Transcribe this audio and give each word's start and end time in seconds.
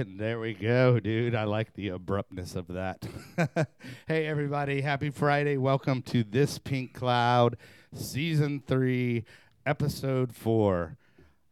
And 0.00 0.18
there 0.18 0.40
we 0.40 0.54
go, 0.54 0.98
dude. 0.98 1.34
I 1.34 1.44
like 1.44 1.74
the 1.74 1.88
abruptness 1.88 2.56
of 2.56 2.68
that. 2.68 3.04
hey, 4.08 4.26
everybody. 4.26 4.80
Happy 4.80 5.10
Friday. 5.10 5.58
Welcome 5.58 6.00
to 6.04 6.24
This 6.24 6.58
Pink 6.58 6.94
Cloud, 6.94 7.58
Season 7.94 8.62
3, 8.66 9.26
Episode 9.66 10.34
4. 10.34 10.96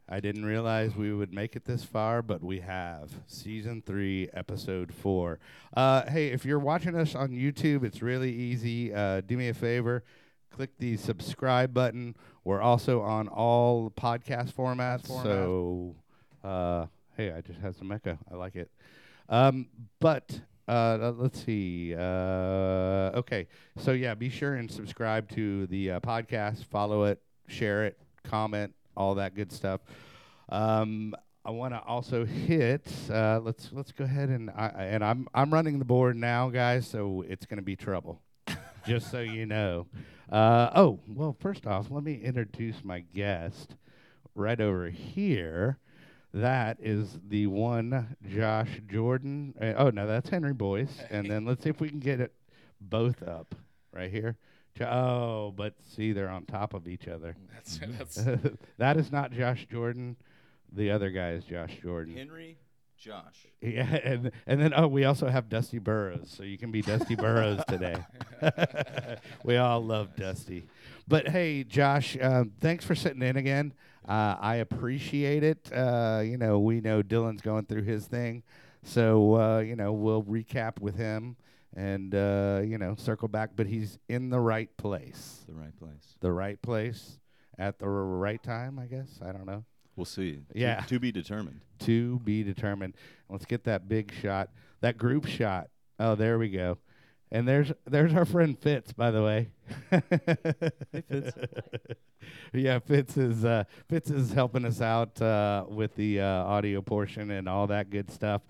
I 0.08 0.20
didn't 0.20 0.46
realize 0.46 0.96
we 0.96 1.12
would 1.12 1.30
make 1.30 1.56
it 1.56 1.66
this 1.66 1.84
far, 1.84 2.22
but 2.22 2.42
we 2.42 2.60
have. 2.60 3.10
Season 3.26 3.82
3, 3.84 4.30
Episode 4.32 4.94
4. 4.94 5.38
Uh, 5.76 6.06
hey, 6.08 6.28
if 6.28 6.46
you're 6.46 6.58
watching 6.58 6.94
us 6.94 7.14
on 7.14 7.28
YouTube, 7.32 7.84
it's 7.84 8.00
really 8.00 8.32
easy. 8.32 8.94
Uh, 8.94 9.20
do 9.20 9.36
me 9.36 9.50
a 9.50 9.54
favor 9.54 10.04
click 10.50 10.70
the 10.78 10.96
subscribe 10.96 11.72
button. 11.72 12.16
We're 12.42 12.62
also 12.62 13.02
on 13.02 13.28
all 13.28 13.90
podcast 13.90 14.54
formats. 14.54 15.06
Format. 15.06 15.22
So, 15.22 15.94
uh, 16.42 16.86
hey, 17.18 17.32
I 17.32 17.40
just 17.40 17.58
had 17.58 17.74
some 17.74 17.90
echo. 17.90 18.16
I 18.30 18.36
like 18.36 18.54
it. 18.54 18.70
Um, 19.28 19.66
but 19.98 20.40
uh, 20.68 21.12
let's 21.16 21.44
see. 21.44 21.92
Uh, 21.92 23.10
okay, 23.16 23.48
so 23.76 23.90
yeah, 23.90 24.14
be 24.14 24.30
sure 24.30 24.54
and 24.54 24.70
subscribe 24.70 25.28
to 25.30 25.66
the 25.66 25.90
uh, 25.90 26.00
podcast. 26.00 26.64
Follow 26.66 27.04
it, 27.04 27.20
share 27.48 27.84
it, 27.84 27.98
comment, 28.22 28.72
all 28.96 29.16
that 29.16 29.34
good 29.34 29.50
stuff. 29.50 29.80
Um, 30.48 31.12
I 31.44 31.50
want 31.50 31.74
to 31.74 31.80
also 31.80 32.24
hit. 32.24 32.86
Uh, 33.10 33.40
let's 33.42 33.70
let's 33.72 33.90
go 33.90 34.04
ahead 34.04 34.28
and 34.28 34.48
I, 34.50 34.68
and 34.68 35.04
I'm 35.04 35.26
I'm 35.34 35.52
running 35.52 35.80
the 35.80 35.84
board 35.84 36.16
now, 36.16 36.50
guys. 36.50 36.86
So 36.86 37.24
it's 37.28 37.46
going 37.46 37.58
to 37.58 37.64
be 37.64 37.74
trouble. 37.74 38.22
just 38.86 39.10
so 39.10 39.18
you 39.18 39.44
know. 39.44 39.88
Uh, 40.30 40.70
oh, 40.76 41.00
well, 41.08 41.34
first 41.40 41.66
off, 41.66 41.90
let 41.90 42.04
me 42.04 42.20
introduce 42.22 42.84
my 42.84 43.00
guest 43.00 43.74
right 44.36 44.60
over 44.60 44.88
here. 44.88 45.78
That 46.34 46.78
is 46.80 47.18
the 47.26 47.46
one 47.46 48.16
Josh 48.28 48.80
Jordan. 48.90 49.54
Uh, 49.60 49.72
oh, 49.76 49.90
no, 49.90 50.06
that's 50.06 50.28
Henry 50.28 50.52
Boyce. 50.52 50.98
and 51.10 51.30
then 51.30 51.44
let's 51.44 51.64
see 51.64 51.70
if 51.70 51.80
we 51.80 51.88
can 51.88 52.00
get 52.00 52.20
it 52.20 52.32
both 52.80 53.22
up 53.22 53.54
right 53.92 54.10
here. 54.10 54.36
Oh, 54.80 55.52
but 55.56 55.74
see, 55.82 56.12
they're 56.12 56.28
on 56.28 56.44
top 56.44 56.74
of 56.74 56.86
each 56.86 57.08
other. 57.08 57.34
That's, 57.52 57.80
that's 57.98 58.24
that 58.78 58.96
is 58.96 59.10
not 59.10 59.32
Josh 59.32 59.66
Jordan. 59.68 60.14
The 60.72 60.92
other 60.92 61.10
guy 61.10 61.32
is 61.32 61.42
Josh 61.42 61.76
Jordan. 61.82 62.16
Henry, 62.16 62.58
Josh. 62.96 63.48
Yeah, 63.60 63.92
and 64.04 64.30
and 64.46 64.60
then 64.62 64.72
oh, 64.76 64.86
we 64.86 65.04
also 65.04 65.26
have 65.26 65.48
Dusty 65.48 65.80
Burrows, 65.80 66.32
so 66.34 66.44
you 66.44 66.56
can 66.56 66.70
be 66.70 66.80
Dusty 66.80 67.16
Burrows 67.16 67.60
today. 67.66 67.96
we 69.42 69.56
all 69.56 69.84
love 69.84 70.14
Dusty, 70.14 70.68
but 71.08 71.26
hey, 71.26 71.64
Josh, 71.64 72.16
um, 72.20 72.52
thanks 72.60 72.84
for 72.84 72.94
sitting 72.94 73.22
in 73.22 73.36
again. 73.36 73.72
Uh, 74.08 74.36
I 74.40 74.56
appreciate 74.56 75.44
it. 75.44 75.70
Uh, 75.72 76.22
you 76.24 76.38
know, 76.38 76.58
we 76.58 76.80
know 76.80 77.02
Dylan's 77.02 77.42
going 77.42 77.66
through 77.66 77.82
his 77.82 78.06
thing, 78.06 78.42
so 78.82 79.34
uh, 79.34 79.58
you 79.58 79.76
know 79.76 79.92
we'll 79.92 80.22
recap 80.22 80.80
with 80.80 80.96
him 80.96 81.36
and 81.76 82.14
uh, 82.14 82.62
you 82.64 82.78
know 82.78 82.94
circle 82.96 83.28
back. 83.28 83.50
But 83.54 83.66
he's 83.66 83.98
in 84.08 84.30
the 84.30 84.40
right 84.40 84.74
place, 84.78 85.44
The 85.46 85.52
right 85.54 85.78
place. 85.78 86.16
the 86.20 86.32
right 86.32 86.60
place 86.62 87.18
at 87.58 87.78
the 87.78 87.88
right 87.88 88.42
time. 88.42 88.78
I 88.78 88.86
guess 88.86 89.18
I 89.22 89.32
don't 89.32 89.46
know 89.46 89.64
We'll 89.96 90.04
see. 90.04 90.36
To- 90.36 90.42
Yeah. 90.54 90.80
To, 90.82 91.00
be 91.00 91.10
determined. 91.12 91.60
to 91.80 92.20
be 92.20 92.44
determined. 92.44 92.94
Let's 93.28 93.44
get 93.44 93.64
that 93.64 93.88
big 93.88 94.12
shot, 94.22 94.48
that 94.80 94.96
group 94.96 95.26
shot. 95.26 95.68
Oh, 95.98 96.14
there 96.14 96.38
we 96.38 96.48
go. 96.50 96.78
And 97.30 97.46
there's 97.46 97.72
there's 97.86 98.14
our 98.14 98.24
friend 98.24 98.58
Fitz, 98.58 98.92
by 98.92 99.10
the 99.10 99.22
way. 99.22 99.48
hey, 99.90 101.02
Fitz. 101.08 101.36
yeah, 102.52 102.78
Fitz 102.78 103.16
is 103.16 103.44
uh, 103.44 103.64
Fitz 103.88 104.10
is 104.10 104.32
helping 104.32 104.64
us 104.64 104.80
out 104.80 105.20
uh, 105.20 105.64
with 105.68 105.94
the 105.94 106.20
uh, 106.20 106.26
audio 106.26 106.80
portion 106.80 107.30
and 107.30 107.48
all 107.48 107.66
that 107.66 107.90
good 107.90 108.10
stuff. 108.10 108.42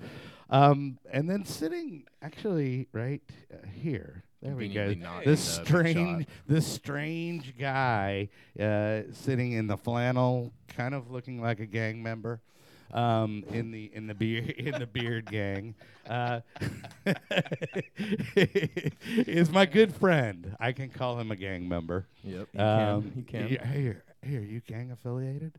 Um, 0.51 0.99
and 1.11 1.29
then 1.29 1.45
sitting 1.45 2.05
actually 2.23 2.89
right 2.93 3.23
uh, 3.53 3.67
here. 3.67 4.25
There 4.43 4.55
we 4.55 4.69
go. 4.69 4.95
This 5.25 5.41
strange, 5.41 6.27
this 6.47 6.65
strange 6.65 7.59
guy 7.59 8.29
uh, 8.59 9.03
sitting 9.13 9.53
in 9.53 9.67
the 9.67 9.77
flannel, 9.77 10.53
kind 10.69 10.95
of 10.95 11.11
looking 11.11 11.43
like 11.43 11.59
a 11.59 11.67
gang 11.67 12.03
member, 12.03 12.41
um, 12.93 13.45
in 13.51 13.71
the 13.71 13.91
in 13.95 14.07
the 14.07 14.15
beard 14.15 14.51
in 14.59 14.79
the 14.79 14.87
beard 14.87 15.27
gang, 15.31 15.75
uh, 16.09 16.41
is 18.37 19.51
my 19.51 19.67
good 19.67 19.95
friend. 19.95 20.57
I 20.61 20.73
can 20.73 20.89
call 20.89 21.19
him 21.19 21.31
a 21.31 21.37
gang 21.37 21.69
member. 21.69 22.07
Yep. 22.25 22.49
You 22.53 22.61
Um, 22.61 23.25
can. 23.27 23.49
You 23.49 23.59
can. 23.59 23.69
y- 23.71 23.77
Here, 23.79 24.03
here, 24.23 24.41
you 24.41 24.61
gang 24.61 24.91
affiliated? 24.91 25.53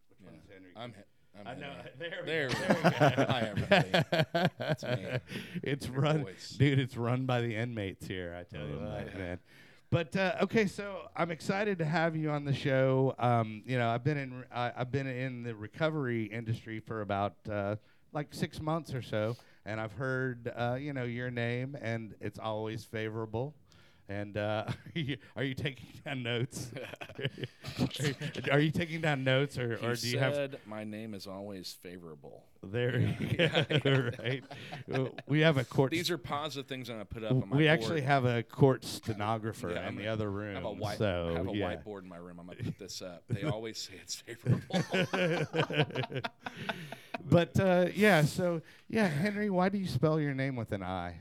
Which 0.09 0.19
Yeah. 0.23 0.29
one's 0.31 0.43
Henry? 0.53 0.71
I'm, 0.75 0.93
he- 0.93 1.01
I'm 1.39 1.47
I 1.47 1.53
know. 1.55 1.73
There 1.99 2.11
we 2.21 2.25
There 2.25 2.47
go. 2.49 2.55
we 2.55 2.59
There 2.59 2.77
we 2.83 2.89
go. 3.15 3.25
Hi, 3.29 3.49
everybody. 3.49 4.49
It's 4.59 4.83
me. 4.83 5.05
It's 5.63 5.87
Your 5.87 5.99
run, 6.01 6.23
voice. 6.23 6.49
dude. 6.57 6.79
It's 6.79 6.95
run 6.97 7.25
by 7.25 7.41
the 7.41 7.55
inmates 7.55 8.07
here. 8.07 8.35
I 8.39 8.43
tell 8.43 8.65
you 8.67 8.77
Oh, 8.81 8.85
what, 8.85 9.17
man. 9.17 9.39
But 9.91 10.15
uh, 10.15 10.35
okay, 10.43 10.65
so 10.65 11.07
I'm 11.15 11.31
excited 11.31 11.77
to 11.79 11.85
have 11.85 12.15
you 12.15 12.29
on 12.31 12.43
the 12.45 12.53
show. 12.53 13.15
Um, 13.19 13.63
you 13.65 13.77
know, 13.77 13.89
I've 13.89 14.03
been 14.03 14.17
in 14.17 14.43
I 14.53 14.71
I've 14.75 14.91
been 14.91 15.07
in 15.07 15.43
the 15.43 15.55
recovery 15.55 16.23
industry 16.25 16.79
for 16.79 17.01
about 17.01 17.35
uh, 17.49 17.75
like 18.11 18.33
six 18.33 18.59
months 18.61 18.93
or 18.93 19.01
so, 19.01 19.37
and 19.65 19.79
I've 19.79 19.93
heard 19.93 20.51
uh, 20.55 20.77
you 20.79 20.91
know 20.93 21.03
your 21.03 21.29
name, 21.31 21.77
and 21.81 22.15
it's 22.19 22.39
always 22.39 22.83
favorable. 22.83 23.53
And 24.07 24.37
uh, 24.37 24.65
are, 24.95 24.99
you, 24.99 25.17
are 25.35 25.43
you 25.43 25.55
taking 25.55 25.87
down 26.05 26.21
notes? 26.23 26.71
are, 26.75 27.25
you, 28.03 28.15
are 28.51 28.59
you 28.59 28.71
taking 28.71 29.01
down 29.01 29.23
notes, 29.23 29.57
or, 29.57 29.79
or 29.83 29.95
do 29.95 30.07
you 30.07 30.19
have 30.19 30.35
said 30.35 30.59
my 30.67 30.83
name 30.83 31.13
is 31.15 31.25
always 31.25 31.75
favorable. 31.81 32.43
there? 32.61 32.99
you 32.99 33.79
go, 33.79 34.11
right. 34.19 34.43
We 35.27 35.39
have 35.39 35.57
a 35.57 35.63
court. 35.63 35.91
These 35.91 36.11
are 36.11 36.19
positive 36.19 36.67
things 36.67 36.89
I'm 36.89 36.99
to 36.99 37.05
put 37.05 37.23
up 37.23 37.31
on 37.31 37.49
my 37.49 37.55
we 37.57 37.63
board. 37.63 37.67
actually 37.67 38.01
have 38.01 38.25
a 38.25 38.43
court 38.43 38.85
stenographer 38.85 39.71
Yeah, 39.71 39.87
in 39.87 39.95
the 39.95 40.07
other 40.07 40.29
room. 40.29 40.57
I 40.57 40.59
have 40.59 40.65
a, 40.65 40.71
white, 40.71 40.97
so 40.99 41.31
I 41.33 41.37
have 41.37 41.47
a 41.47 41.55
yeah. 41.55 41.75
whiteboard 41.75 42.03
in 42.03 42.09
my 42.09 42.17
room. 42.17 42.39
I'm 42.39 42.45
going 42.45 42.59
to 42.59 42.63
put 42.63 42.77
this 42.77 43.01
up. 43.01 43.23
They 43.27 43.43
always 43.43 43.79
say 43.79 43.93
it's 44.01 44.15
favorable. 44.15 44.61
but 47.27 47.59
uh, 47.59 47.87
yeah, 47.95 48.23
so 48.23 48.61
yeah, 48.87 49.07
Henry, 49.07 49.49
why 49.49 49.69
do 49.69 49.79
you 49.79 49.87
spell 49.87 50.19
your 50.19 50.35
name 50.35 50.55
with 50.55 50.71
an 50.71 50.83
I? 50.83 51.15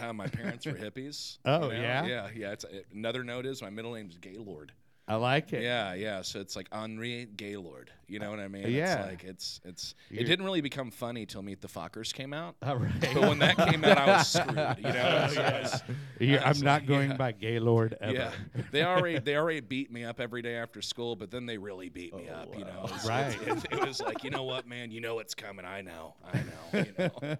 Uh, 0.00 0.12
my 0.12 0.26
parents 0.26 0.66
were 0.66 0.72
hippies. 0.72 1.38
Oh, 1.44 1.70
you 1.70 1.76
know? 1.76 1.80
yeah? 1.82 2.04
Yeah, 2.06 2.28
yeah. 2.34 2.52
It's, 2.52 2.64
it, 2.64 2.86
another 2.94 3.24
note 3.24 3.46
is 3.46 3.60
my 3.62 3.70
middle 3.70 3.94
name 3.94 4.08
is 4.10 4.16
Gaylord. 4.18 4.72
I 5.08 5.16
like 5.16 5.52
it. 5.52 5.62
Yeah, 5.64 5.94
yeah. 5.94 6.22
So 6.22 6.38
it's 6.40 6.54
like 6.54 6.68
Henri 6.70 7.26
Gaylord. 7.36 7.90
You 8.06 8.20
know 8.20 8.30
what 8.30 8.38
I 8.38 8.46
mean? 8.46 8.70
Yeah. 8.70 9.00
It's 9.02 9.10
like 9.10 9.24
it's 9.24 9.60
it's. 9.64 9.94
You're- 10.10 10.22
it 10.22 10.28
didn't 10.28 10.44
really 10.44 10.60
become 10.60 10.92
funny 10.92 11.26
till 11.26 11.42
Meet 11.42 11.60
the 11.60 11.66
Fockers 11.66 12.14
came 12.14 12.32
out. 12.32 12.54
All 12.62 12.76
right. 12.76 12.92
But 13.12 13.16
when 13.22 13.40
that 13.40 13.56
came 13.56 13.84
out, 13.84 13.98
I 13.98 14.06
was 14.06 14.28
screwed. 14.28 14.76
You 14.78 14.92
know? 14.92 15.28
So 15.34 15.42
I 15.42 15.60
was- 15.60 15.82
You're- 16.20 16.38
I 16.38 16.50
I'm 16.50 16.60
not 16.60 16.86
going 16.86 17.10
yeah. 17.10 17.16
by 17.16 17.32
Gaylord 17.32 17.96
ever. 18.00 18.12
Yeah, 18.12 18.30
they 18.70 18.84
already 18.84 19.18
they 19.18 19.36
already 19.36 19.60
beat 19.60 19.90
me 19.90 20.04
up 20.04 20.20
every 20.20 20.40
day 20.40 20.54
after 20.54 20.80
school, 20.80 21.16
but 21.16 21.32
then 21.32 21.46
they 21.46 21.58
really 21.58 21.88
beat 21.88 22.14
me 22.14 22.28
Oh, 22.30 22.34
up. 22.36 22.56
You 22.56 22.64
know. 22.64 22.84
It 22.84 22.92
was- 22.92 23.04
Right. 23.06 23.36
It, 23.44 23.64
it 23.72 23.84
was 23.86 24.00
like, 24.00 24.22
you 24.22 24.30
know 24.30 24.44
what, 24.44 24.68
man, 24.68 24.92
you 24.92 25.00
know 25.00 25.18
it's 25.18 25.34
coming. 25.34 25.64
I 25.66 25.80
know, 25.82 26.14
I 26.32 26.38
know. 26.38 26.78
You 26.86 26.94
know. 26.96 27.36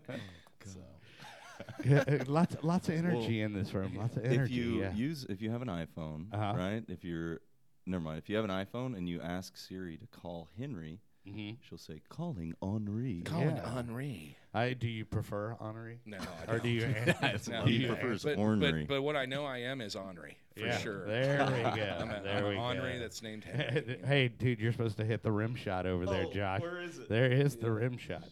So, 1.84 1.90
Yeah, 1.90 2.04
uh, 2.20 2.24
lots, 2.26 2.56
lots 2.62 2.88
of 2.88 2.94
energy 2.94 3.40
in 3.42 3.52
this 3.52 3.72
room. 3.74 3.96
Lots 3.96 4.16
of 4.16 4.24
energy. 4.24 4.42
if 4.42 4.50
you 4.64 4.80
yeah. 4.80 4.94
use, 4.94 5.26
if 5.28 5.40
you 5.42 5.50
have 5.50 5.62
an 5.62 5.68
iPhone, 5.68 6.32
Uh-huh. 6.32 6.54
right? 6.56 6.82
If 6.88 7.04
you're, 7.04 7.40
never 7.86 8.02
mind. 8.02 8.18
If 8.18 8.28
you 8.28 8.36
have 8.36 8.44
an 8.44 8.50
iPhone 8.50 8.96
and 8.96 9.08
you 9.08 9.20
ask 9.20 9.56
Siri 9.56 9.96
to 9.98 10.06
call 10.06 10.48
Henry, 10.58 11.00
Mhm. 11.26 11.58
she'll 11.62 11.78
say, 11.78 12.00
"Calling 12.08 12.52
Henri." 12.60 13.22
Calling 13.24 13.54
Yeah. 13.56 13.74
Henri. 13.78 14.36
I 14.52 14.72
do 14.72 14.88
you 14.88 15.04
prefer 15.04 15.56
Henri? 15.60 16.00
No, 16.04 16.18
I 16.18 16.52
Or 16.52 16.58
do 16.58 16.68
you? 16.68 16.82
No, 17.48 17.64
do 17.64 17.70
he 17.70 17.82
you- 17.82 17.86
prefers 17.88 18.24
but, 18.24 18.38
ornery. 18.38 18.86
but, 18.86 18.96
but 18.96 19.02
what 19.02 19.14
I 19.14 19.24
know 19.26 19.44
I 19.44 19.58
am 19.58 19.80
is 19.80 19.94
Henri 19.94 20.36
for 20.56 20.60
yeah, 20.66 20.78
sure. 20.78 21.06
There 21.06 21.44
we 21.46 21.62
go. 21.62 21.96
I'm 22.00 22.10
a, 22.10 22.22
there 22.24 22.38
I'm 22.38 22.44
we 22.48 22.56
a 22.56 22.60
Henri 22.60 22.92
go. 22.94 22.98
that's 22.98 23.22
named 23.22 23.44
Henry. 23.44 24.00
hey, 24.04 24.28
dude, 24.28 24.58
you're 24.58 24.72
supposed 24.72 24.96
to 24.96 25.04
hit 25.04 25.22
the 25.22 25.30
rim 25.30 25.54
shot 25.54 25.86
over 25.86 26.06
there, 26.06 26.24
Oh, 26.26 26.32
Josh. 26.32 26.60
where 26.60 26.80
is 26.82 26.98
it? 26.98 27.08
There 27.08 27.30
is 27.30 27.54
the 27.54 27.70
rim 27.70 27.98
shot. 27.98 28.24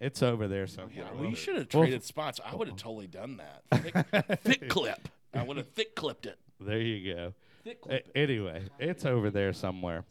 Yeah. 0.00 0.06
It's 0.06 0.22
over 0.22 0.48
there 0.48 0.66
somewhere. 0.66 1.06
Yeah, 1.12 1.20
we 1.20 1.34
should 1.34 1.56
have 1.56 1.72
Well, 1.72 1.82
traded 1.84 2.04
spots. 2.04 2.40
I 2.44 2.54
would 2.54 2.68
have 2.68 2.76
totally 2.76 3.06
done 3.06 3.38
that. 3.38 3.62
Thick, 3.82 4.40
thick 4.42 4.68
clip. 4.68 5.08
I 5.34 5.42
would 5.42 5.56
have 5.56 5.68
thick 5.68 5.94
clipped 5.94 6.26
it. 6.26 6.38
There 6.60 6.80
you 6.80 7.14
go. 7.14 7.34
Thick 7.64 7.80
clip 7.82 8.06
it. 8.06 8.10
anyway, 8.14 8.64
it's 8.78 9.04
over 9.04 9.30
there 9.30 9.52
somewhere. 9.52 10.04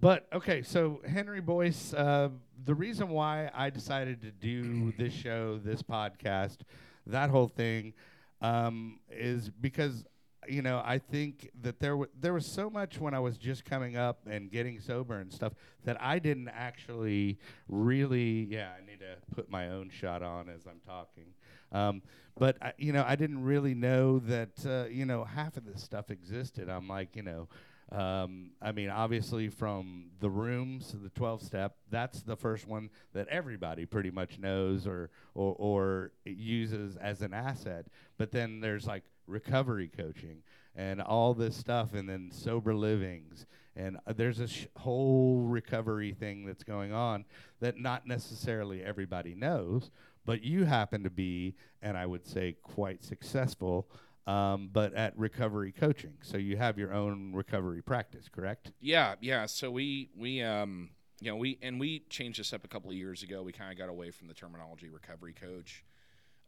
But 0.00 0.26
okay, 0.32 0.62
so 0.62 1.00
Henry 1.06 1.40
Boyce, 1.40 1.92
uh, 1.94 2.30
the 2.64 2.74
reason 2.74 3.10
why 3.10 3.50
I 3.54 3.70
decided 3.70 4.22
to 4.22 4.30
do 4.30 4.92
this 4.98 5.12
show, 5.12 5.58
this 5.62 5.82
podcast, 5.82 6.58
that 7.06 7.30
whole 7.30 7.48
thing, 7.48 7.92
um, 8.40 8.98
is 9.10 9.50
because 9.50 10.04
you 10.48 10.62
know 10.62 10.82
I 10.84 10.98
think 10.98 11.50
that 11.62 11.80
there 11.80 11.92
w- 11.92 12.10
there 12.18 12.32
was 12.32 12.46
so 12.46 12.70
much 12.70 12.98
when 12.98 13.14
I 13.14 13.20
was 13.20 13.36
just 13.36 13.64
coming 13.64 13.96
up 13.96 14.20
and 14.26 14.50
getting 14.50 14.80
sober 14.80 15.18
and 15.18 15.32
stuff 15.32 15.52
that 15.84 16.00
I 16.00 16.18
didn't 16.18 16.48
actually 16.48 17.38
really. 17.68 18.46
Yeah, 18.50 18.70
I 18.80 18.84
need 18.84 19.00
to 19.00 19.16
put 19.34 19.50
my 19.50 19.68
own 19.68 19.90
shot 19.90 20.22
on 20.22 20.48
as 20.48 20.66
I'm 20.66 20.80
talking. 20.86 21.26
Um, 21.72 22.02
but 22.38 22.56
I, 22.62 22.72
you 22.78 22.92
know, 22.92 23.04
I 23.06 23.16
didn't 23.16 23.42
really 23.42 23.74
know 23.74 24.18
that 24.20 24.66
uh, 24.66 24.88
you 24.88 25.06
know 25.06 25.24
half 25.24 25.56
of 25.56 25.64
this 25.64 25.82
stuff 25.82 26.10
existed. 26.10 26.68
I'm 26.68 26.88
like, 26.88 27.16
you 27.16 27.22
know, 27.22 27.48
um, 27.92 28.50
I 28.62 28.72
mean, 28.72 28.90
obviously 28.90 29.48
from 29.48 30.06
the 30.20 30.30
rooms, 30.30 30.94
the 31.00 31.10
12 31.10 31.42
step, 31.42 31.76
that's 31.90 32.22
the 32.22 32.36
first 32.36 32.66
one 32.66 32.90
that 33.12 33.28
everybody 33.28 33.86
pretty 33.86 34.10
much 34.10 34.38
knows 34.38 34.86
or 34.86 35.10
or, 35.34 35.54
or 35.58 36.12
uses 36.24 36.96
as 36.96 37.20
an 37.22 37.34
asset. 37.34 37.86
But 38.16 38.32
then 38.32 38.60
there's 38.60 38.86
like 38.86 39.04
recovery 39.26 39.90
coaching 39.94 40.42
and 40.76 41.00
all 41.00 41.34
this 41.34 41.56
stuff, 41.56 41.94
and 41.94 42.08
then 42.08 42.30
sober 42.32 42.74
livings. 42.74 43.46
And 43.76 43.98
uh, 44.06 44.12
there's 44.12 44.40
a 44.40 44.48
sh- 44.48 44.66
whole 44.76 45.42
recovery 45.42 46.12
thing 46.12 46.46
that's 46.46 46.64
going 46.64 46.92
on 46.92 47.24
that 47.60 47.78
not 47.78 48.06
necessarily 48.06 48.82
everybody 48.82 49.34
knows, 49.34 49.90
but 50.24 50.42
you 50.42 50.64
happen 50.64 51.02
to 51.04 51.10
be, 51.10 51.54
and 51.82 51.96
I 51.96 52.06
would 52.06 52.26
say 52.26 52.56
quite 52.62 53.04
successful, 53.04 53.88
um, 54.26 54.68
but 54.72 54.94
at 54.94 55.16
recovery 55.18 55.72
coaching. 55.72 56.14
So 56.22 56.36
you 56.36 56.56
have 56.56 56.78
your 56.78 56.92
own 56.92 57.32
recovery 57.34 57.82
practice, 57.82 58.28
correct? 58.28 58.72
Yeah, 58.80 59.14
yeah. 59.20 59.46
So 59.46 59.70
we 59.70 60.10
we 60.16 60.42
um 60.42 60.90
you 61.20 61.30
know 61.30 61.36
we 61.36 61.58
and 61.62 61.80
we 61.80 62.00
changed 62.10 62.40
this 62.40 62.52
up 62.52 62.64
a 62.64 62.68
couple 62.68 62.90
of 62.90 62.96
years 62.96 63.22
ago. 63.22 63.42
We 63.42 63.52
kind 63.52 63.72
of 63.72 63.78
got 63.78 63.88
away 63.88 64.10
from 64.10 64.28
the 64.28 64.34
terminology 64.34 64.88
recovery 64.88 65.32
coach, 65.32 65.84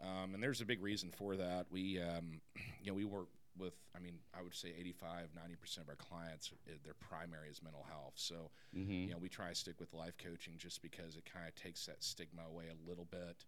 um, 0.01 0.35
and 0.35 0.43
there's 0.43 0.61
a 0.61 0.67
big 0.67 0.83
reason 0.83 1.11
for 1.17 1.37
that. 1.37 1.67
We 1.71 2.01
um 2.01 2.41
you 2.83 2.91
know 2.91 2.95
we 2.95 3.05
work 3.05 3.29
with 3.59 3.75
I 3.97 4.01
mean 4.01 4.19
I 4.39 4.43
would 4.43 4.55
say 4.55 4.73
85 4.79 5.31
90 5.35 5.57
percent 5.57 5.87
of 5.87 5.91
our 5.91 5.97
clients 5.97 6.53
uh, 6.69 6.73
their 6.85 6.95
primary 6.95 7.49
is 7.51 7.63
mental 7.63 7.87
health. 7.89 8.15
So 8.17 8.51
Mm-hmm. 8.77 9.05
you 9.07 9.13
know 9.13 9.19
we 9.19 9.29
try 9.29 9.49
to 9.49 9.55
stick 9.55 9.81
with 9.81 9.93
life 9.95 10.17
coaching 10.19 10.55
just 10.59 10.83
because 10.83 11.17
it 11.17 11.25
kind 11.33 11.47
of 11.49 11.55
takes 11.55 11.87
that 11.87 12.03
stigma 12.05 12.43
away 12.51 12.67
a 12.71 12.89
little 12.89 13.07
bit, 13.11 13.45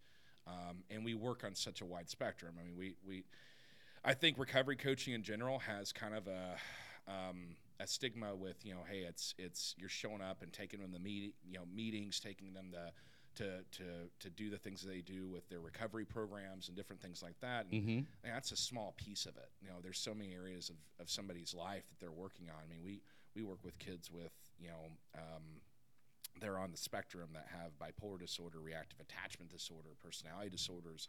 um, 0.46 0.84
and 0.90 1.04
we 1.04 1.14
work 1.14 1.44
on 1.44 1.54
such 1.54 1.80
a 1.80 1.84
wide 1.84 2.08
spectrum. 2.08 2.54
I 2.60 2.64
mean 2.64 2.76
we 2.76 2.96
we 3.06 3.24
I 4.04 4.14
think 4.14 4.38
recovery 4.38 4.76
coaching 4.76 5.14
in 5.14 5.22
general 5.22 5.58
has 5.60 5.92
kind 5.92 6.14
of 6.14 6.26
a 6.26 6.56
um, 7.10 7.56
a 7.80 7.86
stigma 7.86 8.34
with 8.34 8.64
you 8.64 8.74
know, 8.74 8.82
hey, 8.88 9.00
it's 9.00 9.34
it's 9.38 9.74
you're 9.78 9.88
showing 9.88 10.20
up 10.20 10.42
and 10.42 10.52
taking 10.52 10.80
them 10.80 10.92
the 10.92 10.98
meet, 10.98 11.34
you 11.46 11.58
know, 11.58 11.64
meetings, 11.74 12.20
taking 12.20 12.52
them 12.54 12.72
to 12.72 12.92
to 13.36 13.62
to 13.78 13.84
to 14.20 14.30
do 14.30 14.50
the 14.50 14.58
things 14.58 14.82
they 14.82 15.00
do 15.00 15.28
with 15.28 15.48
their 15.48 15.60
recovery 15.60 16.04
programs 16.04 16.68
and 16.68 16.76
different 16.76 17.00
things 17.00 17.22
like 17.22 17.38
that. 17.40 17.66
And, 17.70 17.72
Mm-hmm. 17.74 17.98
and 18.24 18.34
that's 18.34 18.52
a 18.52 18.56
small 18.56 18.94
piece 18.96 19.26
of 19.26 19.36
it. 19.36 19.50
You 19.60 19.68
know, 19.68 19.76
there's 19.82 19.98
so 19.98 20.14
many 20.14 20.34
areas 20.34 20.70
of, 20.70 20.76
of 21.00 21.10
somebody's 21.10 21.54
life 21.54 21.84
that 21.88 22.00
they're 22.00 22.10
working 22.12 22.48
on. 22.50 22.56
I 22.64 22.68
mean, 22.68 22.82
we 22.84 23.00
we 23.34 23.42
work 23.42 23.60
with 23.64 23.78
kids 23.78 24.10
with 24.10 24.32
you 24.58 24.68
know. 24.68 24.90
Um, 25.16 25.62
they're 26.40 26.58
on 26.58 26.70
the 26.70 26.76
spectrum 26.76 27.30
that 27.32 27.46
have 27.50 27.72
bipolar 27.80 28.16
disorder, 28.20 28.60
reactive 28.60 29.00
attachment 29.00 29.50
disorder, 29.50 29.88
personality 30.00 30.48
disorders, 30.50 31.08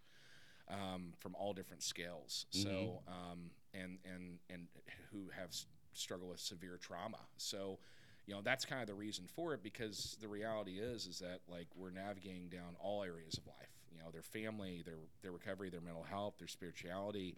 um, 0.70 1.14
from 1.20 1.36
all 1.36 1.54
different 1.54 1.84
scales. 1.84 2.46
So, 2.52 3.02
um, 3.08 3.52
and 3.74 3.98
and 4.06 4.40
and 4.50 4.68
who 5.12 5.30
have 5.36 5.50
struggled 5.94 6.30
with 6.32 6.40
severe 6.40 6.78
trauma. 6.78 7.20
So, 7.38 7.80
you 8.26 8.34
know, 8.34 8.42
that's 8.42 8.66
kind 8.66 8.82
of 8.82 8.88
the 8.88 8.94
reason 8.94 9.26
for 9.28 9.54
it 9.54 9.64
because 9.64 10.18
the 10.22 10.28
reality 10.28 10.80
is 10.80 11.08
is 11.08 11.20
that 11.20 11.42
like 11.48 11.68
we're 11.76 11.92
navigating 11.92 12.50
down 12.50 12.76
all 12.80 13.04
areas 13.04 13.38
of 13.38 13.48
life. 13.48 13.70
You 13.92 14.00
know, 14.00 14.12
their 14.12 14.22
family, 14.24 14.84
their 14.86 15.00
their 15.22 15.32
recovery, 15.32 15.70
their 15.70 15.82
mental 15.82 16.04
health, 16.04 16.36
their 16.38 16.48
spirituality. 16.48 17.36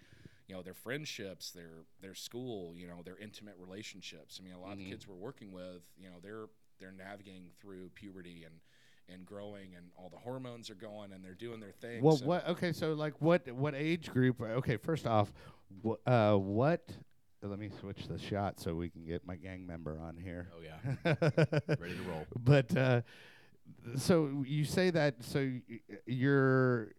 You 0.47 0.57
know, 0.57 0.63
their 0.63 0.73
friendships, 0.73 1.51
their 1.51 1.85
their 2.01 2.15
school. 2.15 2.75
You 2.77 2.87
know, 2.87 3.01
their 3.03 3.17
intimate 3.17 3.55
relationships. 3.57 4.39
I 4.39 4.43
mean, 4.43 4.53
a 4.53 4.59
lot 4.59 4.73
of 4.73 4.79
the 4.79 4.89
kids 4.89 5.07
we're 5.07 5.15
working 5.15 5.51
with, 5.53 5.83
you 5.97 6.09
know, 6.09 6.17
they're 6.21 6.47
they're 6.79 6.91
navigating 6.91 7.51
through 7.61 7.89
puberty 7.95 8.43
and 8.43 8.55
and 9.09 9.25
growing 9.25 9.75
and 9.75 9.85
all 9.97 10.09
the 10.09 10.17
hormones 10.17 10.69
are 10.69 10.75
going 10.75 11.11
and 11.13 11.23
they're 11.23 11.33
doing 11.33 11.59
their 11.59 11.71
thing. 11.71 12.01
Well, 12.01 12.17
So- 12.17 12.25
what? 12.25 12.47
Okay, 12.49 12.71
so 12.73 12.93
like, 12.93 13.21
what? 13.21 13.49
What 13.51 13.75
age 13.75 14.09
group? 14.11 14.41
Okay, 14.41 14.77
first 14.77 15.05
off, 15.07 15.31
wh- 15.85 15.95
uh, 16.09 16.35
what? 16.35 16.87
Let 17.43 17.57
me 17.57 17.69
switch 17.79 18.07
the 18.07 18.19
shot 18.19 18.59
so 18.59 18.75
we 18.75 18.89
can 18.89 19.03
get 19.03 19.25
my 19.25 19.35
gang 19.35 19.65
member 19.65 19.99
on 19.99 20.15
here. 20.15 20.49
Oh 20.55 20.61
yeah, 20.61 21.15
ready 21.79 21.95
to 21.95 22.03
roll. 22.07 22.25
But 22.39 22.77
uh, 22.77 23.01
so 23.95 24.43
you 24.45 24.63
say 24.63 24.91
that 24.91 25.23
so 25.23 25.39
y- 25.39 25.79
you're 26.05 26.91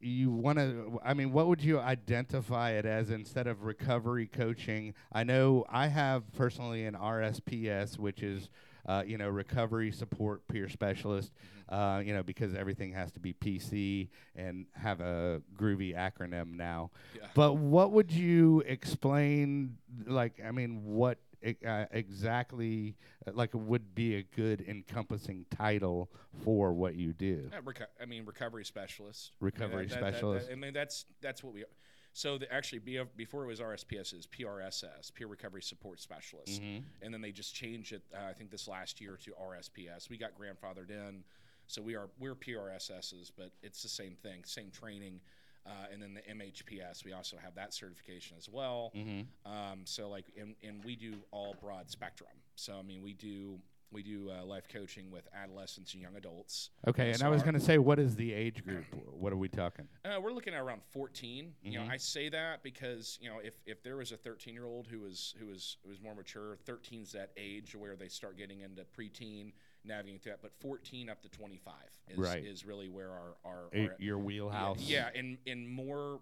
you 0.00 0.30
want 0.30 0.58
to 0.58 1.00
i 1.02 1.14
mean 1.14 1.32
what 1.32 1.46
would 1.48 1.62
you 1.62 1.78
identify 1.80 2.72
it 2.72 2.84
as 2.84 3.08
instead 3.10 3.46
of 3.46 3.62
recovery 3.64 4.26
coaching 4.26 4.92
i 5.12 5.24
know 5.24 5.64
i 5.70 5.86
have 5.86 6.30
personally 6.34 6.84
an 6.84 6.94
rsps 6.94 7.98
which 7.98 8.22
is 8.22 8.50
uh, 8.86 9.02
you 9.06 9.18
know 9.18 9.28
recovery 9.28 9.90
support 9.90 10.46
peer 10.48 10.68
specialist 10.68 11.32
uh, 11.68 12.00
you 12.04 12.14
know 12.14 12.22
because 12.22 12.54
everything 12.54 12.92
has 12.92 13.10
to 13.12 13.20
be 13.20 13.32
pc 13.34 14.08
and 14.36 14.66
have 14.74 15.00
a 15.00 15.42
groovy 15.56 15.94
acronym 15.94 16.56
now 16.56 16.90
Yeah. 17.16 17.26
but 17.34 17.54
what 17.54 17.92
would 17.92 18.10
you 18.12 18.62
explain 18.66 19.76
like 20.06 20.40
i 20.44 20.50
mean 20.50 20.84
what 20.84 21.18
uh, 21.66 21.84
exactly 21.92 22.96
uh, 23.26 23.30
like 23.34 23.50
would 23.52 23.94
be 23.94 24.16
a 24.16 24.22
good 24.22 24.64
encompassing 24.66 25.44
title 25.50 26.08
for 26.44 26.72
what 26.72 26.94
you 26.94 27.12
do 27.12 27.50
Uh, 27.56 27.60
reco- 27.62 27.86
I 28.00 28.04
mean, 28.06 28.24
recovery 28.24 28.64
specialist. 28.64 29.32
Recovery 29.40 29.86
that- 29.86 29.94
that- 29.94 30.00
that- 30.00 30.12
specialist. 30.14 30.48
I 30.50 30.54
mean, 30.56 30.72
that's 30.72 31.04
that's 31.20 31.44
what 31.44 31.52
we. 31.54 31.64
So 32.16 32.38
the, 32.38 32.50
actually, 32.50 32.78
be, 32.78 32.98
before 33.14 33.44
it 33.44 33.46
was 33.46 33.60
RSPS, 33.60 34.14
is 34.18 34.26
PRSS, 34.26 35.12
Peer 35.12 35.26
Recovery 35.26 35.60
Support 35.60 36.00
Specialist, 36.00 36.62
Mm-hmm. 36.62 36.78
and 37.02 37.12
then 37.12 37.20
they 37.20 37.30
just 37.30 37.54
changed 37.54 37.92
it. 37.92 38.00
Uh, 38.10 38.30
I 38.30 38.32
think 38.32 38.50
this 38.50 38.66
last 38.66 39.02
year 39.02 39.18
to 39.22 39.32
RSPS. 39.32 40.08
We 40.08 40.16
got 40.16 40.30
grandfathered 40.40 40.88
in, 40.88 41.24
so 41.66 41.82
we 41.82 41.94
are 41.94 42.08
we're 42.18 42.34
PRSSs, 42.34 43.32
but 43.36 43.50
it's 43.62 43.82
the 43.82 43.90
same 43.90 44.14
thing, 44.22 44.44
same 44.44 44.70
training. 44.70 45.20
Uh, 45.66 45.92
and 45.92 46.00
then 46.00 46.14
the 46.14 46.22
MHPS, 46.22 47.04
we 47.04 47.12
also 47.12 47.36
have 47.36 47.54
that 47.56 47.74
certification 47.74 48.38
as 48.38 48.48
well. 48.48 48.92
Mm-hmm. 48.96 49.52
Um, 49.52 49.80
so 49.84 50.08
like, 50.08 50.24
and, 50.40 50.54
and 50.62 50.82
we 50.84 50.96
do 50.96 51.16
all 51.32 51.54
broad 51.60 51.90
spectrum. 51.90 52.30
So 52.54 52.78
I 52.78 52.82
mean, 52.82 53.02
we 53.02 53.12
do 53.12 53.58
we 53.92 54.02
do 54.02 54.30
uh, 54.30 54.44
life 54.44 54.66
coaching 54.72 55.10
with 55.10 55.28
adolescents 55.34 55.92
and 55.94 56.02
young 56.02 56.16
adults. 56.16 56.70
okay 56.86 57.08
and 57.10 57.18
So 57.18 57.26
i 57.26 57.28
was 57.28 57.42
going 57.42 57.54
to 57.54 57.60
say 57.60 57.78
what 57.78 57.98
is 57.98 58.16
the 58.16 58.32
age 58.32 58.64
group 58.64 58.84
what 59.10 59.32
are 59.32 59.36
we 59.36 59.48
talking 59.48 59.88
Uh, 60.04 60.20
we're 60.20 60.32
looking 60.32 60.54
at 60.54 60.60
around 60.60 60.82
14. 60.90 61.54
You 61.62 61.70
Mhm. 61.70 61.74
know, 61.86 61.92
I 61.92 61.96
say 61.96 62.28
that 62.30 62.62
because 62.62 63.18
you 63.20 63.28
know 63.28 63.38
if, 63.38 63.54
if 63.66 63.82
there 63.82 63.96
was 63.96 64.12
a 64.12 64.16
13 64.16 64.54
year 64.54 64.64
old 64.66 64.86
who 64.88 65.00
was 65.00 65.34
who 65.38 65.46
was 65.46 65.76
who 65.82 65.88
was 65.90 66.00
more 66.00 66.14
mature, 66.14 66.56
13's 66.66 67.12
that 67.12 67.30
age 67.36 67.74
where 67.74 67.96
they 67.96 68.08
start 68.08 68.36
getting 68.36 68.60
into 68.60 68.84
preteen, 68.84 69.52
navigating 69.84 70.20
through 70.20 70.32
that. 70.32 70.42
But 70.42 70.52
14 70.60 71.08
up 71.08 71.22
to 71.22 71.28
25 71.28 71.74
is 72.08 72.18
Right. 72.18 72.44
is 72.44 72.64
really 72.64 72.88
where 72.88 73.10
our 73.10 73.36
our, 73.44 73.68
A- 73.72 73.88
our 73.88 73.96
your 73.98 74.18
wheelhouse 74.18 74.78
yeah, 74.80 75.10
yeah, 75.14 75.20
and 75.20 75.38
and 75.46 75.68
more. 75.68 76.20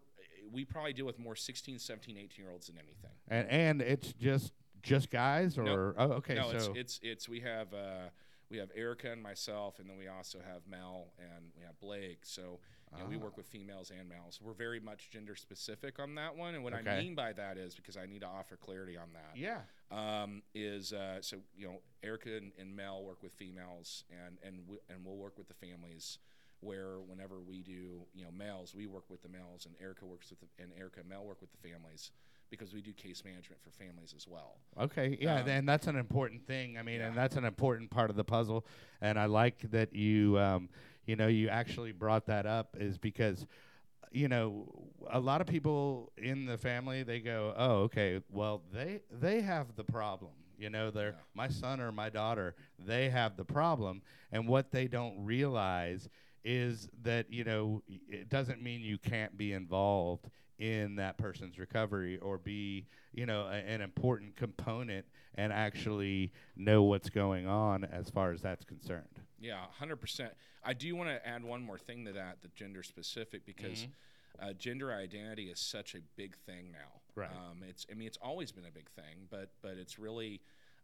We 0.53 0.65
probably 0.67 0.93
deal 0.93 1.07
with 1.07 1.19
more 1.19 1.35
16, 1.37 1.79
17, 1.79 2.19
18 2.19 2.45
year 2.45 2.53
olds 2.53 2.67
than 2.67 2.77
anything. 2.79 3.11
and 3.29 3.49
and 3.49 3.83
it's 3.83 4.13
just 4.13 4.53
just 4.85 5.11
guys 5.11 5.59
or 5.59 5.95
oh 5.99 6.13
okay 6.13 6.35
no, 6.35 6.51
so 6.51 6.57
it's 6.57 6.69
it's 6.75 7.01
it's 7.03 7.29
we 7.29 7.41
have 7.41 7.73
uh, 7.75 8.09
we 8.51 8.59
have 8.59 8.71
Erica 8.75 9.11
and 9.11 9.23
myself, 9.23 9.79
and 9.79 9.89
then 9.89 9.97
we 9.99 10.07
also 10.09 10.39
have 10.39 10.63
Mel 10.69 11.13
and 11.19 11.47
we 11.57 11.65
have 11.65 11.79
Blake. 11.81 12.21
So 12.23 12.61
you 12.97 13.03
know, 13.03 13.09
we 13.09 13.17
Ah. 13.17 13.21
work 13.21 13.37
with 13.37 13.47
females 13.47 13.91
and 13.91 14.09
males. 14.09 14.39
We're 14.41 14.53
very 14.53 14.79
much 14.79 15.11
gender 15.11 15.35
specific 15.35 15.99
on 15.99 16.15
that 16.15 16.37
one, 16.37 16.55
and 16.55 16.63
what 16.63 16.75
Okay. 16.75 16.91
I 16.99 17.01
mean 17.03 17.15
by 17.17 17.33
that 17.33 17.57
is 17.57 17.75
because 17.75 17.97
I 17.97 18.07
need 18.07 18.21
to 18.21 18.29
offer 18.29 18.57
clarity 18.57 18.97
on 18.97 19.09
that. 19.15 19.37
yeah 19.37 19.63
Um, 19.91 20.43
is 20.55 20.93
uh, 20.93 21.21
so 21.21 21.39
you 21.57 21.67
know 21.67 21.81
Erica 22.03 22.37
and, 22.37 22.53
and 22.59 22.77
Mel 22.77 23.03
work 23.03 23.23
with 23.23 23.33
females, 23.33 24.05
and 24.11 24.39
and 24.45 24.61
and 24.89 25.05
we'll 25.05 25.17
work 25.17 25.37
with 25.39 25.49
the 25.49 25.55
families. 25.55 26.19
Where 26.61 26.99
whenever 27.01 27.41
we 27.43 27.63
do 27.63 28.07
you 28.15 28.25
know 28.25 28.31
males, 28.31 28.75
we 28.75 28.87
work 28.87 29.11
with 29.11 29.21
the 29.23 29.29
males, 29.29 29.67
and 29.67 29.75
Erica 29.81 30.07
works 30.07 30.31
with 30.31 30.41
the, 30.41 30.47
and 30.63 30.73
Erica 30.79 31.01
and 31.01 31.09
Mel 31.09 31.25
work 31.25 31.41
with 31.41 31.51
the 31.51 31.69
families. 31.69 32.11
Because 32.51 32.73
we 32.73 32.81
do 32.81 32.93
case 32.93 33.25
management 33.25 33.61
for 33.63 33.71
families 33.71 34.15
as 34.17 34.27
well. 34.29 34.59
Okay, 34.81 35.17
yeah, 35.21 35.41
Um, 35.41 35.49
and 35.49 35.69
that's 35.69 35.87
an 35.87 35.97
important 35.97 36.47
thing. 36.47 36.79
I 36.79 36.83
mean, 36.83 37.01
and 37.01 37.17
that's 37.17 37.37
an 37.37 37.45
important 37.45 37.91
part 37.91 38.11
of 38.11 38.17
the 38.17 38.25
puzzle. 38.25 38.65
And 39.01 39.19
I 39.19 39.27
like 39.27 39.71
that 39.71 39.95
you, 39.95 40.39
um, 40.39 40.69
you 41.07 41.17
know, 41.17 41.27
you 41.27 41.49
actually 41.49 41.93
brought 41.93 42.27
that 42.27 42.47
up 42.47 42.77
is 42.79 42.97
because, 42.99 43.47
you 44.13 44.29
know, 44.29 44.69
a 45.11 45.19
lot 45.21 45.41
of 45.41 45.47
people 45.47 46.13
in 46.17 46.47
the 46.47 46.57
family 46.57 47.03
they 47.03 47.21
go, 47.21 47.53
oh, 47.57 47.73
okay, 47.83 48.21
well 48.31 48.63
they 48.73 49.01
they 49.11 49.41
have 49.41 49.75
the 49.77 49.85
problem. 49.85 50.33
You 50.57 50.71
know, 50.71 50.91
they're 50.93 51.11
Yeah. 51.11 51.17
my 51.35 51.49
son 51.49 51.81
or 51.81 51.91
my 51.91 52.09
daughter, 52.11 52.55
they 52.79 53.09
have 53.11 53.37
the 53.37 53.45
problem, 53.45 54.03
and 54.31 54.47
what 54.47 54.71
they 54.71 54.87
don't 54.87 55.25
realize 55.25 56.09
is 56.45 56.89
that 57.03 57.33
you 57.33 57.43
know 57.43 57.83
it 58.09 58.29
doesn't 58.29 58.63
mean 58.63 58.81
you 58.83 58.99
can't 58.99 59.37
be 59.37 59.53
involved 59.53 60.29
in 60.59 60.97
that 60.97 61.19
person's 61.19 61.59
recovery 61.59 62.19
or 62.19 62.39
be 62.39 62.87
you 63.13 63.27
know 63.27 63.43
a, 63.47 63.55
an 63.55 63.81
important 63.81 64.37
component 64.37 65.05
and 65.35 65.53
actually 65.53 66.33
know 66.57 66.83
what's 66.85 67.11
going 67.11 67.47
on 67.47 67.85
as 67.85 68.09
far 68.11 68.33
as 68.33 68.41
that's 68.43 68.65
concerned 68.65 69.21
Yeah, 69.41 69.61
hundred 69.79 69.97
percent. 69.97 70.33
I 70.65 70.73
do 70.75 70.95
want 70.97 71.11
to 71.11 71.27
add 71.27 71.45
one 71.45 71.63
more 71.63 71.79
thing 71.79 72.05
to 72.07 72.13
that, 72.13 72.41
the 72.43 72.49
gender 72.55 72.83
specific, 72.83 73.45
because 73.45 73.87
Mm-hmm. 74.41 74.51
uh, 74.51 74.53
gender 74.55 74.93
identity 74.93 75.45
is 75.51 75.61
such 75.61 75.95
a 75.95 75.99
big 76.17 76.37
thing 76.37 76.73
now. 76.73 77.01
Right. 77.15 77.31
Um, 77.31 77.63
it's, 77.69 77.87
I 77.91 77.95
mean, 77.95 78.07
it's 78.07 78.19
always 78.23 78.53
been 78.53 78.65
a 78.67 78.71
big 78.71 78.89
thing, 78.91 79.27
but 79.31 79.51
but 79.63 79.73
it's 79.77 79.99
really, 79.99 80.41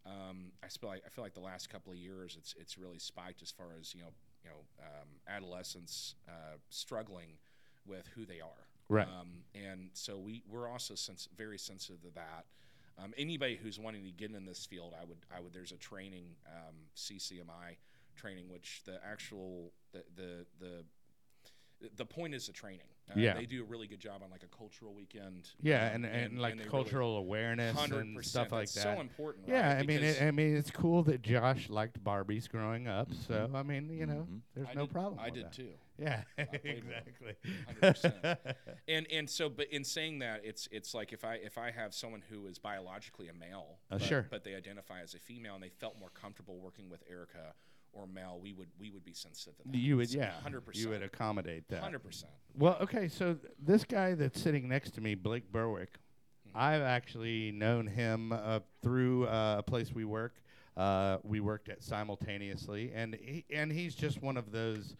um, 0.06 0.52
I 0.62 0.68
feel 0.68 0.90
like 0.90 1.02
I 1.06 1.08
feel 1.08 1.24
like 1.24 1.34
the 1.34 1.40
last 1.40 1.68
couple 1.70 1.92
of 1.92 1.98
years, 1.98 2.36
it's 2.38 2.54
it's 2.58 2.76
really 2.78 2.98
spiked 2.98 3.42
as 3.42 3.50
far 3.50 3.66
as 3.78 3.94
you 3.94 4.02
know, 4.02 4.10
you 4.44 4.50
know, 4.50 4.60
um, 4.84 5.08
adolescents 5.28 6.14
uh, 6.28 6.56
struggling 6.68 7.38
with 7.86 8.06
who 8.14 8.24
they 8.26 8.40
are. 8.40 8.66
Right. 8.90 9.06
Um, 9.06 9.44
and 9.54 9.90
so 9.94 10.18
we 10.18 10.42
we're 10.50 10.68
also 10.68 10.94
sens- 10.94 11.28
very 11.36 11.58
sensitive 11.58 12.02
to 12.02 12.10
that. 12.16 12.44
Um, 13.02 13.14
anybody 13.16 13.56
who's 13.56 13.78
wanting 13.78 14.04
to 14.04 14.10
get 14.10 14.32
in 14.32 14.44
this 14.44 14.66
field, 14.66 14.94
I 15.00 15.04
would 15.04 15.18
I 15.34 15.40
would 15.40 15.52
there's 15.54 15.72
a 15.72 15.76
training 15.78 16.24
um, 16.46 16.74
CCMI 16.96 17.76
training, 18.16 18.50
which 18.50 18.82
the 18.84 18.98
actual 19.08 19.72
the 19.92 20.04
the 20.16 20.46
the 20.58 20.84
the 21.96 22.04
point 22.04 22.34
is 22.34 22.46
the 22.46 22.52
training. 22.52 22.80
Uh, 23.10 23.14
Yeah. 23.16 23.34
they 23.34 23.46
do 23.46 23.62
a 23.62 23.64
really 23.64 23.86
good 23.86 23.98
job 24.00 24.22
on 24.22 24.30
like 24.30 24.42
a 24.44 24.56
cultural 24.56 24.92
weekend. 24.94 25.48
yeah 25.62 25.88
um, 25.94 26.04
and, 26.04 26.06
and, 26.06 26.38
like 26.38 26.52
they 26.54 26.58
really- 26.58 26.70
cultural 26.70 27.16
awareness 27.16 27.76
and 27.76 27.92
100%. 28.18 28.24
stuff 28.24 28.52
like 28.52 28.60
That's 28.68 28.74
that 28.74 28.96
So 28.96 29.00
important. 29.00 29.48
yeah 29.48 29.74
right? 29.74 29.82
i 29.82 29.86
mean 29.86 30.02
it, 30.04 30.22
i 30.22 30.30
mean 30.30 30.54
it's 30.56 30.70
cool 30.70 31.02
that 31.04 31.22
josh 31.22 31.68
liked 31.70 32.04
barbies 32.04 32.48
growing 32.48 32.86
up 32.86 33.08
so 33.26 33.50
i 33.54 33.62
mean 33.64 33.88
you 33.90 34.06
know 34.06 34.28
Mhm. 34.30 34.40
there's 34.54 34.68
I 34.68 34.74
no 34.74 34.82
did- 34.82 34.92
problem 34.92 35.18
I 35.18 35.24
with 35.24 35.34
did 35.34 35.44
that. 35.46 35.52
too. 35.54 35.72
Yeah 36.00 36.22
exactly 36.64 37.34
100%. 37.82 38.36
And 38.88 39.06
and 39.12 39.30
so, 39.30 39.48
but 39.48 39.68
in 39.70 39.84
saying 39.84 40.18
that, 40.20 40.40
it's 40.44 40.68
it's 40.72 40.94
like 40.94 41.12
if 41.12 41.24
I 41.24 41.34
if 41.34 41.58
I 41.58 41.70
have 41.70 41.94
someone 41.94 42.22
who 42.28 42.46
is 42.46 42.58
biologically 42.58 43.28
a 43.28 43.32
male, 43.32 43.78
Uh, 43.90 43.98
but, 43.98 44.02
sure. 44.02 44.26
but 44.30 44.42
they 44.42 44.54
identify 44.56 45.00
as 45.00 45.14
a 45.14 45.18
female 45.18 45.54
and 45.54 45.62
they 45.62 45.68
felt 45.68 45.98
more 45.98 46.10
comfortable 46.10 46.58
working 46.58 46.88
with 46.90 47.02
Erica 47.08 47.54
or 47.92 48.06
Mel, 48.06 48.40
we 48.42 48.52
would 48.52 48.68
we 48.80 48.90
would 48.90 49.04
be 49.04 49.12
sensitive 49.12 49.56
to 49.58 49.62
that. 49.68 49.76
you 49.76 49.96
would 49.98 50.12
yeah 50.12 50.32
hundred 50.42 50.62
percent. 50.62 50.84
you 50.84 50.90
would 50.90 51.02
accommodate 51.02 51.68
that 51.68 51.82
hundred 51.82 52.00
percent. 52.02 52.32
Well, 52.58 52.76
okay, 52.80 53.06
so 53.08 53.34
th- 53.34 53.52
this 53.62 53.84
guy 53.84 54.14
that's 54.14 54.40
sitting 54.40 54.68
next 54.68 54.92
to 54.94 55.00
me, 55.00 55.14
Blake 55.14 55.52
Berwick, 55.52 55.90
I've 56.54 56.82
actually 56.82 57.52
known 57.52 57.86
him 57.86 58.32
uh, 58.32 58.60
through 58.82 59.26
uh, 59.28 59.56
a 59.58 59.62
place 59.62 59.92
we 59.94 60.04
work. 60.04 60.34
Uh, 60.76 61.18
we 61.22 61.38
worked 61.40 61.68
at 61.68 61.82
simultaneously, 61.82 62.90
and 62.94 63.14
he, 63.20 63.44
and 63.52 63.70
he's 63.70 63.94
just 63.94 64.20
one 64.22 64.36
of 64.36 64.50
those. 64.50 64.96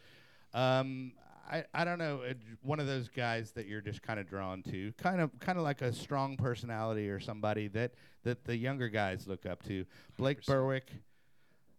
Um, 0.55 1.13
I, 1.51 1.65
I 1.75 1.85
don't 1.85 1.99
know, 1.99 2.21
uh, 2.29 2.35
one 2.63 2.79
of 2.79 2.87
those 2.87 3.09
guys 3.09 3.51
that 3.53 3.67
you're 3.67 3.81
just 3.81 4.03
kind 4.03 4.21
of 4.21 4.29
drawn 4.29 4.63
to, 4.65 4.93
kind 4.93 5.21
of 5.21 5.37
kind 5.41 5.59
of 5.59 5.65
like 5.65 5.83
a 5.83 5.93
strong 5.93 6.37
personality 6.37 7.09
or 7.09 7.19
somebody 7.19 7.67
that 7.69 7.93
that 8.23 8.45
the 8.45 8.57
younger 8.57 8.89
guys 8.89 9.27
look 9.27 9.47
up 9.47 9.63
to. 9.65 9.85
Blake 10.17 10.43
100%. 10.43 10.47
Berwick. 10.47 10.91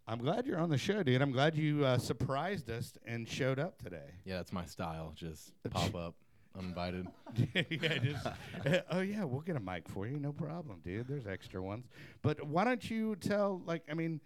I'm 0.07 0.19
glad 0.19 0.45
you're 0.45 0.59
on 0.59 0.69
the 0.69 0.77
show, 0.77 1.03
dude. 1.03 1.21
I'm 1.21 1.31
glad 1.31 1.55
you 1.55 1.85
uh, 1.85 1.97
surprised 1.97 2.69
us 2.69 2.97
and 3.05 3.27
showed 3.27 3.59
up 3.59 3.81
today. 3.81 4.09
Yeah, 4.25 4.37
that's 4.37 4.51
my 4.51 4.65
style. 4.65 5.13
Just 5.15 5.53
pop 5.69 5.95
up 5.95 6.15
uninvited. 6.57 7.07
yeah, 7.53 7.97
just 7.97 8.25
uh, 8.25 8.79
oh 8.91 8.99
yeah, 8.99 9.23
we'll 9.23 9.41
get 9.41 9.55
a 9.55 9.59
mic 9.59 9.87
for 9.87 10.07
you, 10.07 10.19
no 10.19 10.33
problem, 10.33 10.81
dude. 10.83 11.07
There's 11.07 11.27
extra 11.27 11.61
ones. 11.61 11.85
But 12.21 12.45
why 12.45 12.65
don't 12.65 12.89
you 12.89 13.15
tell, 13.15 13.61
like, 13.65 13.83
I 13.89 13.93
mean, 13.93 14.19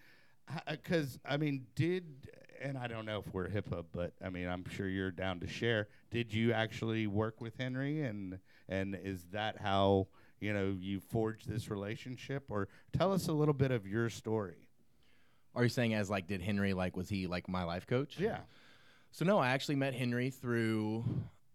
because 0.70 1.20
I 1.25 1.38
mean, 1.38 1.68
did 1.75 2.06
and 2.66 2.78
I 2.80 2.88
don't 2.88 3.06
know 3.06 3.20
if 3.20 3.32
we're 3.32 3.48
HIPAA, 3.48 3.86
but 3.92 4.14
I 4.24 4.30
mean, 4.30 4.48
I'm 4.48 4.68
sure 4.68 4.88
you're 4.88 5.12
down 5.12 5.40
to 5.42 5.48
share. 5.48 5.88
Did 6.10 6.34
you 6.34 6.52
actually 6.52 7.06
work 7.06 7.40
with 7.40 7.54
Henry, 7.60 8.02
and 8.02 8.40
and 8.68 8.98
is 9.04 9.24
that 9.32 9.62
how 9.62 10.08
you 10.40 10.52
know 10.52 10.76
you 10.78 11.00
forged 11.00 11.48
this 11.48 11.70
relationship, 11.70 12.46
or 12.50 12.68
tell 12.98 13.14
us 13.14 13.28
a 13.28 13.34
little 13.34 13.54
bit 13.54 13.70
of 13.70 13.86
your 13.86 14.10
story? 14.10 14.68
Are 15.54 15.64
you 15.64 15.70
saying 15.70 15.94
as 15.94 16.10
like 16.10 16.28
did 16.28 16.42
Henry 16.42 16.74
like 16.74 16.98
was 16.98 17.08
he 17.08 17.28
like 17.28 17.48
my 17.48 17.64
life 17.64 17.86
coach? 17.86 18.18
Yeah. 18.20 18.40
So 19.12 19.26
no, 19.26 19.38
I 19.38 19.50
actually 19.50 19.76
met 19.76 19.94
Henry 19.94 20.32
through 20.32 21.06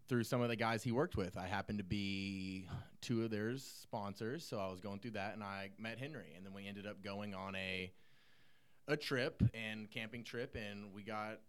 through 0.09 0.25
some 0.25 0.41
of 0.41 0.49
the 0.49 0.57
guys 0.57 0.83
he 0.83 0.93
worked 0.93 1.17
with. 1.17 1.37
I 1.37 1.47
happened 1.47 1.79
to 1.79 1.85
be 1.85 2.69
two 3.01 3.25
of 3.25 3.31
their 3.31 3.57
sponsors, 3.59 4.45
so 4.45 4.59
I 4.59 4.71
was 4.71 4.81
going 4.81 5.01
through 5.01 5.13
that 5.13 5.35
and 5.35 5.43
I 5.43 5.71
met 5.77 5.99
Henry 5.99 6.35
and 6.37 6.47
then 6.47 6.55
we 6.55 6.69
ended 6.69 6.87
up 6.87 7.03
going 7.03 7.35
on 7.35 7.57
a 7.57 7.93
a 8.93 8.97
trip 8.97 9.43
and 9.55 9.91
camping 9.91 10.25
trip 10.25 10.57
and 10.57 10.93
we 10.95 11.03
got 11.03 11.41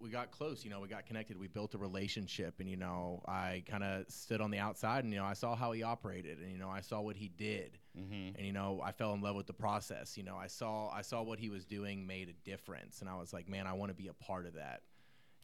we 0.00 0.08
got 0.08 0.30
close, 0.30 0.64
you 0.64 0.70
know, 0.70 0.80
we 0.80 0.88
got 0.88 1.04
connected, 1.04 1.38
we 1.38 1.46
built 1.46 1.74
a 1.74 1.78
relationship 1.78 2.54
and 2.58 2.70
you 2.70 2.76
know, 2.76 3.22
I 3.28 3.62
kind 3.66 3.84
of 3.84 4.06
stood 4.08 4.40
on 4.40 4.50
the 4.50 4.58
outside 4.58 5.04
and 5.04 5.12
you 5.12 5.18
know, 5.18 5.26
I 5.26 5.34
saw 5.34 5.54
how 5.54 5.72
he 5.72 5.82
operated 5.82 6.38
and 6.38 6.50
you 6.50 6.58
know, 6.58 6.70
I 6.70 6.80
saw 6.80 7.00
what 7.00 7.16
he 7.16 7.28
did. 7.28 7.78
Mm-hmm. 7.98 8.36
and 8.36 8.46
you 8.46 8.52
know 8.52 8.80
i 8.84 8.92
fell 8.92 9.14
in 9.14 9.20
love 9.20 9.34
with 9.34 9.48
the 9.48 9.52
process 9.52 10.16
you 10.16 10.22
know 10.22 10.36
i 10.36 10.46
saw 10.46 10.88
i 10.90 11.02
saw 11.02 11.22
what 11.22 11.40
he 11.40 11.48
was 11.50 11.64
doing 11.64 12.06
made 12.06 12.28
a 12.28 12.48
difference 12.48 13.00
and 13.00 13.10
i 13.10 13.16
was 13.16 13.32
like 13.32 13.48
man 13.48 13.66
i 13.66 13.72
want 13.72 13.90
to 13.90 13.96
be 13.96 14.06
a 14.06 14.12
part 14.12 14.46
of 14.46 14.54
that. 14.54 14.82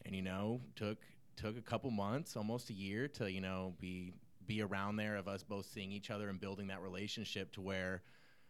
And 0.05 0.15
you 0.15 0.21
know 0.21 0.61
took 0.77 0.99
took 1.35 1.57
a 1.57 1.61
couple 1.61 1.91
months 1.91 2.35
almost 2.35 2.69
a 2.69 2.73
year 2.73 3.07
to 3.09 3.29
you 3.31 3.41
know 3.41 3.73
be 3.79 4.13
be 4.45 4.61
around 4.61 4.95
there 4.95 5.17
of 5.17 5.27
us 5.27 5.43
both 5.43 5.65
seeing 5.65 5.91
each 5.91 6.09
other 6.09 6.29
and 6.29 6.39
building 6.39 6.67
that 6.67 6.81
relationship 6.81 7.51
to 7.53 7.61
where 7.61 8.01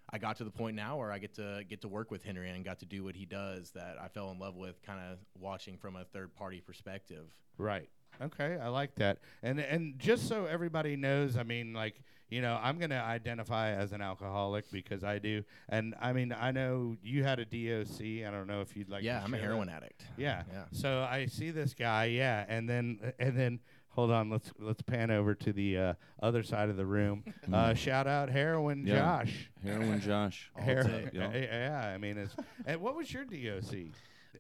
I 0.09 0.17
got 0.17 0.37
to 0.37 0.43
the 0.43 0.51
point 0.51 0.75
now 0.75 0.97
where 0.97 1.11
I 1.11 1.19
get 1.19 1.33
to 1.35 1.63
get 1.67 1.81
to 1.81 1.87
work 1.87 2.11
with 2.11 2.23
Henry 2.23 2.49
and 2.49 2.63
got 2.63 2.79
to 2.79 2.85
do 2.85 3.03
what 3.03 3.15
he 3.15 3.25
does 3.25 3.71
that 3.71 3.97
I 4.01 4.07
fell 4.07 4.31
in 4.31 4.39
love 4.39 4.55
with 4.55 4.81
kind 4.83 4.99
of 5.11 5.17
watching 5.39 5.77
from 5.77 5.95
a 5.95 6.05
third 6.05 6.33
party 6.35 6.61
perspective. 6.61 7.25
Right. 7.57 7.89
Okay, 8.21 8.57
I 8.61 8.69
like 8.69 8.95
that. 8.95 9.19
And 9.43 9.59
and 9.59 9.99
just 9.99 10.27
so 10.27 10.45
everybody 10.45 10.95
knows, 10.95 11.37
I 11.37 11.43
mean, 11.43 11.73
like 11.73 12.01
you 12.29 12.41
know, 12.41 12.59
I'm 12.61 12.77
gonna 12.77 12.95
identify 12.95 13.71
as 13.71 13.91
an 13.93 14.01
alcoholic 14.01 14.69
because 14.71 15.03
I 15.03 15.19
do. 15.19 15.43
And 15.69 15.95
I 16.01 16.13
mean, 16.13 16.35
I 16.37 16.51
know 16.51 16.97
you 17.01 17.23
had 17.23 17.39
a 17.39 17.45
DOC. 17.45 18.25
I 18.27 18.31
don't 18.31 18.47
know 18.47 18.61
if 18.61 18.75
you'd 18.75 18.89
like. 18.89 19.03
yeah, 19.03 19.21
I'm 19.23 19.33
a 19.33 19.37
heroin 19.37 19.67
that. 19.67 19.77
addict. 19.83 20.03
Yeah. 20.17 20.43
Yeah. 20.51 20.63
So 20.71 21.07
I 21.09 21.27
see 21.27 21.51
this 21.51 21.73
guy. 21.73 22.05
Yeah, 22.05 22.45
and 22.47 22.67
then 22.67 23.13
and 23.19 23.37
then 23.37 23.59
hold 23.97 24.11
on. 24.11 24.29
Let's 24.29 24.51
let's 24.59 24.81
pan 24.83 25.09
over 25.11 25.33
to 25.35 25.51
the 25.51 25.77
uh, 25.77 25.93
other 26.21 26.43
side 26.43 26.69
of 26.69 26.77
the 26.77 26.85
room. 26.85 27.23
uh, 27.53 27.73
shout 27.73 28.07
out 28.07 28.29
heroin 28.29 28.85
Yeah. 28.85 28.99
Josh. 29.23 29.49
Heroin 29.63 29.99
Josh. 29.99 30.51
Hero- 30.61 30.83
day. 30.83 31.09
Yeah. 31.11 31.31
yeah, 31.35 31.91
I 31.93 31.97
mean, 31.97 32.17
it's, 32.17 32.35
and 32.65 32.79
what 32.79 32.95
was 32.95 33.11
your 33.11 33.25
DOC? 33.25 33.73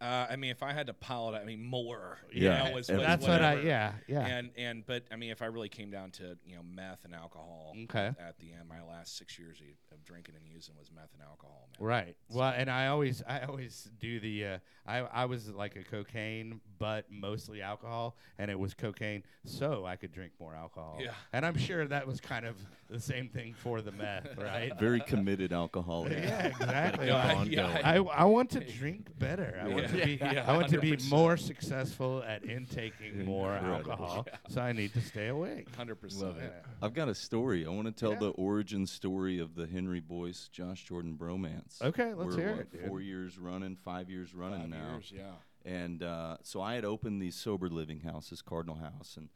Uh, 0.01 0.27
I 0.29 0.35
mean, 0.35 0.51
if 0.51 0.61
I 0.63 0.73
had 0.73 0.87
to 0.87 0.93
pile 0.93 1.33
it, 1.33 1.37
I 1.37 1.45
mean 1.45 1.63
more. 1.63 2.17
Yeah. 2.31 2.63
you 2.65 2.69
know, 2.69 2.75
was, 2.75 2.89
was 2.89 2.99
That's 3.01 3.21
what 3.27 3.41
I. 3.41 3.55
whatever. 3.55 3.67
Yeah, 3.67 3.91
yeah. 4.07 4.25
And 4.25 4.49
and 4.57 4.85
but 4.85 5.03
I 5.11 5.15
mean, 5.15 5.31
if 5.31 5.41
I 5.41 5.45
really 5.45 5.69
came 5.69 5.89
down 5.89 6.11
to 6.11 6.37
you 6.45 6.55
know 6.55 6.61
meth 6.63 7.05
and 7.05 7.13
alcohol, 7.15 7.73
Okay. 7.85 8.07
at 8.19 8.37
the 8.39 8.51
end, 8.53 8.67
my 8.69 8.81
last 8.83 9.17
six 9.17 9.37
years 9.39 9.59
of- 9.59 9.67
of 9.97 10.03
drinking 10.05 10.35
and 10.35 10.45
using 10.47 10.75
was 10.77 10.91
meth 10.91 11.13
and 11.13 11.21
alcohol. 11.23 11.69
Man. 11.79 11.87
Right. 11.87 12.15
Well, 12.29 12.53
and 12.55 12.69
I 12.69 12.87
always, 12.87 13.23
I 13.27 13.41
always 13.41 13.89
do 13.99 14.19
the. 14.19 14.45
Uh, 14.45 14.57
I, 14.85 14.97
I 14.99 15.25
was 15.25 15.49
like 15.49 15.75
a 15.75 15.83
cocaine, 15.83 16.61
but 16.79 17.05
mostly 17.09 17.61
alcohol, 17.61 18.15
and 18.37 18.49
it 18.51 18.57
was 18.57 18.73
cocaine, 18.73 19.23
so 19.45 19.85
I 19.85 19.95
could 19.97 20.11
drink 20.13 20.33
more 20.39 20.55
alcohol. 20.55 20.97
Yeah. 21.01 21.11
And 21.33 21.45
I'm 21.45 21.57
sure 21.57 21.85
that 21.87 22.07
was 22.07 22.21
kind 22.21 22.45
of 22.45 22.55
the 22.89 22.99
same 22.99 23.27
thing 23.27 23.53
for 23.53 23.81
the 23.81 23.91
meth, 23.91 24.27
right? 24.37 24.71
Very 24.79 25.01
committed 25.01 25.51
alcoholic. 25.51 26.13
yeah, 26.13 26.47
exactly. 26.47 27.07
Go 27.07 27.15
I, 27.15 27.33
on, 27.35 27.51
yeah, 27.51 27.81
go. 27.93 28.07
I, 28.09 28.21
I 28.21 28.23
want 28.25 28.49
to 28.51 28.59
drink 28.61 29.07
better. 29.19 29.59
I 29.61 29.67
want 29.81 29.87
to 29.89 30.05
be. 30.05 30.17
Yeah, 30.21 30.45
I 30.47 30.55
want 30.55 30.69
to 30.69 30.79
be 30.79 30.97
more 31.09 31.37
successful 31.37 32.23
at 32.27 32.43
intaking 32.45 33.25
more 33.25 33.55
Incredible. 33.55 33.91
alcohol. 33.91 34.27
So 34.49 34.61
I 34.61 34.71
need 34.73 34.93
to 34.93 35.01
stay 35.01 35.27
awake. 35.27 35.73
Hundred 35.75 35.95
percent. 35.95 36.23
Love 36.27 36.37
it. 36.37 36.53
I've 36.81 36.93
got 36.93 37.09
a 37.09 37.15
story. 37.15 37.65
I 37.65 37.69
want 37.69 37.87
to 37.87 37.91
tell 37.93 38.11
Yeah. 38.13 38.19
the 38.19 38.29
origin 38.31 38.85
story 38.85 39.39
of 39.39 39.55
the 39.55 39.67
Henry 39.67 39.99
Boyce 39.99 40.47
Josh 40.51 40.83
Jordan 40.85 41.15
bromance. 41.17 41.81
Okay, 41.81 42.13
let's 42.13 42.35
We're, 42.35 42.41
hear 42.41 42.51
what, 42.51 42.59
it, 42.61 42.71
dude. 42.71 42.87
Four 42.87 43.01
years 43.01 43.37
running, 43.37 43.75
five 43.83 44.09
years 44.09 44.33
running 44.33 44.61
Five 44.61 44.69
now. 44.69 44.91
years, 44.93 45.13
yeah. 45.15 45.31
And 45.65 46.01
uh, 46.03 46.37
so 46.43 46.61
I 46.61 46.75
had 46.75 46.85
opened 46.85 47.21
these 47.21 47.35
sober 47.35 47.67
living 47.69 47.99
houses, 47.99 48.41
Cardinal 48.41 48.77
House, 48.77 49.15
and 49.17 49.27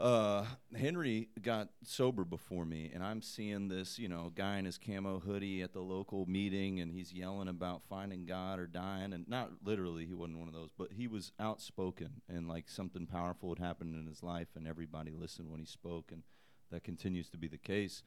uh, 0.00 0.46
Henry 0.76 1.28
got 1.42 1.68
sober 1.84 2.24
before 2.24 2.64
me, 2.64 2.90
and 2.94 3.04
I'm 3.04 3.20
seeing 3.22 3.68
this, 3.68 3.98
you 3.98 4.08
know, 4.08 4.32
guy 4.34 4.58
in 4.58 4.64
his 4.64 4.78
camo 4.78 5.20
hoodie 5.20 5.62
at 5.62 5.72
the 5.72 5.80
local 5.80 6.26
meeting, 6.26 6.80
and 6.80 6.90
he's 6.90 7.12
yelling 7.12 7.48
about 7.48 7.82
finding 7.88 8.24
God 8.24 8.58
or 8.58 8.66
dying, 8.66 9.12
and 9.12 9.28
not 9.28 9.50
literally, 9.64 10.06
he 10.06 10.14
wasn't 10.14 10.38
one 10.38 10.48
of 10.48 10.54
those, 10.54 10.70
but 10.76 10.92
he 10.92 11.06
was 11.06 11.32
outspoken, 11.38 12.22
and 12.28 12.48
like 12.48 12.68
something 12.68 13.06
powerful 13.06 13.50
had 13.50 13.58
happened 13.58 13.94
in 13.94 14.06
his 14.06 14.22
life, 14.22 14.48
and 14.56 14.66
everybody 14.66 15.12
listened 15.12 15.50
when 15.50 15.60
he 15.60 15.66
spoke, 15.66 16.10
and 16.12 16.22
that 16.70 16.82
continues 16.84 17.28
to 17.30 17.36
be 17.36 17.48
the 17.48 17.58
case. 17.58 18.02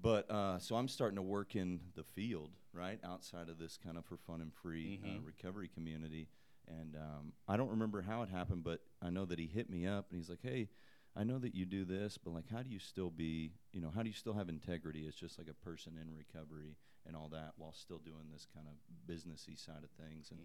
But 0.00 0.30
uh, 0.30 0.58
so 0.58 0.76
I'm 0.76 0.88
starting 0.88 1.16
to 1.16 1.22
work 1.22 1.56
in 1.56 1.80
the 1.94 2.04
field, 2.04 2.50
right 2.72 2.98
outside 3.04 3.48
of 3.48 3.58
this 3.58 3.78
kind 3.82 3.96
of 3.96 4.04
for 4.04 4.16
fun 4.18 4.40
and 4.42 4.52
free 4.52 4.98
uh, 5.02 5.06
Mhm. 5.08 5.24
recovery 5.26 5.68
community. 5.68 6.28
And 6.68 6.96
um, 6.96 7.32
I 7.46 7.56
don't 7.56 7.70
remember 7.70 8.02
how 8.02 8.22
it 8.22 8.28
happened, 8.28 8.64
but 8.64 8.80
I 9.00 9.08
know 9.10 9.24
that 9.24 9.38
he 9.38 9.46
hit 9.46 9.70
me 9.70 9.86
up 9.86 10.06
and 10.10 10.18
he's 10.18 10.28
like, 10.28 10.42
"Hey, 10.42 10.68
I 11.16 11.24
know 11.24 11.38
that 11.38 11.54
you 11.54 11.64
do 11.64 11.84
this, 11.84 12.18
but 12.22 12.34
like, 12.34 12.48
how 12.50 12.62
do 12.62 12.68
you 12.70 12.78
still 12.78 13.10
be, 13.10 13.52
you 13.72 13.80
know, 13.80 13.90
how 13.94 14.02
do 14.02 14.08
you 14.08 14.14
still 14.14 14.34
have 14.34 14.48
integrity 14.48 15.06
as 15.08 15.14
just 15.14 15.38
like 15.38 15.48
a 15.48 15.54
person 15.54 15.94
in 16.00 16.14
recovery 16.14 16.76
and 17.06 17.16
all 17.16 17.28
that, 17.28 17.52
while 17.56 17.72
still 17.72 17.98
doing 17.98 18.28
this 18.30 18.46
kind 18.52 18.66
of 18.68 18.74
businessy 19.10 19.58
side 19.58 19.82
of 19.82 19.90
things?" 20.04 20.30
And 20.30 20.40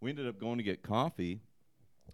we 0.00 0.10
ended 0.10 0.26
up 0.28 0.38
going 0.38 0.58
to 0.58 0.64
get 0.64 0.82
coffee 0.82 1.40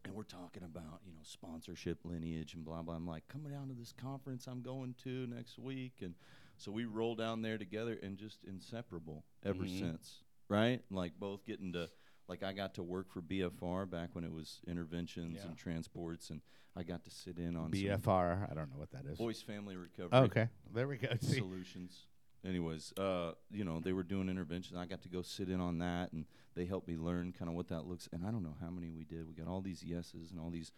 and 0.05 0.15
we're 0.15 0.23
talking 0.25 0.63
about 0.63 1.01
you 1.07 1.13
know 1.13 1.21
sponsorship 1.23 1.99
lineage 2.05 2.55
and 2.55 2.65
blah 2.65 2.83
blah 2.83 2.95
i'm 2.95 3.07
like 3.07 3.27
coming 3.29 3.51
down 3.51 3.67
to 3.69 3.75
this 3.75 3.93
conference 3.93 4.47
i'm 4.47 4.61
going 4.61 4.95
to 5.03 5.27
next 5.27 5.59
week 5.59 5.95
and 6.03 6.15
so 6.59 6.71
we 6.71 6.85
roll 6.85 7.15
down 7.15 7.41
there 7.43 7.57
together 7.57 7.99
and 8.03 8.19
just 8.19 8.45
inseparable 8.45 9.25
ever 9.45 9.65
Mhm. 9.65 9.79
since 9.81 10.23
right 10.49 10.83
like 10.91 11.19
both 11.19 11.45
getting 11.47 11.73
to 11.73 11.91
like 12.29 12.43
i 12.43 12.53
got 12.53 12.75
to 12.75 12.83
work 12.83 13.11
for 13.11 13.21
bfr 13.23 13.89
back 13.89 14.11
when 14.15 14.25
it 14.25 14.33
was 14.33 14.61
interventions 14.67 15.37
Yeah. 15.41 15.49
and 15.49 15.57
transports 15.57 16.31
and 16.31 16.41
i 16.77 16.83
got 16.83 17.05
to 17.05 17.11
sit 17.11 17.39
in 17.39 17.57
on 17.57 17.71
BFR. 17.71 18.51
I 18.51 18.55
don't 18.55 18.71
know 18.71 18.79
what 18.79 18.91
that 18.91 19.07
is. 19.07 19.19
Boyce 19.19 19.41
family 19.43 19.77
recovery 19.77 20.11
Oh, 20.13 20.25
okay, 20.25 20.49
there 20.75 20.87
we 20.89 20.97
go. 20.99 21.09
Solutions. 21.21 22.07
Anyways, 22.47 22.93
uh, 22.99 23.33
you 23.51 23.65
know, 23.65 23.81
they 23.81 23.93
were 23.93 24.03
doing 24.05 24.29
interventions. 24.29 24.79
I 24.79 24.85
got 24.87 25.01
to 25.03 25.09
go 25.09 25.23
sit 25.23 25.49
in 25.49 25.61
on 25.61 25.79
that, 25.79 26.13
and 26.13 26.27
they 26.55 26.65
helped 26.67 26.87
me 26.87 26.97
learn 26.97 27.33
kind 27.37 27.49
of 27.49 27.57
what 27.57 27.69
that 27.69 27.87
looks. 27.87 28.09
And 28.13 28.25
I 28.25 28.31
don't 28.31 28.45
know 28.45 28.55
how 28.61 28.71
many 28.71 28.91
we 28.91 29.03
did. 29.05 29.27
We 29.27 29.35
got 29.35 29.49
all 29.49 29.61
these 29.63 29.83
yeses 29.83 30.31
and 30.31 30.39
all 30.39 30.51
these 30.51 30.71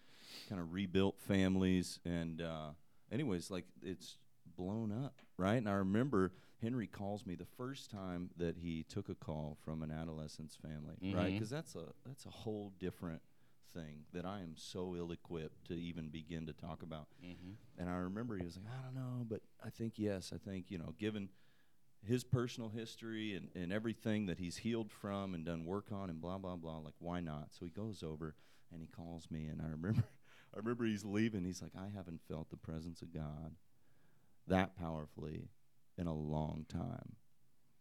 kind 0.49 0.61
of 0.61 0.73
rebuilt 0.73 1.17
families. 1.21 1.99
And 2.07 2.41
uh, 2.41 2.71
anyways, 3.13 3.51
like 3.51 3.67
it's 3.83 4.17
blown 4.57 4.93
up, 5.05 5.21
right? 5.37 5.57
And 5.57 5.69
I 5.69 5.73
remember 5.73 6.33
Henry 6.61 6.87
calls 6.87 7.25
me 7.25 7.35
the 7.35 7.45
first 7.45 7.91
time 7.91 8.31
that 8.37 8.57
he 8.59 8.83
took 8.83 9.09
a 9.09 9.15
call 9.15 9.57
from 9.65 9.83
an 9.83 9.91
adolescent's 9.91 10.57
family, 10.57 10.97
right? 11.15 11.31
Mhm. 11.31 11.35
Because 11.35 11.51
that's 11.51 11.75
a 11.77 11.93
that's 12.05 12.27
a 12.27 12.31
whole 12.31 12.71
different 12.79 13.23
thing 13.73 14.07
that 14.13 14.25
I 14.25 14.41
am 14.41 14.57
so 14.57 14.97
ill-equipped 14.97 15.67
to 15.67 15.75
even 15.75 16.09
begin 16.09 16.47
to 16.47 16.53
talk 16.53 16.83
about. 16.83 17.09
Mhm. 17.23 17.57
And 17.77 17.89
I 17.89 17.97
remember 17.97 18.37
he 18.37 18.45
was 18.45 18.57
like, 18.57 18.67
I 18.67 18.83
don't 18.83 18.95
know, 18.95 19.25
but 19.29 19.43
I 19.63 19.71
think 19.71 19.99
yes. 19.99 20.33
I 20.33 20.39
think, 20.39 20.71
you 20.71 20.79
know, 20.79 20.95
given 20.99 21.29
his 22.03 22.25
personal 22.25 22.71
history 22.71 23.35
and, 23.35 23.51
and 23.55 23.73
everything 23.73 24.27
that 24.27 24.39
he's 24.39 24.59
healed 24.59 24.91
from 24.91 25.35
and 25.35 25.45
done 25.45 25.65
work 25.65 25.93
on 25.93 26.11
and 26.11 26.21
blah, 26.21 26.39
blah, 26.39 26.57
blah, 26.57 26.79
like, 26.79 26.95
why 26.99 27.21
not? 27.21 27.53
So 27.53 27.65
he 27.67 27.71
goes 27.71 28.03
over 28.03 28.35
and 28.73 28.81
he 28.81 28.87
calls 28.89 29.31
me. 29.31 29.47
And 29.47 29.61
I 29.61 29.67
remember, 29.69 30.05
I 30.55 30.57
remember 30.57 30.87
he's 30.87 31.05
leaving. 31.05 31.45
He's 31.45 31.61
like, 31.63 31.77
I 31.77 31.89
haven't 31.95 32.23
felt 32.27 32.51
the 32.51 32.57
presence 32.57 33.03
of 33.03 33.13
God 33.13 33.55
that 34.47 34.77
powerfully 34.77 35.51
in 35.99 36.07
a 36.07 36.15
long 36.15 36.65
time. 36.69 37.17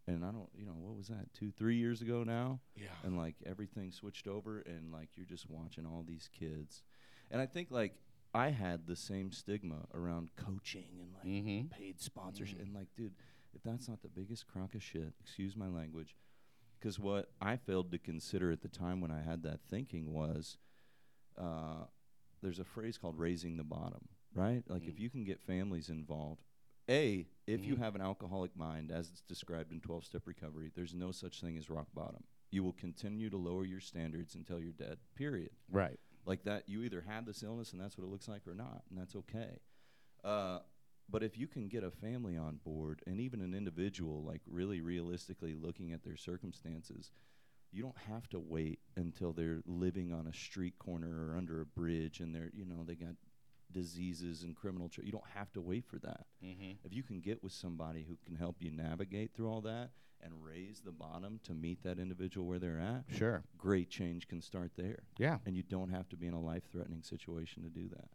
And 0.10 0.24
I 0.24 0.32
don't, 0.32 0.50
you 0.58 0.66
know, 0.66 0.76
what 0.78 0.96
was 0.96 1.08
that, 1.10 1.34
two, 1.34 1.52
three 1.52 1.76
years 1.76 2.02
ago 2.02 2.24
now? 2.24 2.60
Yeah. 2.76 2.88
and 3.04 3.18
like 3.18 3.36
everything 3.46 3.92
switched 3.92 4.28
over 4.28 4.60
and 4.62 4.92
like 4.92 5.10
you're 5.16 5.26
just 5.26 5.50
watching 5.50 5.86
all 5.86 6.04
these 6.08 6.30
kids 6.38 6.82
and 7.32 7.40
i 7.42 7.46
think 7.46 7.70
like 7.72 7.94
i 8.34 8.50
had 8.50 8.88
the 8.88 8.96
same 8.96 9.32
stigma 9.32 9.86
around 9.94 10.30
coaching 10.36 11.00
and 11.02 11.14
like 11.14 11.26
Mhm. 11.26 11.70
paid 11.70 12.00
sponsorship 12.00 12.60
Mm. 12.60 12.62
and 12.64 12.74
like 12.75 12.88
dude 12.96 13.14
if 13.53 13.62
that's 13.64 13.88
not 13.90 14.01
the 14.01 14.08
biggest 14.08 14.48
crock 14.48 14.74
of 14.75 14.82
shit 14.84 15.14
excuse 15.22 15.56
my 15.56 15.68
language 15.68 16.16
because 16.80 16.98
what 17.00 17.32
i 17.42 17.56
failed 17.58 17.92
to 17.92 17.98
consider 18.00 18.51
at 18.51 18.62
the 18.62 18.68
time 18.70 19.01
when 19.01 19.12
i 19.12 19.22
had 19.22 19.44
that 19.44 19.60
thinking 19.70 20.14
was 20.14 20.58
uh, 21.38 21.86
there's 22.42 22.60
a 22.60 22.64
phrase 22.66 22.98
called 22.98 23.18
raising 23.18 23.58
the 23.58 23.64
bottom 23.64 24.08
right 24.34 24.64
like 24.68 24.88
if 24.88 24.96
Mm. 24.96 25.00
you 25.00 25.10
can 25.10 25.24
get 25.24 25.40
families 25.42 25.90
involved 25.90 26.44
a 26.90 27.28
if 27.46 27.66
you 27.66 27.76
Mhm. 27.76 27.80
have 27.80 27.96
an 27.96 28.02
alcoholic 28.02 28.56
mind 28.56 28.92
as 28.92 29.10
it's 29.10 29.22
described 29.22 29.72
in 29.72 29.80
12 29.82 30.06
step 30.06 30.26
recovery 30.28 30.72
there's 30.76 30.94
no 30.94 31.12
such 31.12 31.42
thing 31.42 31.58
as 31.58 31.70
rock 31.70 31.88
bottom 31.94 32.24
you 32.52 32.64
will 32.64 32.74
continue 32.74 33.30
to 33.30 33.38
lower 33.38 33.66
your 33.66 33.80
standards 33.80 34.36
until 34.36 34.60
you're 34.60 34.72
dead 34.74 34.98
period 35.16 35.52
Right. 35.70 36.00
like 36.26 36.44
that 36.44 36.68
you 36.70 36.84
either 36.84 37.02
have 37.02 37.26
this 37.26 37.44
illness 37.44 37.72
and 37.74 37.82
that's 37.82 37.98
what 37.98 38.06
it 38.06 38.10
looks 38.10 38.28
like 38.28 38.48
or 38.48 38.54
not 38.56 38.84
and 38.90 38.98
that's 38.98 39.16
okay 39.16 39.60
uh, 40.24 40.60
but 41.10 41.24
if 41.24 41.38
you 41.38 41.48
can 41.48 41.68
get 41.70 41.84
a 41.84 41.92
family 41.92 42.36
on 42.36 42.58
board 42.58 43.02
and 43.08 43.20
even 43.20 43.42
an 43.42 43.54
individual 43.54 44.24
like 44.24 44.42
really 44.46 44.82
realistically 44.82 45.54
looking 45.56 45.92
at 45.94 46.04
their 46.04 46.18
circumstances 46.18 47.12
you 47.72 47.84
don't 47.84 47.98
have 47.98 48.28
to 48.30 48.40
wait 48.40 48.80
until 48.96 49.34
they're 49.34 49.62
living 49.66 50.14
on 50.14 50.28
a 50.28 50.34
street 50.34 50.78
corner 50.80 51.28
or 51.32 51.36
under 51.38 51.60
a 51.62 51.66
bridge 51.66 52.20
and 52.22 52.34
they're 52.34 52.50
you 52.54 52.66
know 52.66 52.84
they 52.86 52.96
got 52.96 53.16
diseases 53.74 54.44
and 54.44 54.56
criminal 54.56 54.90
tr- 54.90 55.01
you 55.03 55.12
don't 55.12 55.27
have 55.36 55.51
to 55.53 55.62
wait 55.62 55.86
for 55.86 55.98
that 56.00 56.25
Mm-hmm. 56.44 56.72
if 56.86 56.94
you 56.94 57.03
can 57.03 57.20
get 57.20 57.44
with 57.44 57.51
somebody 57.51 58.06
who 58.08 58.18
can 58.25 58.36
help 58.36 58.58
you 58.60 58.72
navigate 58.72 59.34
through 59.34 59.50
all 59.50 59.62
that 59.62 59.90
and 60.24 60.34
raise 60.44 60.82
the 60.84 60.92
bottom 60.92 61.40
to 61.44 61.53
meet 61.53 61.84
that 61.84 62.00
individual 62.00 62.48
where 62.48 62.60
they're 62.60 62.80
at 62.80 63.03
Sure. 63.16 63.44
great 63.58 63.90
change 63.90 64.27
can 64.27 64.42
start 64.42 64.72
there 64.77 65.00
Yeah. 65.20 65.38
and 65.46 65.56
you 65.56 65.64
don't 65.64 65.90
have 65.90 66.08
to 66.10 66.16
be 66.18 66.27
in 66.27 66.34
a 66.34 66.40
life-threatening 66.42 67.03
situation 67.03 67.64
to 67.64 67.70
do 67.70 67.88
that. 67.90 68.08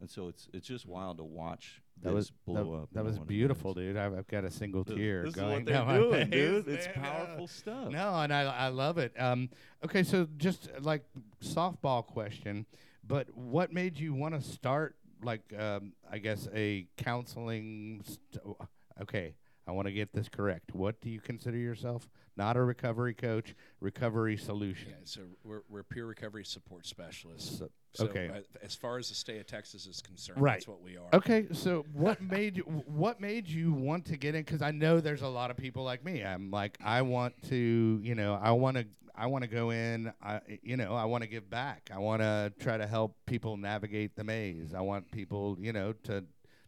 And 0.00 0.08
so 0.08 0.28
it's 0.28 0.48
it's 0.52 0.66
just 0.68 0.86
wild 0.86 1.16
to 1.18 1.24
watch 1.24 1.82
That 2.02 2.10
this 2.10 2.14
was 2.14 2.32
blow 2.46 2.72
that, 2.76 2.82
up. 2.82 2.88
That 2.92 3.04
was 3.04 3.18
beautiful, 3.18 3.74
dude. 3.74 3.96
I've, 3.96 4.16
I've 4.16 4.28
got 4.28 4.44
a 4.44 4.50
single 4.50 4.84
Th- 4.84 4.96
tear 4.96 5.22
This 5.24 5.30
is 5.30 5.34
going 5.40 5.64
down 5.64 5.86
my 5.88 5.98
face, 6.12 6.28
dude. 6.30 6.68
It's 6.68 6.86
powerful 6.94 7.48
stuff. 7.48 7.88
No, 7.90 8.14
and 8.20 8.32
I 8.32 8.42
I 8.42 8.68
love 8.68 8.98
it. 8.98 9.12
Um, 9.20 9.48
okay, 9.84 10.04
so 10.04 10.28
just 10.36 10.68
like 10.82 11.02
softball 11.42 12.06
question, 12.06 12.64
but 13.08 13.34
what 13.34 13.72
made 13.72 13.98
you 13.98 14.14
want 14.14 14.34
to 14.34 14.42
start 14.42 14.94
like 15.22 15.42
um, 15.58 15.94
I 16.10 16.18
guess 16.18 16.46
a 16.54 16.86
counseling? 16.96 18.02
St- 18.04 18.56
okay, 19.02 19.34
I 19.68 19.72
want 19.72 19.86
to 19.86 19.92
get 19.92 20.14
this 20.14 20.30
correct. 20.30 20.74
What 20.74 20.98
do 21.02 21.10
you 21.10 21.20
consider 21.20 21.58
yourself? 21.58 22.08
Not 22.38 22.56
a 22.56 22.62
recovery 22.62 23.12
coach, 23.12 23.54
recovery 23.80 24.38
solution. 24.38 24.88
Yeah, 24.90 24.96
so 25.04 25.20
we're, 25.44 25.60
we're 25.68 25.82
peer 25.82 26.06
recovery 26.06 26.44
support 26.46 26.86
specialists. 26.86 27.58
So- 27.58 27.68
So, 27.92 28.04
okay. 28.06 28.28
uh, 28.30 28.40
as 28.62 28.74
far 28.74 28.96
as 28.98 29.08
the 29.10 29.14
state 29.14 29.40
of 29.40 29.46
Texas 29.46 29.86
is 29.86 30.00
concerned, 30.00 30.40
Right. 30.40 30.52
that's 30.54 30.68
what 30.68 30.80
we 30.82 30.96
are. 30.96 31.08
Okay, 31.12 31.48
so 31.52 31.84
what 31.92 32.20
made 32.22 32.56
you 32.58 32.62
what 32.86 33.20
made 33.20 33.48
you 33.48 33.72
want 33.72 34.04
to 34.06 34.16
get 34.16 34.34
in? 34.34 34.42
Because 34.42 34.62
I 34.62 34.70
know 34.70 35.00
there's 35.00 35.22
a 35.22 35.28
lot 35.28 35.50
of 35.50 35.56
people 35.56 35.84
like 35.84 36.04
me. 36.04 36.22
I'm 36.22 36.50
like, 36.50 36.78
I 36.84 37.02
want 37.02 37.34
to, 37.48 37.98
you 38.02 38.14
know, 38.14 38.38
I 38.40 38.52
want 38.52 38.76
to, 38.76 38.86
I 39.14 39.26
want 39.26 39.42
to 39.44 39.48
go 39.50 39.70
in. 39.70 40.12
I, 40.22 40.40
you 40.62 40.76
know, 40.76 40.94
I 40.94 41.06
want 41.06 41.22
to 41.24 41.28
give 41.28 41.48
back. 41.50 41.90
I 41.92 41.98
want 41.98 42.20
to 42.22 42.52
try 42.60 42.76
to 42.76 42.86
help 42.86 43.16
people 43.26 43.56
navigate 43.56 44.14
the 44.16 44.22
maze. 44.24 44.74
I 44.74 44.80
want 44.82 45.10
people, 45.10 45.56
you 45.58 45.72
know, 45.72 45.92
to 46.04 46.24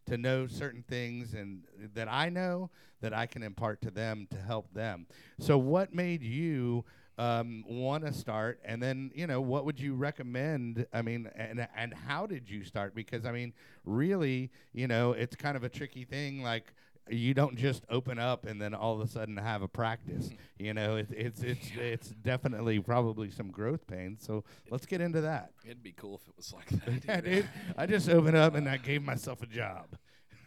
to 0.07 0.17
know 0.17 0.47
certain 0.47 0.83
things 0.87 1.33
and 1.33 1.63
that 1.93 2.07
I 2.09 2.29
know 2.29 2.69
that 3.01 3.13
I 3.13 3.25
can 3.25 3.43
impart 3.43 3.81
to 3.81 3.91
them 3.91 4.27
to 4.31 4.37
help 4.37 4.73
them. 4.73 5.07
So, 5.39 5.57
what 5.57 5.93
made 5.93 6.21
you? 6.23 6.85
um, 7.17 7.63
want 7.67 8.03
to 8.05 8.13
start 8.13 8.59
and 8.65 8.81
then 8.81 9.11
you 9.13 9.27
know 9.27 9.41
what 9.41 9.65
would 9.65 9.79
you 9.79 9.93
recommend 9.93 10.87
i 10.91 11.03
mean 11.03 11.29
and 11.35 11.67
and 11.75 11.93
how 11.93 12.25
did 12.25 12.49
you 12.49 12.63
start 12.63 12.95
because 12.95 13.25
i 13.25 13.31
mean 13.31 13.53
really 13.85 14.49
you 14.73 14.87
know 14.87 15.11
it's 15.11 15.35
kind 15.35 15.55
of 15.55 15.63
a 15.63 15.69
tricky 15.69 16.03
thing 16.03 16.41
like 16.41 16.73
you 17.11 17.33
don't 17.33 17.57
just 17.57 17.83
open 17.89 18.17
up 18.17 18.45
and 18.45 18.61
then 18.61 18.73
all 18.73 18.93
of 18.93 19.01
a 19.01 19.07
sudden 19.11 19.37
have 19.37 19.61
a 19.61 19.67
practice 19.67 20.29
you 20.57 20.73
know 20.73 20.95
it, 20.95 21.07
it's 21.11 21.41
it's 21.43 21.67
it's 21.77 22.07
definitely 22.09 22.79
probably 22.79 23.29
some 23.29 23.51
growth 23.51 23.85
pains 23.87 24.23
so 24.25 24.43
let's 24.69 24.85
get 24.85 25.01
into 25.01 25.21
that 25.21 25.51
It'd 25.65 25.83
be 25.83 25.91
cool 25.91 26.15
if 26.15 26.27
it 26.27 26.33
was 26.37 26.53
like 26.53 26.69
that. 26.69 27.05
yeah, 27.07 27.21
dude, 27.21 27.49
i 27.77 27.85
just 27.85 28.09
opened 28.09 28.37
up 28.37 28.55
and 28.55 28.67
i 28.69 28.77
gave 28.77 29.03
myself 29.03 29.41
a 29.41 29.47
job 29.47 29.97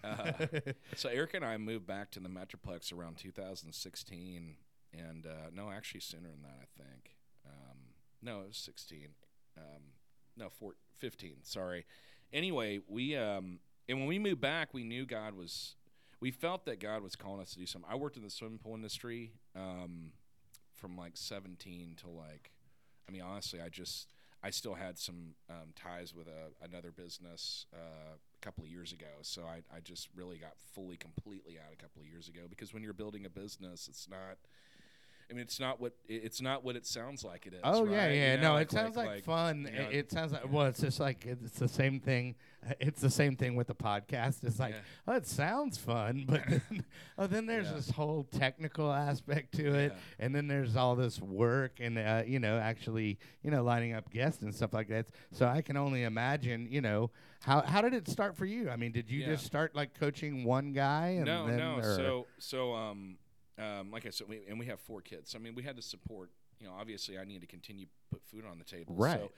Uh, 0.05 0.33
so 0.97 1.09
Eric 1.09 1.33
and 1.33 1.45
I 1.45 1.57
moved 1.57 1.87
back 1.87 2.11
to 2.11 2.21
the 2.21 2.29
Metroplex 2.29 2.93
around 2.93 3.17
2016, 3.17 4.55
and 4.93 5.27
uh, 5.27 5.49
no, 5.55 5.71
actually 5.71 6.01
sooner 6.01 6.29
than 6.29 6.43
that, 6.43 6.59
I 6.61 6.67
think. 6.83 7.17
Um, 7.47 7.79
no, 8.21 8.43
it 8.43 8.49
was 8.49 8.59
16. 8.59 9.09
Um, 9.57 9.83
no, 10.37 10.49
four, 10.51 10.73
15. 10.99 11.37
Sorry. 11.45 11.87
Anyway, 12.35 12.81
we 12.87 13.17
um, 13.17 13.61
and 13.89 13.99
when 13.99 14.07
we 14.07 14.19
moved 14.19 14.43
back, 14.43 14.75
we 14.75 14.85
knew 14.85 15.07
God 15.07 15.35
was. 15.35 15.75
We 16.25 16.31
felt 16.31 16.65
that 16.65 16.81
God 16.81 17.03
was 17.03 17.17
calling 17.17 17.43
us 17.43 17.51
to 17.51 17.59
do 17.59 17.67
something. 17.67 17.91
I 17.93 17.97
worked 17.97 18.17
in 18.17 18.23
the 18.23 18.31
swimming 18.31 18.57
pool 18.57 18.75
industry 18.75 19.33
um, 19.55 20.13
from 20.73 20.97
like 20.97 21.19
17 21.19 21.97
to 22.01 22.09
like. 22.09 22.51
I 23.07 23.13
mean, 23.13 23.21
honestly, 23.21 23.61
I 23.61 23.69
just 23.69 24.09
I 24.43 24.49
still 24.49 24.73
had 24.73 24.99
some 24.99 25.35
um, 25.51 25.75
ties 25.77 26.15
with 26.15 26.27
a, 26.29 26.65
another 26.65 26.93
business 26.93 27.67
uh, 27.75 28.15
a 28.15 28.41
couple 28.41 28.65
of 28.65 28.71
years 28.71 28.91
ago. 28.91 29.21
So 29.21 29.43
I, 29.43 29.57
I 29.77 29.81
just 29.81 30.09
really 30.17 30.39
got 30.39 30.53
fully, 30.73 30.97
completely 30.97 31.59
out 31.59 31.75
a 31.75 31.77
couple 31.77 32.01
of 32.01 32.09
years 32.09 32.27
ago 32.27 32.41
because 32.49 32.73
when 32.73 32.83
you're 32.83 32.95
building 32.95 33.27
a 33.27 33.31
business, 33.31 33.87
it's 33.87 34.09
not 34.09 34.39
I 35.31 35.33
mean, 35.33 35.43
it's 35.43 35.59
not 35.59 35.81
what 35.81 35.93
it- 36.07 36.23
it's 36.25 36.41
not 36.41 36.65
what 36.65 36.77
it 36.77 36.87
sounds 36.87 37.25
like 37.25 37.47
it 37.47 37.55
is. 37.55 37.61
Oh 37.65 37.85
yeah, 37.87 38.05
right? 38.07 38.13
You 38.15 38.21
yeah. 38.21 38.37
know, 38.37 38.43
no, 38.43 38.53
like- 38.55 38.63
it 38.69 38.71
sounds 38.73 38.97
like, 38.97 39.25
fun. 39.25 39.63
you 39.63 39.67
It- 39.69 39.75
know, 39.83 39.89
it, 39.91 40.11
sounds 40.13 40.33
like 40.33 40.53
well, 40.53 40.67
it's 40.67 40.81
just 40.81 41.01
like 41.01 41.25
it's 41.27 41.59
the 41.59 41.69
same 41.69 42.01
thing. 42.01 42.35
It's 42.81 43.03
the 43.03 43.11
same 43.11 43.37
thing 43.37 43.57
with 43.57 43.67
the 43.67 43.75
podcast. 43.75 44.43
It's 44.43 44.59
like, 44.59 44.73
Yeah. 44.73 44.81
oh, 45.07 45.13
it 45.17 45.27
sounds 45.27 45.77
fun, 45.77 46.25
but 46.27 46.41
then, 46.49 46.85
oh, 47.19 47.27
then 47.27 47.45
there's 47.45 47.67
Yeah. 47.67 47.75
this 47.75 47.91
whole 47.91 48.25
technical 48.25 48.91
aspect 48.91 49.53
to 49.57 49.75
it, 49.75 49.93
Yeah. 49.93 50.25
and 50.25 50.35
then 50.35 50.47
there's 50.47 50.75
all 50.75 50.97
this 50.97 51.21
work 51.21 51.73
and 51.81 51.99
uh, 51.99 52.23
you 52.27 52.39
know 52.39 52.57
actually 52.59 53.19
you 53.43 53.51
know 53.51 53.63
lining 53.63 53.93
up 53.93 54.09
guests 54.11 54.43
and 54.43 54.55
stuff 54.55 54.73
like 54.73 54.89
that. 54.89 55.07
So 55.33 55.47
I 55.47 55.61
can 55.61 55.77
only 55.77 56.05
imagine, 56.05 56.67
you 56.71 56.81
know, 56.81 57.11
how 57.43 57.61
how 57.61 57.83
did 57.83 57.93
it 57.93 58.09
start 58.09 58.35
for 58.35 58.47
you? 58.47 58.71
I 58.71 58.77
mean, 58.77 58.93
did 58.93 59.11
you 59.11 59.21
Yeah. 59.21 59.27
just 59.35 59.45
start 59.45 59.75
like 59.75 59.93
coaching 59.93 60.45
one 60.45 60.73
guy? 60.73 61.09
And 61.09 61.27
no, 61.27 61.47
then, 61.47 61.59
no. 61.59 61.83
So, 61.83 62.27
so, 62.39 62.73
um, 62.75 63.19
um, 63.59 63.91
like 63.91 64.07
I 64.07 64.11
said, 64.11 64.29
we, 64.29 64.41
and 64.49 64.59
we 64.59 64.67
have 64.67 64.81
four 64.81 65.01
kids. 65.01 65.31
So, 65.31 65.39
I 65.39 65.43
mean, 65.43 65.55
we 65.55 65.63
had 65.63 65.77
to 65.77 65.83
support. 65.83 66.31
You 66.61 66.69
know, 66.69 66.75
obviously, 66.79 67.19
I 67.19 67.25
need 67.25 67.41
to 67.41 67.47
continue 67.47 67.87
put 68.11 68.23
food 68.25 68.45
on 68.51 68.59
the 68.59 68.65
table. 68.65 68.95
Right. 68.95 69.19
So, 69.19 69.31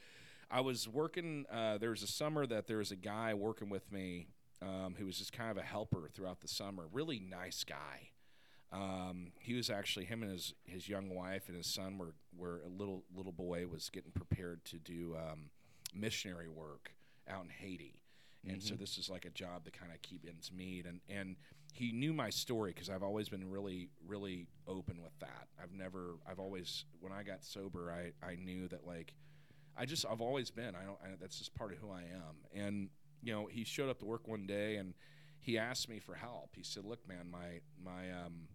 I 0.51 0.61
was 0.61 0.89
working. 0.89 1.47
Uh, 1.51 1.79
there 1.79 1.91
was 1.91 2.03
a 2.03 2.07
summer 2.07 2.47
that 2.47 2.67
there 2.67 2.79
was 2.79 2.93
a 2.93 2.97
guy 2.97 3.35
working 3.35 3.69
with 3.69 3.91
me 3.91 4.29
um, 4.63 4.95
who 4.99 5.07
was 5.07 5.19
just 5.19 5.33
kind 5.33 5.51
of 5.51 5.57
a 5.57 5.63
helper 5.63 6.09
throughout 6.13 6.41
the 6.41 6.49
summer. 6.49 6.85
Really 6.93 7.19
nice 7.19 7.65
guy. 7.65 8.11
Um, 8.73 9.33
he 9.39 9.55
was 9.55 9.71
actually 9.71 10.07
him 10.07 10.23
and 10.23 10.33
his 10.33 10.55
his 10.65 10.89
young 10.89 11.15
wife 11.15 11.49
and 11.49 11.57
his 11.57 11.67
son 11.67 11.99
were 11.99 12.15
were 12.37 12.63
a 12.67 12.69
little 12.69 13.05
little 13.15 13.33
boy 13.33 13.67
was 13.67 13.91
getting 13.91 14.11
prepared 14.11 14.65
to 14.67 14.77
do 14.77 15.17
um, 15.17 15.51
missionary 15.95 16.49
work 16.49 16.93
out 17.29 17.45
in 17.45 17.51
Haiti, 17.51 18.01
and 18.49 18.63
so 18.63 18.75
this 18.75 18.99
is 18.99 19.09
like 19.09 19.25
a 19.25 19.31
job 19.31 19.65
to 19.65 19.71
kind 19.71 19.93
of 19.93 20.03
keep 20.03 20.27
ends 20.29 20.51
meet. 20.53 20.85
And 20.85 21.01
and 21.09 21.37
he 21.77 21.93
knew 21.93 22.13
my 22.13 22.31
story 22.31 22.73
because 22.73 22.89
I've 22.89 23.03
always 23.03 23.29
been 23.29 23.51
really 23.51 23.91
really 24.07 24.47
open 24.67 25.03
with 25.03 25.19
that. 25.21 25.49
I've 25.63 25.73
never 25.73 26.17
I've 26.29 26.39
always 26.39 26.85
when 27.01 27.13
I 27.13 27.23
got 27.23 27.45
sober 27.45 27.93
I 27.93 28.27
I 28.27 28.37
knew 28.37 28.69
that 28.69 28.87
like 28.87 29.15
I 29.77 29.85
just 29.85 30.07
I've 30.11 30.21
always 30.21 30.51
been 30.51 30.75
I 30.75 30.85
don't 30.85 30.99
I, 31.03 31.17
that's 31.21 31.39
just 31.39 31.55
part 31.55 31.73
of 31.73 31.79
who 31.79 31.91
I 31.91 32.03
am. 32.03 32.37
And 32.55 32.89
you 33.23 33.33
know 33.33 33.47
he 33.47 33.65
showed 33.65 33.91
up 33.91 33.99
to 34.01 34.05
work 34.05 34.27
one 34.27 34.47
day 34.47 34.77
and 34.77 34.95
he 35.47 35.59
asked 35.59 35.89
me 35.89 36.01
for 36.01 36.17
help. 36.17 36.51
He 36.57 36.65
said, 36.65 36.85
"Look, 36.85 37.07
man, 37.07 37.31
my 37.31 37.61
my 37.81 38.11
um, 38.11 38.49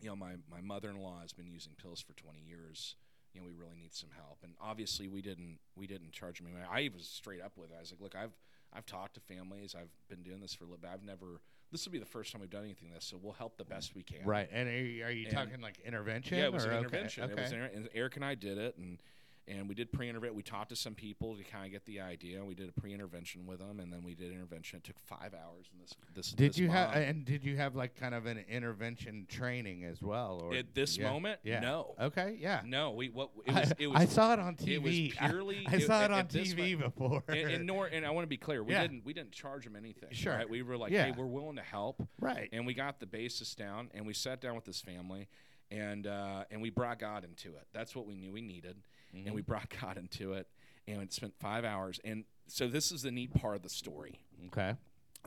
you 0.00 0.08
know, 0.08 0.16
my 0.16 0.36
my 0.50 0.62
mother-in-law 0.62 1.20
has 1.20 1.34
been 1.34 1.46
using 1.46 1.72
pills 1.80 2.00
for 2.00 2.14
20 2.14 2.40
years. 2.40 2.96
You 3.34 3.40
know, 3.42 3.46
we 3.46 3.52
really 3.52 3.76
need 3.76 3.94
some 3.94 4.08
help." 4.16 4.38
And 4.42 4.54
obviously, 4.58 5.08
we 5.08 5.20
didn't 5.20 5.58
we 5.76 5.86
didn't 5.86 6.12
charge 6.12 6.40
him. 6.40 6.48
I 6.70 6.88
was 6.94 7.06
straight 7.06 7.42
up 7.42 7.52
with 7.58 7.70
it. 7.70 7.76
I 7.76 7.80
was 7.80 7.92
like, 7.92 8.00
"Look, 8.00 8.14
I've 8.14 8.34
I've 8.72 8.86
talked 8.86 9.14
to 9.14 9.20
families. 9.20 9.74
I've 9.78 9.90
been 10.08 10.22
doing 10.22 10.40
this 10.40 10.54
for 10.54 10.64
a 10.64 10.66
little 10.66 10.80
bit. 10.80 10.90
I've 10.90 11.04
never. 11.04 11.42
This 11.72 11.84
will 11.84 11.92
be 11.92 11.98
the 11.98 12.04
first 12.06 12.32
time 12.32 12.40
we've 12.40 12.50
done 12.50 12.64
anything 12.64 12.88
like 12.90 13.00
this. 13.00 13.06
So 13.06 13.18
we'll 13.20 13.32
help 13.32 13.56
the 13.56 13.64
best 13.64 13.94
we 13.94 14.02
can." 14.02 14.24
right. 14.24 14.48
And 14.52 14.68
are 14.68 14.72
you, 14.78 15.04
are 15.04 15.10
you 15.10 15.26
And- 15.26 15.34
talking 15.34 15.60
like 15.60 15.78
intervention? 15.84 16.38
Yeah, 16.38 16.44
it 16.44 16.52
was 16.52 16.64
or? 16.64 16.70
an 16.70 16.74
Okay, 16.76 16.84
intervention. 16.84 17.24
Okay. 17.24 17.32
It 17.32 17.40
was 17.42 17.52
inter- 17.52 17.88
Eric 17.94 18.16
and 18.16 18.24
I 18.24 18.34
did 18.34 18.58
it, 18.58 18.76
and 18.78 18.98
and 19.48 19.68
we 19.68 19.74
did 19.74 19.92
pre-intervention. 19.92 20.36
We 20.36 20.42
talked 20.42 20.70
to 20.70 20.76
some 20.76 20.94
people 20.94 21.36
to 21.36 21.44
kind 21.44 21.64
of 21.66 21.70
get 21.72 21.84
the 21.86 22.00
idea. 22.00 22.44
We 22.44 22.54
did 22.54 22.68
a 22.68 22.80
pre-intervention 22.80 23.46
with 23.46 23.60
them, 23.60 23.80
and 23.80 23.92
then 23.92 24.02
we 24.02 24.14
did 24.14 24.32
intervention. 24.32 24.78
It 24.78 24.84
took 24.84 24.98
five 24.98 25.34
hours. 25.34 25.66
And 25.72 25.80
this 25.82 25.94
this 26.14 26.32
Did 26.32 26.50
this 26.52 26.58
you 26.58 26.68
have 26.68 26.94
and 26.94 27.24
did 27.24 27.44
you 27.44 27.56
have 27.56 27.76
like 27.76 27.94
kind 27.98 28.14
of 28.14 28.26
an 28.26 28.44
intervention 28.48 29.26
training 29.28 29.84
as 29.84 30.02
well? 30.02 30.40
Or 30.42 30.54
At 30.54 30.74
this 30.74 30.96
yeah, 30.98 31.10
moment, 31.10 31.40
yeah. 31.44 31.60
no. 31.60 31.94
Okay, 32.00 32.36
yeah. 32.40 32.62
No, 32.64 32.90
we 32.92 33.08
what 33.10 33.30
it 33.46 33.52
was. 33.54 33.72
I, 33.72 33.74
It 33.78 33.86
was 33.88 34.00
I 34.00 34.06
saw 34.06 34.32
it 34.32 34.38
on 34.40 34.56
TV. 34.56 34.68
it 34.74 34.82
was 34.82 34.92
TV. 34.92 35.14
I- 35.20 35.28
purely- 35.30 35.66
I, 35.68 35.78
saw 35.78 36.00
at- 36.02 36.10
it 36.10 36.14
on 36.14 36.26
TV 36.26 36.78
before. 36.78 37.22
and, 37.28 37.38
and 37.38 37.66
nor 37.66 37.86
and 37.86 38.04
I 38.04 38.10
want 38.10 38.24
to 38.24 38.28
be 38.28 38.36
clear, 38.36 38.62
we 38.62 38.72
Yeah. 38.72 38.82
didn't 38.82 39.04
we 39.04 39.12
didn't 39.12 39.32
charge 39.32 39.64
them 39.64 39.76
anything. 39.76 40.08
Sure. 40.12 40.34
right? 40.34 40.48
we 40.48 40.62
were 40.62 40.76
like, 40.76 40.92
hey, 40.92 41.12
we're 41.16 41.26
willing 41.26 41.56
to 41.56 41.62
help, 41.62 42.02
right. 42.20 42.48
and 42.52 42.66
we 42.66 42.74
got 42.74 43.00
the 43.00 43.06
basis 43.06 43.54
down, 43.54 43.90
and 43.94 44.06
we 44.06 44.12
sat 44.12 44.40
down 44.40 44.54
with 44.54 44.64
this 44.64 44.80
family, 44.80 45.28
and 45.70 46.06
uh, 46.06 46.44
and 46.50 46.60
we 46.62 46.70
brought 46.70 46.98
God 46.98 47.24
into 47.24 47.56
it. 47.56 47.66
That's 47.72 47.94
what 47.94 48.06
we 48.06 48.14
knew 48.16 48.32
we 48.32 48.42
needed, 48.42 48.76
and 49.12 49.24
Mm-hmm. 49.24 49.34
we 49.34 49.42
brought 49.42 49.68
God 49.80 49.96
into 49.98 50.32
it, 50.34 50.46
and 50.86 51.00
it 51.02 51.12
spent 51.12 51.34
five 51.40 51.64
hours. 51.64 52.00
And 52.04 52.24
so 52.48 52.68
this 52.68 52.92
is 52.92 53.02
the 53.02 53.10
neat 53.10 53.34
part 53.34 53.56
of 53.56 53.62
the 53.62 53.68
story. 53.68 54.20
Okay. 54.48 54.74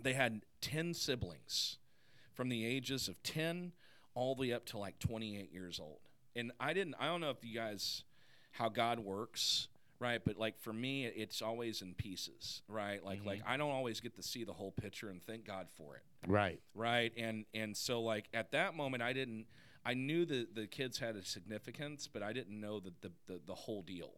They 0.02 0.14
had 0.14 0.42
ten 0.62 0.94
siblings, 0.94 1.78
from 2.34 2.50
the 2.50 2.66
ages 2.66 3.08
of 3.08 3.22
ten 3.24 3.74
all 4.16 4.36
the 4.36 4.42
way 4.42 4.54
up 4.54 4.66
to 4.68 4.78
like 4.78 5.00
twenty 5.00 5.38
eight 5.40 5.52
years 5.52 5.80
old. 5.80 6.00
And 6.36 6.52
I 6.60 6.74
didn't. 6.74 6.96
I 7.00 7.08
don't 7.08 7.22
know 7.22 7.32
if 7.32 7.44
you 7.44 7.56
guys 7.56 8.04
how 8.52 8.70
God 8.70 9.00
works. 9.00 9.68
Right, 10.02 10.22
but 10.24 10.38
like 10.38 10.58
for 10.58 10.72
me, 10.72 11.04
it's 11.08 11.42
always 11.42 11.82
in 11.82 11.94
pieces, 11.94 12.62
right? 12.70 13.04
Like, 13.04 13.26
like 13.26 13.40
Mm-hmm. 13.40 13.50
I 13.52 13.58
don't 13.58 13.72
always 13.72 14.00
get 14.00 14.16
to 14.16 14.24
see 14.24 14.46
the 14.46 14.54
whole 14.54 14.72
picture, 14.72 15.10
and 15.10 15.22
thank 15.22 15.44
God 15.46 15.68
for 15.76 15.98
it 15.98 16.04
Right. 16.26 16.62
right 16.74 17.12
and 17.18 17.44
and 17.54 17.76
so 17.76 18.02
like 18.02 18.30
at 18.34 18.52
that 18.52 18.76
moment 18.76 19.04
i 19.04 19.12
didn't 19.12 19.46
i 19.86 19.94
knew 19.94 20.26
that 20.26 20.56
the 20.56 20.68
kids 20.68 21.00
had 21.00 21.16
a 21.16 21.24
significance 21.24 22.08
but 22.12 22.22
i 22.24 22.34
didn't 22.34 22.60
know 22.60 22.80
the 22.80 22.94
the, 23.02 23.12
the, 23.28 23.40
the 23.48 23.56
whole 23.56 23.82
deal 23.82 24.12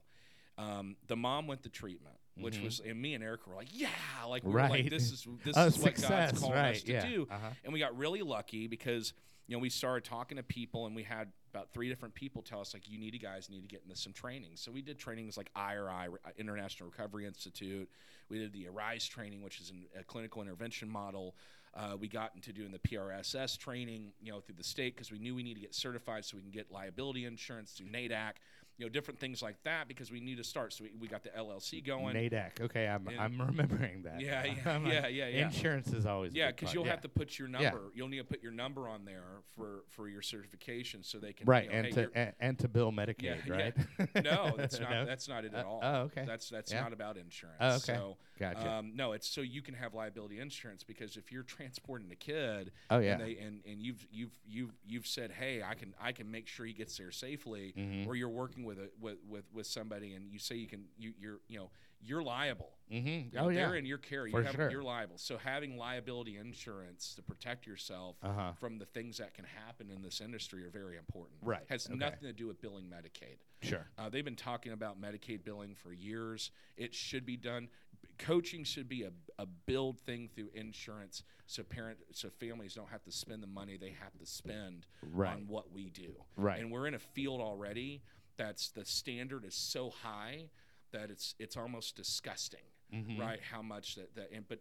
um, 0.58 0.96
the 1.08 1.16
mom 1.16 1.48
went 1.48 1.64
to 1.64 1.70
treatment 1.70 2.16
which 2.38 2.60
was 2.60 2.82
and 2.88 3.02
me 3.02 3.14
and 3.14 3.24
eric 3.24 3.48
were 3.48 3.56
like 3.56 3.70
yeah 3.72 3.88
like 4.28 4.44
we 4.44 4.52
were 4.52 4.60
Mm-hmm. 4.60 4.72
Right. 4.72 4.84
like 4.84 4.90
this 4.90 5.12
is 5.12 5.28
this 5.44 5.58
is 5.58 5.78
what 5.78 5.96
success, 5.96 6.32
god's 6.32 6.40
calling 6.40 6.56
right, 6.56 6.76
us 6.76 6.84
to 6.84 6.92
yeah, 6.94 7.06
do 7.06 7.28
uh-huh. 7.30 7.50
and 7.64 7.74
we 7.74 7.80
got 7.80 7.98
really 7.98 8.22
lucky 8.22 8.68
because 8.68 9.14
you 9.48 9.56
know 9.56 9.60
we 9.60 9.70
started 9.70 10.08
talking 10.08 10.38
to 10.38 10.44
people 10.44 10.86
and 10.86 10.96
we 10.96 11.04
had 11.04 11.28
about 11.54 11.74
three 11.74 11.90
different 11.90 12.14
people 12.16 12.42
tell 12.42 12.62
us 12.62 12.74
like 12.74 12.88
you 12.90 12.98
need 12.98 13.12
to 13.12 13.18
guys 13.20 13.50
need 13.50 13.62
to 13.62 13.68
get 13.68 13.82
into 13.84 13.96
some 13.96 14.14
training 14.14 14.52
so 14.56 14.72
we 14.72 14.82
did 14.82 14.98
trainings 14.98 15.36
like 15.36 15.50
IRI 15.56 16.08
International 16.38 16.90
Recovery 16.90 17.26
Institute 17.26 17.90
we 18.30 18.40
did 18.40 18.54
the 18.54 18.68
Arise 18.68 19.06
training 19.06 19.44
which 19.44 19.60
is 19.60 19.70
an, 19.70 19.84
a 20.00 20.04
clinical 20.04 20.42
intervention 20.42 20.90
model 20.90 21.36
uh, 21.74 21.96
we 22.00 22.08
got 22.08 22.32
into 22.36 22.52
doing 22.52 22.72
the 22.72 22.80
PRSS 22.80 23.58
training 23.58 24.12
you 24.22 24.32
know 24.32 24.40
through 24.40 24.56
the 24.56 24.64
state 24.64 24.96
because 24.96 25.12
we 25.12 25.20
knew 25.20 25.36
we 25.36 25.44
need 25.44 25.56
to 25.56 25.62
get 25.62 25.74
certified 25.74 26.26
so 26.26 26.38
we 26.38 26.44
can 26.44 26.52
get 26.52 26.72
liability 26.72 27.26
insurance 27.26 27.72
through 27.72 27.88
NAADAC 27.88 28.34
you 28.82 28.88
know 28.88 28.90
different 28.90 29.20
things 29.20 29.44
like 29.44 29.62
that 29.64 29.88
because 29.88 30.12
we 30.12 30.20
need 30.20 30.38
to 30.38 30.44
start 30.44 30.74
so 30.74 30.84
we, 30.84 30.90
we 31.00 31.08
got 31.08 31.22
the 31.24 31.30
LLC 31.30 31.86
going 31.86 32.16
NAADAC. 32.16 32.62
Okay, 32.62 32.88
I'm 32.88 33.08
And- 33.08 33.20
I'm 33.20 33.40
remembering 33.40 34.02
that. 34.04 34.20
Yeah, 34.20 34.44
yeah, 34.66 34.78
like, 34.80 34.92
yeah, 34.92 35.08
yeah, 35.08 35.28
yeah. 35.28 35.46
Insurance 35.46 35.94
is 35.94 36.08
always 36.08 36.34
yeah, 36.34 36.48
because 36.48 36.74
you'll 36.74 36.86
yeah. 36.86 36.92
have 36.92 37.02
to 37.02 37.10
put 37.10 37.38
your 37.38 37.48
number. 37.48 37.66
Yeah. 37.66 37.78
You'll 37.94 38.08
need 38.08 38.18
to 38.18 38.24
put 38.24 38.42
your 38.42 38.52
number 38.52 38.90
on 38.90 39.06
there 39.06 39.22
for 39.56 39.84
for 39.90 40.10
your 40.10 40.24
certification, 40.24 41.04
so 41.04 41.20
they 41.20 41.32
can 41.34 41.46
right 41.46 41.66
you 41.66 41.70
know, 41.70 41.76
and 41.78 41.86
hey, 41.86 41.92
to 41.94 42.10
and, 42.16 42.34
and 42.40 42.60
to 42.60 42.68
bill 42.68 42.92
Medicaid, 42.92 43.48
right? 43.48 43.76
no, 44.24 44.56
that's 44.58 44.80
not 44.80 44.90
No? 44.90 45.06
that's 45.06 45.30
not 45.30 45.46
it 45.46 45.54
Uh, 45.54 45.58
at 45.60 45.66
all. 45.66 45.80
oh, 45.84 45.96
okay. 46.02 46.24
That's 46.26 46.50
that's 46.50 46.74
not 46.74 46.92
about 46.92 47.18
insurance. 47.18 47.58
Oh, 47.62 47.76
okay. 47.76 47.80
So, 48.00 48.18
Gotcha. 48.40 48.68
Um, 48.68 48.94
no, 48.96 49.12
it's 49.12 49.30
so 49.30 49.42
you 49.42 49.62
can 49.62 49.76
have 49.76 49.94
liability 49.94 50.40
insurance 50.40 50.84
because 50.84 51.16
if 51.16 51.32
you're 51.32 51.44
transporting 51.44 52.12
a 52.12 52.16
kid, 52.16 52.72
Oh, 52.90 52.98
yeah. 52.98 53.12
and, 53.12 53.22
they, 53.22 53.38
and 53.38 53.60
and 53.68 53.80
you've 53.80 54.08
you've 54.12 54.32
you've 54.48 54.72
you've 54.84 55.06
said, 55.06 55.30
hey, 55.32 55.62
I 55.62 55.76
can 55.76 55.94
I 56.02 56.12
can 56.12 56.32
make 56.32 56.48
sure 56.48 56.66
he 56.66 56.74
gets 56.74 56.98
there 56.98 57.12
safely, 57.12 57.74
Mm-hmm. 57.78 58.10
or 58.10 58.16
you're 58.16 58.30
working 58.30 58.64
with 58.64 58.71
a 58.80 58.90
with 59.00 59.18
with, 59.28 59.44
with 59.54 59.68
somebody 59.68 60.14
and 60.14 60.32
you 60.32 60.40
say 60.40 60.56
you 60.56 60.68
can 60.68 60.86
you 60.98 61.14
you're 61.20 61.40
you 61.48 61.58
know 61.60 61.70
you're 62.04 62.24
liable. 62.24 62.72
mm-hmm. 62.92 63.38
Oh 63.38 63.44
know, 63.44 63.50
yeah. 63.50 63.68
They're 63.68 63.76
in 63.76 63.86
your 63.86 64.00
care. 64.00 64.26
You 64.26 64.32
For 64.32 64.42
have, 64.42 64.56
sure. 64.56 64.72
You're 64.72 64.82
liable. 64.82 65.20
So 65.20 65.38
having 65.38 65.78
liability 65.78 66.38
insurance 66.38 67.14
to 67.16 67.22
protect 67.22 67.68
yourself 67.68 68.16
Uh-huh. 68.24 68.54
from 68.60 68.80
the 68.80 68.86
things 68.86 69.18
that 69.20 69.36
can 69.36 69.46
happen 69.46 69.92
in 69.92 70.02
this 70.02 70.20
industry 70.20 70.66
are 70.66 70.72
very 70.72 70.98
important. 70.98 71.38
Right, 71.44 71.62
Has 71.70 71.86
okay. 71.86 71.96
nothing 71.96 72.22
to 72.24 72.34
do 72.34 72.48
with 72.48 72.60
billing 72.60 72.86
Medicaid. 72.86 73.38
Sure. 73.62 73.86
Uh, 74.00 74.10
they've 74.10 74.26
been 74.26 74.36
talking 74.36 74.72
about 74.72 75.00
Medicaid 75.00 75.44
billing 75.44 75.76
for 75.76 75.94
years. 75.94 76.50
It 76.76 76.96
should 76.96 77.24
be 77.24 77.38
done. 77.38 77.70
Coaching 78.18 78.64
should 78.64 78.90
be 78.90 79.04
a, 79.04 79.12
a 79.38 79.46
billed 79.46 80.00
thing 80.00 80.28
through 80.36 80.50
insurance, 80.56 81.22
so 81.46 81.62
parent 81.62 82.00
so 82.14 82.30
families 82.40 82.74
don't 82.74 82.90
have 82.90 83.04
to 83.04 83.12
spend 83.12 83.44
the 83.44 83.48
money 83.48 83.78
they 83.78 83.96
have 84.02 84.18
to 84.20 84.26
spend 84.26 84.88
Right. 85.04 85.34
on 85.36 85.46
what 85.48 85.72
we 85.72 85.90
do. 85.92 86.16
Right. 86.36 86.60
And 86.60 86.72
we're 86.72 86.88
in 86.88 86.96
a 86.96 87.00
field 87.00 87.42
already 87.42 88.02
that's 88.38 88.70
the 88.70 88.86
standard 88.86 89.46
is 89.46 89.56
so 89.56 89.90
high 90.04 90.46
that 90.92 91.10
it's 91.10 91.36
it's 91.40 91.58
almost 91.58 91.96
disgusting, 91.96 92.60
Mm-hmm. 92.94 93.22
right? 93.22 93.40
How 93.52 93.62
much 93.62 93.96
that 93.96 94.16
that 94.16 94.30
and 94.34 94.48
but. 94.48 94.60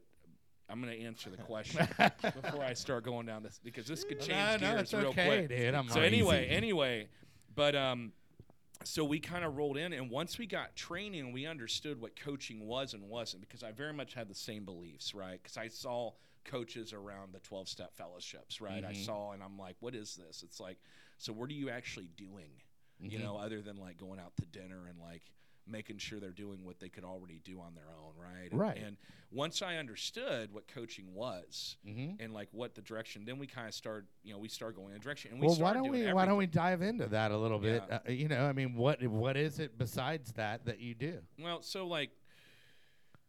I'm 0.73 0.81
going 0.81 0.97
to 0.97 1.05
answer 1.05 1.31
the 1.31 1.37
question 1.37 1.85
before 2.23 2.63
I 2.63 2.75
start 2.75 3.03
going 3.03 3.27
down 3.27 3.43
this 3.43 3.59
because 3.65 3.89
this 3.89 4.05
could 4.05 4.21
change 4.21 4.61
no, 4.61 4.69
no, 4.69 4.73
gears 4.75 4.81
it's 4.83 4.95
real 4.95 5.07
okay, 5.09 5.27
quick. 5.27 5.49
dude. 5.49 5.75
I'm 5.75 5.89
so 5.89 5.99
anyway, 6.01 6.45
easy. 6.47 6.55
anyway, 6.55 7.09
but 7.57 7.75
um, 7.75 8.13
so 8.85 9.03
we 9.05 9.19
kind 9.19 9.45
of 9.45 9.57
rolled 9.57 9.77
in, 9.77 9.93
and 9.93 10.09
once 10.09 10.39
we 10.39 10.47
got 10.47 10.77
training, 10.77 11.33
we 11.33 11.45
understood 11.45 12.01
what 12.01 12.15
coaching 12.15 12.69
was 12.69 12.95
and 12.95 13.03
wasn't 13.09 13.43
because 13.43 13.65
I 13.65 13.73
very 13.73 13.93
much 13.93 14.15
had 14.15 14.29
the 14.29 14.35
same 14.37 14.65
beliefs, 14.65 15.13
right? 15.13 15.41
Because 15.43 15.57
I 15.57 15.67
saw 15.67 16.13
coaches 16.45 16.93
around 16.93 17.33
the 17.35 17.41
12 17.41 17.69
step 17.69 17.97
fellowships, 17.97 18.61
right? 18.61 18.85
I 18.85 18.93
saw, 18.93 19.33
and 19.33 19.43
I'm 19.43 19.59
like, 19.59 19.75
what 19.81 19.97
is 19.97 20.15
this? 20.15 20.45
It's 20.45 20.61
like, 20.61 20.77
so 21.19 21.33
what 21.33 21.51
are 21.51 21.55
you 21.55 21.69
actually 21.69 22.11
doing, 22.17 22.51
you 23.01 23.19
know, 23.19 23.37
other 23.37 23.61
than 23.63 23.77
like 23.77 23.99
going 23.99 24.19
out 24.21 24.33
to 24.39 24.47
dinner 24.47 24.87
and 24.89 24.99
like 25.01 25.23
making 25.67 25.99
sure 25.99 26.19
they're 26.19 26.31
doing 26.33 26.65
what 26.65 26.81
they 26.81 26.89
could 26.89 27.05
already 27.05 27.41
do 27.45 27.61
on 27.61 27.75
their 27.75 27.85
own, 27.97 28.13
right? 28.17 28.51
And, 28.51 28.61
Right. 28.61 28.77
And 28.79 28.97
once 29.31 29.63
I 29.63 29.77
understood 29.77 30.53
what 30.53 30.67
coaching 30.67 31.15
was 31.15 31.77
and 32.19 32.33
like 32.33 32.49
what 32.51 32.75
the 32.75 32.83
direction, 32.83 33.25
then 33.25 33.39
we 33.39 33.47
kind 33.47 33.69
of 33.69 33.75
started, 33.75 34.07
you 34.25 34.33
know, 34.33 34.39
we 34.39 34.49
started 34.49 34.75
going 34.77 34.91
in 34.91 34.97
a 34.97 34.99
direction. 34.99 35.31
And 35.31 35.41
we 35.41 35.47
well, 35.47 35.57
why 35.57 35.73
don't 35.75 35.89
we 35.89 36.03
doing 36.03 36.15
why 36.15 36.27
don't 36.27 36.39
we 36.39 36.47
dive 36.47 36.83
into 36.83 37.07
that 37.09 37.31
a 37.31 37.37
little 37.37 37.59
bit? 37.61 37.83
Yeah. 37.89 37.99
Uh, 38.07 38.11
you 38.11 38.27
know, 38.29 38.45
I 38.47 38.53
mean, 38.53 38.75
what 38.75 39.01
what 39.07 39.37
is 39.37 39.61
it 39.61 39.79
besides 39.79 40.33
that 40.33 40.65
that 40.67 40.81
you 40.81 40.95
do? 40.95 41.19
Well, 41.39 41.63
so 41.63 41.87
like, 41.87 42.11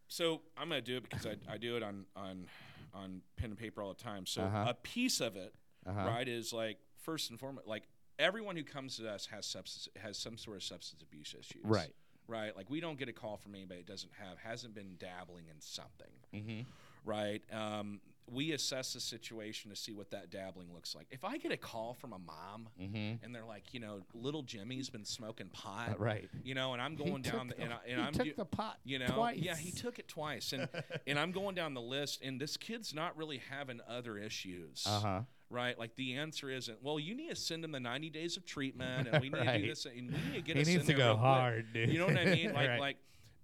so 0.07 0.41
I'm 0.57 0.69
gonna 0.69 0.81
do 0.81 0.97
it 0.97 1.03
because 1.03 1.25
I, 1.25 1.35
I 1.51 1.57
do 1.57 1.77
it 1.77 1.83
on 1.83 2.05
on 2.15 2.47
on 2.93 3.21
pen 3.37 3.51
and 3.51 3.57
paper 3.59 3.81
all 3.81 3.93
the 3.93 4.03
time. 4.03 4.25
So 4.25 4.41
Uh-huh. 4.41 4.65
a 4.69 4.73
piece 4.73 5.21
of 5.21 5.35
it, 5.35 5.53
Uh-huh. 5.85 6.07
right, 6.07 6.27
is 6.27 6.51
like 6.51 6.77
first 6.97 7.29
and 7.29 7.39
foremost, 7.39 7.67
like 7.67 7.83
everyone 8.19 8.55
who 8.55 8.63
comes 8.63 8.97
to 8.97 9.09
us 9.09 9.25
has 9.27 9.45
substance 9.45 9.87
has 10.01 10.17
some 10.17 10.37
sort 10.37 10.57
of 10.57 10.63
substance 10.63 11.01
abuse 11.01 11.33
issues. 11.39 11.63
Right. 11.63 11.93
Right. 12.27 12.55
Like 12.55 12.69
we 12.69 12.79
don't 12.79 12.97
get 12.97 13.09
a 13.09 13.13
call 13.13 13.37
from 13.37 13.55
anybody 13.55 13.81
that 13.81 13.87
doesn't 13.91 14.11
have 14.19 14.37
hasn't 14.37 14.73
been 14.73 14.95
dabbling 14.99 15.45
in 15.49 15.59
something. 15.59 16.07
Mm-hmm. 16.33 16.61
Right. 17.03 17.41
Um, 17.51 17.99
we 18.31 18.53
assess 18.53 18.93
the 18.93 18.99
situation 19.01 19.71
to 19.71 19.75
see 19.75 19.91
what 19.91 20.11
that 20.11 20.29
dabbling 20.29 20.71
looks 20.73 20.95
like. 20.95 21.07
If 21.11 21.25
I 21.25 21.37
get 21.37 21.51
a 21.51 21.57
call 21.57 21.93
from 21.95 22.13
a 22.13 22.19
mom 22.19 22.69
Mm-hmm. 22.79 23.25
and 23.25 23.35
they're 23.35 23.43
like, 23.43 23.73
you 23.73 23.79
know, 23.81 24.01
little 24.13 24.43
Jimmy's 24.43 24.89
been 24.89 25.03
smoking 25.03 25.47
pot, 25.49 25.89
Uh, 25.89 25.95
right. 25.97 26.29
you 26.43 26.53
know, 26.55 26.71
and 26.73 26.81
I'm 26.81 26.95
going 27.03 27.23
down 27.23 27.47
the, 27.49 27.59
and, 27.59 27.73
I, 27.73 27.77
and 27.89 27.99
he 27.99 28.07
I'm 28.07 28.13
took 28.13 28.25
do- 28.27 28.33
the 28.37 28.45
pot 28.45 28.77
you 28.85 28.99
know, 28.99 29.07
twice. 29.07 29.39
yeah, 29.39 29.55
he 29.57 29.71
took 29.71 29.99
it 29.99 30.07
twice, 30.07 30.53
and 30.53 30.69
and 31.07 31.19
I'm 31.19 31.31
going 31.33 31.55
down 31.55 31.73
the 31.73 31.81
list, 31.81 32.21
and 32.21 32.39
this 32.39 32.55
kid's 32.55 32.93
not 32.93 33.17
really 33.17 33.41
having 33.49 33.81
other 33.89 34.17
issues, 34.17 34.85
Uh 34.87 34.99
huh. 35.01 35.21
Right? 35.51 35.77
Like 35.77 35.95
the 35.95 36.15
answer 36.15 36.49
isn't, 36.49 36.81
well, 36.81 36.99
you 36.99 37.13
need 37.13 37.29
to 37.29 37.35
send 37.35 37.63
him 37.63 37.71
the 37.71 37.79
90 37.79 38.09
days 38.09 38.37
of 38.37 38.45
treatment, 38.45 39.07
and 39.09 39.21
we 39.21 39.29
need 39.29 39.37
to 39.37 39.43
Right. 39.45 39.61
do 39.61 39.67
this, 39.69 39.85
and 39.85 39.95
we 39.95 40.01
need 40.31 40.33
to 40.35 40.41
get 40.41 40.55
He 40.55 40.61
us 40.63 40.67
needs 40.67 40.85
to 40.87 40.93
go 40.93 41.05
real 41.07 41.13
quick. 41.15 41.23
hard, 41.25 41.73
dude. 41.73 41.89
You 41.91 41.99
know 41.99 42.05
what 42.07 42.17
I 42.17 42.25
mean? 42.25 42.53
Like 42.53 42.69
Right. 42.69 42.79
like, 42.79 42.97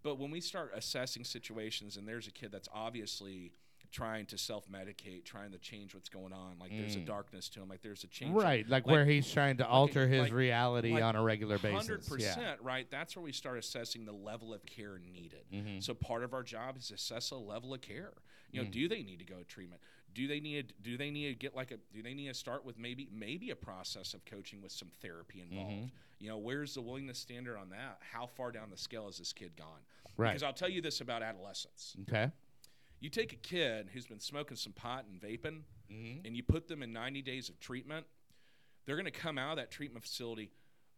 but 0.03 0.17
when 0.19 0.31
we 0.31 0.39
start 0.41 0.71
assessing 0.75 1.23
situations, 1.25 1.97
and 1.97 2.07
there's 2.07 2.27
a 2.27 2.31
kid 2.31 2.51
that's 2.51 2.69
obviously 2.73 3.51
trying 3.91 4.25
to 4.27 4.37
self-medicate, 4.37 5.23
trying 5.23 5.51
to 5.51 5.57
change 5.57 5.93
what's 5.95 6.09
going 6.09 6.33
on, 6.33 6.57
like 6.59 6.71
there's 6.71 6.95
a 6.95 6.99
Mm. 6.99 7.05
darkness 7.05 7.47
to 7.49 7.61
him, 7.61 7.69
like 7.69 7.81
there's 7.81 8.03
a 8.03 8.07
change, 8.07 8.33
Right, 8.33 8.67
like, 8.67 8.85
like- 8.85 8.91
where 8.91 9.05
he's 9.05 9.31
trying 9.31 9.57
to 9.57 9.67
alter 9.67 10.07
his 10.07 10.23
like- 10.23 10.33
reality 10.33 10.91
like 10.91 11.03
on 11.03 11.15
a 11.15 11.23
regular 11.23 11.57
Hundred 11.57 11.99
basis. 12.01 12.21
Yeah. 12.21 12.35
percent, 12.35 12.61
right? 12.61 12.89
That's 12.91 13.15
where 13.15 13.23
we 13.23 13.31
start 13.31 13.57
assessing 13.57 14.03
the 14.05 14.11
level 14.11 14.53
of 14.53 14.65
care 14.65 14.99
needed. 14.99 15.45
Mhm. 15.53 15.81
So 15.81 15.93
part 15.93 16.23
of 16.23 16.33
our 16.33 16.43
job 16.43 16.77
is 16.77 16.91
assess 16.91 17.31
a 17.31 17.37
level 17.37 17.73
of 17.73 17.79
care. 17.81 18.13
You 18.51 18.61
know, 18.63 18.67
Mm. 18.67 18.71
do 18.71 18.87
they 18.87 19.03
need 19.03 19.19
to 19.19 19.25
go 19.25 19.37
to 19.37 19.43
treatment? 19.43 19.81
Do 20.13 20.27
they 20.27 20.39
need? 20.39 20.73
Do 20.81 20.97
they 20.97 21.11
need 21.11 21.27
to 21.29 21.35
get 21.35 21.55
like 21.55 21.71
a? 21.71 21.77
Do 21.93 22.01
they 22.01 22.13
need 22.13 22.27
to 22.27 22.33
start 22.33 22.63
with 22.65 22.77
maybe 22.79 23.07
maybe 23.11 23.49
a 23.51 23.55
process 23.55 24.13
of 24.13 24.23
coaching 24.25 24.61
with 24.61 24.71
some 24.71 24.89
therapy 25.01 25.41
involved? 25.41 25.71
Mm-hmm. 25.71 25.85
You 26.19 26.29
know, 26.29 26.37
where's 26.37 26.73
the 26.73 26.81
willingness 26.81 27.19
standard 27.19 27.57
on 27.57 27.69
that? 27.69 27.99
How 28.11 28.25
far 28.25 28.51
down 28.51 28.69
the 28.71 28.77
scale 28.77 29.05
has 29.05 29.17
this 29.19 29.33
kid 29.33 29.55
gone? 29.55 29.81
Right. 30.15 30.29
Because 30.29 30.43
I'll 30.43 30.53
tell 30.53 30.69
you 30.69 30.81
this 30.81 31.01
about 31.01 31.21
adolescence: 31.21 31.95
Okay. 32.03 32.31
you 32.99 33.09
take 33.09 33.33
a 33.33 33.37
kid 33.37 33.89
who's 33.93 34.07
been 34.07 34.19
smoking 34.19 34.57
some 34.57 34.73
pot 34.73 35.05
and 35.11 35.21
vaping, 35.21 35.61
Mm-hmm. 35.91 36.25
and 36.25 36.35
you 36.35 36.41
put 36.43 36.67
them 36.67 36.81
in 36.83 36.91
90 36.91 37.21
days 37.21 37.47
of 37.49 37.59
treatment, 37.59 38.05
they're 38.85 38.95
going 38.97 39.05
to 39.05 39.11
come 39.11 39.37
out 39.37 39.51
of 39.51 39.57
that 39.57 39.71
treatment 39.71 40.03
facility 40.03 40.49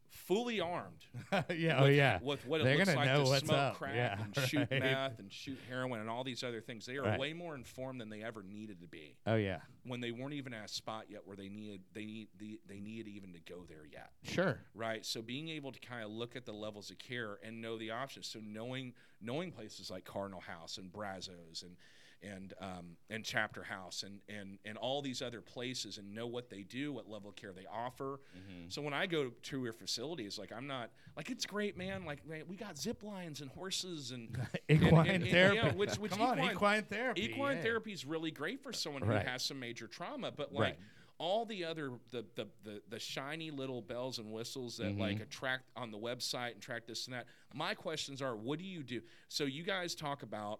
fully 0.10 0.60
armed 0.60 1.06
yeah. 1.56 1.80
Oh 1.82 1.86
yeah. 1.86 2.20
with 2.22 2.46
what 2.48 2.62
it 2.62 2.64
They're 2.66 2.78
looks 2.78 2.96
like 2.96 3.06
know 3.06 3.24
to 3.26 3.40
smoke 3.40 3.52
up. 3.58 3.76
crack 3.76 3.96
Yeah, 3.96 4.18
and 4.24 4.48
shoot 4.48 4.68
right. 4.72 4.80
meth 4.82 5.20
and 5.20 5.32
shoot 5.32 5.58
heroin 5.70 6.00
and 6.02 6.10
all 6.10 6.24
these 6.24 6.44
other 6.44 6.62
things. 6.62 6.86
They 6.86 6.98
are 6.98 7.04
Right. 7.04 7.20
way 7.20 7.34
more 7.34 7.56
informed 7.56 8.02
than 8.02 8.10
they 8.10 8.24
ever 8.24 8.44
needed 8.44 8.82
to 8.82 8.88
be 8.88 9.16
Oh 9.26 9.36
yeah. 9.36 9.60
when 9.84 10.02
they 10.02 10.12
weren't 10.12 10.34
even 10.34 10.54
at 10.54 10.66
a 10.66 10.68
spot 10.68 11.06
yet 11.10 11.22
where 11.26 11.36
they 11.36 11.50
needed 11.50 11.82
they 11.94 12.06
need 12.06 12.28
the, 12.38 12.60
they 12.68 12.80
needed 12.80 13.08
even 13.08 13.34
to 13.34 13.40
go 13.40 13.64
there 13.68 13.86
yet. 13.92 14.10
Sure. 14.24 14.60
Right. 14.76 15.06
So 15.06 15.22
being 15.22 15.50
able 15.50 15.72
to 15.72 15.80
kind 15.80 16.04
of 16.04 16.12
look 16.12 16.36
at 16.36 16.46
the 16.46 16.54
levels 16.54 16.90
of 16.92 16.98
care 17.00 17.38
and 17.44 17.62
know 17.62 17.78
the 17.78 17.92
options. 17.92 18.28
So 18.28 18.40
knowing 18.44 18.94
knowing 19.22 19.52
places 19.52 19.90
like 19.92 20.06
Cardinal 20.06 20.42
House 20.42 20.78
and 20.78 20.92
Brazos 20.92 21.64
and 21.66 21.76
and 22.22 22.54
um, 22.60 22.98
and 23.10 23.24
Chapter 23.24 23.64
House 23.64 24.04
and 24.04 24.20
and 24.28 24.58
and 24.66 24.78
all 24.78 25.02
these 25.02 25.22
other 25.22 25.42
places 25.42 25.98
and 25.98 26.14
know 26.14 26.28
what 26.28 26.50
they 26.50 26.64
do, 26.64 26.92
what 26.94 27.10
level 27.10 27.30
of 27.30 27.36
care 27.36 27.54
they 27.54 27.66
offer. 27.72 28.20
So 28.68 28.82
when 28.82 28.94
I 28.94 29.06
go 29.08 29.32
to 29.44 29.64
your 29.64 29.74
facilities, 29.74 30.38
like 30.38 30.52
I'm 30.52 30.68
not 30.68 30.90
like 31.16 31.30
it's 31.30 31.46
great, 31.46 31.78
man. 31.78 32.06
Like 32.06 32.28
man, 32.28 32.44
we 32.48 32.56
got 32.56 32.78
zip 32.78 33.04
lines 33.04 33.42
and 33.42 33.50
horses 33.52 34.12
and 34.12 34.38
Equine 34.70 35.08
and- 35.08 35.24
and- 35.24 35.32
therapy. 35.32 35.56
yeah, 35.58 35.72
which- 35.74 35.96
which 35.96 36.12
Come 36.12 36.22
on, 36.22 36.38
equine- 36.40 36.52
equine 36.56 36.84
therapy. 36.84 37.26
Equine 37.26 37.58
yeah. 37.58 37.64
therapy 37.64 37.94
is 37.94 38.06
really 38.06 38.32
great 38.32 38.62
for 38.62 38.74
someone 38.74 39.04
Right. 39.04 39.24
who 39.24 39.30
has 39.30 39.44
some 39.44 39.60
major 39.60 39.88
trauma, 39.88 40.32
but 40.32 40.54
like 40.54 40.62
Right. 40.62 40.78
all 41.18 41.46
the 41.46 41.66
other 41.66 41.92
the, 42.12 42.26
the 42.36 42.48
the 42.64 42.82
the 42.90 43.00
shiny 43.00 43.50
little 43.52 43.82
bells 43.82 44.20
and 44.20 44.32
whistles 44.32 44.78
that 44.78 44.88
Mm-hmm. 44.92 45.02
like 45.02 45.20
attract 45.22 45.64
on 45.76 45.92
the 45.92 45.98
website 45.98 46.54
and 46.54 46.62
track 46.62 46.86
this 46.86 47.06
and 47.06 47.14
that. 47.14 47.26
My 47.54 47.74
questions 47.74 48.22
are, 48.22 48.36
what 48.36 48.60
do 48.60 48.66
you 48.66 48.84
do? 48.84 49.02
So 49.28 49.46
you 49.46 49.64
guys 49.64 49.96
talk 49.96 50.22
about 50.24 50.60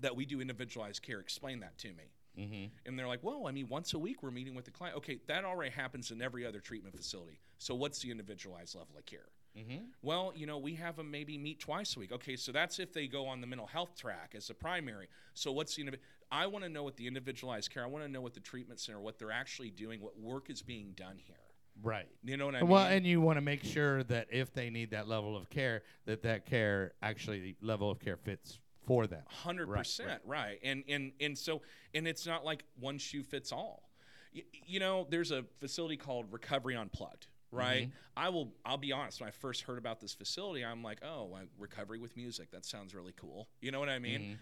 that 0.00 0.14
we 0.14 0.24
do 0.24 0.40
individualized 0.40 1.02
care. 1.02 1.20
Explain 1.20 1.60
that 1.60 1.76
to 1.78 1.88
me. 1.88 2.12
Mm-hmm. 2.38 2.64
And 2.86 2.98
they're 2.98 3.08
like, 3.08 3.22
well, 3.22 3.46
I 3.46 3.52
mean, 3.52 3.68
once 3.68 3.92
a 3.94 3.98
week 3.98 4.22
we're 4.22 4.30
meeting 4.30 4.54
with 4.54 4.64
the 4.64 4.70
client. 4.70 4.96
Okay, 4.98 5.18
that 5.26 5.44
already 5.44 5.70
happens 5.70 6.10
in 6.10 6.22
every 6.22 6.46
other 6.46 6.60
treatment 6.60 6.96
facility. 6.96 7.40
So 7.58 7.74
what's 7.74 8.00
the 8.00 8.10
individualized 8.10 8.74
level 8.76 8.96
of 8.96 9.04
care? 9.04 9.26
Mm-hmm. 9.58 9.84
Well, 10.02 10.32
you 10.34 10.46
know, 10.46 10.58
we 10.58 10.74
have 10.74 10.96
them 10.96 11.10
maybe 11.10 11.36
meet 11.36 11.58
twice 11.58 11.96
a 11.96 12.00
week. 12.00 12.12
Okay, 12.12 12.36
so 12.36 12.52
that's 12.52 12.78
if 12.78 12.92
they 12.92 13.08
go 13.08 13.26
on 13.26 13.40
the 13.40 13.46
mental 13.46 13.66
health 13.66 13.96
track 13.96 14.34
as 14.36 14.48
a 14.48 14.54
primary. 14.54 15.08
So 15.34 15.50
what's 15.50 15.74
the 15.74 15.90
I 16.30 16.46
want 16.46 16.64
to 16.64 16.70
know 16.70 16.84
what 16.84 16.96
the 16.96 17.08
individualized 17.08 17.72
care. 17.72 17.82
I 17.82 17.88
want 17.88 18.04
to 18.04 18.10
know 18.10 18.20
what 18.20 18.34
the 18.34 18.40
treatment 18.40 18.78
center, 18.78 19.00
what 19.00 19.18
they're 19.18 19.32
actually 19.32 19.70
doing, 19.70 20.00
what 20.00 20.18
work 20.18 20.48
is 20.48 20.62
being 20.62 20.92
done 20.94 21.16
here. 21.18 21.34
Right. 21.82 22.06
You 22.22 22.36
know 22.36 22.46
what 22.46 22.54
I 22.54 22.62
well, 22.62 22.84
mean? 22.84 22.92
and 22.92 23.06
you 23.06 23.20
want 23.20 23.38
to 23.38 23.40
make 23.40 23.64
sure 23.64 24.04
that 24.04 24.28
if 24.30 24.52
they 24.52 24.70
need 24.70 24.92
that 24.92 25.08
level 25.08 25.36
of 25.36 25.50
care, 25.50 25.82
that 26.04 26.22
that 26.22 26.46
care 26.46 26.92
actually 27.02 27.56
level 27.60 27.90
of 27.90 27.98
care 27.98 28.16
fits 28.16 28.60
for 28.90 29.06
them. 29.06 29.22
Hundred 29.28 29.68
Right, 29.68 29.78
percent, 29.78 30.20
right? 30.24 30.58
And 30.64 30.82
and 30.88 31.12
and 31.20 31.38
so 31.38 31.62
and 31.94 32.08
it's 32.08 32.26
not 32.26 32.44
like 32.44 32.64
one 32.80 32.98
shoe 32.98 33.22
fits 33.22 33.52
all. 33.52 33.88
Y- 34.34 34.42
you 34.66 34.80
know, 34.80 35.06
there's 35.08 35.30
a 35.30 35.44
facility 35.60 35.96
called 35.96 36.26
Recovery 36.32 36.74
Unplugged, 36.74 37.28
right? 37.52 37.82
Mm-hmm. 37.82 37.90
I 38.16 38.28
will. 38.30 38.52
I'll 38.64 38.78
be 38.78 38.90
honest. 38.90 39.20
When 39.20 39.28
I 39.28 39.30
first 39.30 39.62
heard 39.62 39.78
about 39.78 40.00
this 40.00 40.12
facility, 40.12 40.64
I'm 40.64 40.82
like, 40.82 41.04
oh, 41.04 41.30
recovery 41.56 42.00
with 42.00 42.16
music. 42.16 42.50
That 42.50 42.64
sounds 42.64 42.92
really 42.92 43.14
cool. 43.16 43.46
You 43.60 43.70
know 43.70 43.78
what 43.78 43.88
I 43.88 44.00
mean? 44.00 44.20
Mm-hmm. 44.20 44.32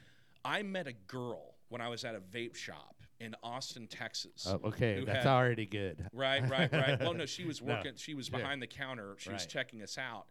I 0.46 0.62
met 0.62 0.86
a 0.86 0.94
girl 0.94 1.56
when 1.68 1.82
I 1.82 1.88
was 1.88 2.04
at 2.06 2.14
a 2.14 2.20
vape 2.20 2.56
shop 2.56 2.94
in 3.20 3.34
Austin, 3.42 3.86
Texas. 3.86 4.46
Oh, 4.48 4.68
okay, 4.68 5.04
that's 5.04 5.24
had- 5.24 5.26
already 5.26 5.66
good. 5.66 6.06
Right, 6.14 6.48
right, 6.48 6.72
right. 6.72 6.98
Well, 7.00 7.12
no, 7.12 7.26
she 7.26 7.44
was 7.44 7.60
No, 7.62 7.74
working. 7.74 7.92
She 7.96 8.14
was 8.14 8.30
behind 8.30 8.62
the 8.62 8.66
counter. 8.66 9.14
She 9.18 9.30
was 9.30 9.44
checking 9.44 9.82
us 9.82 9.98
out, 9.98 10.24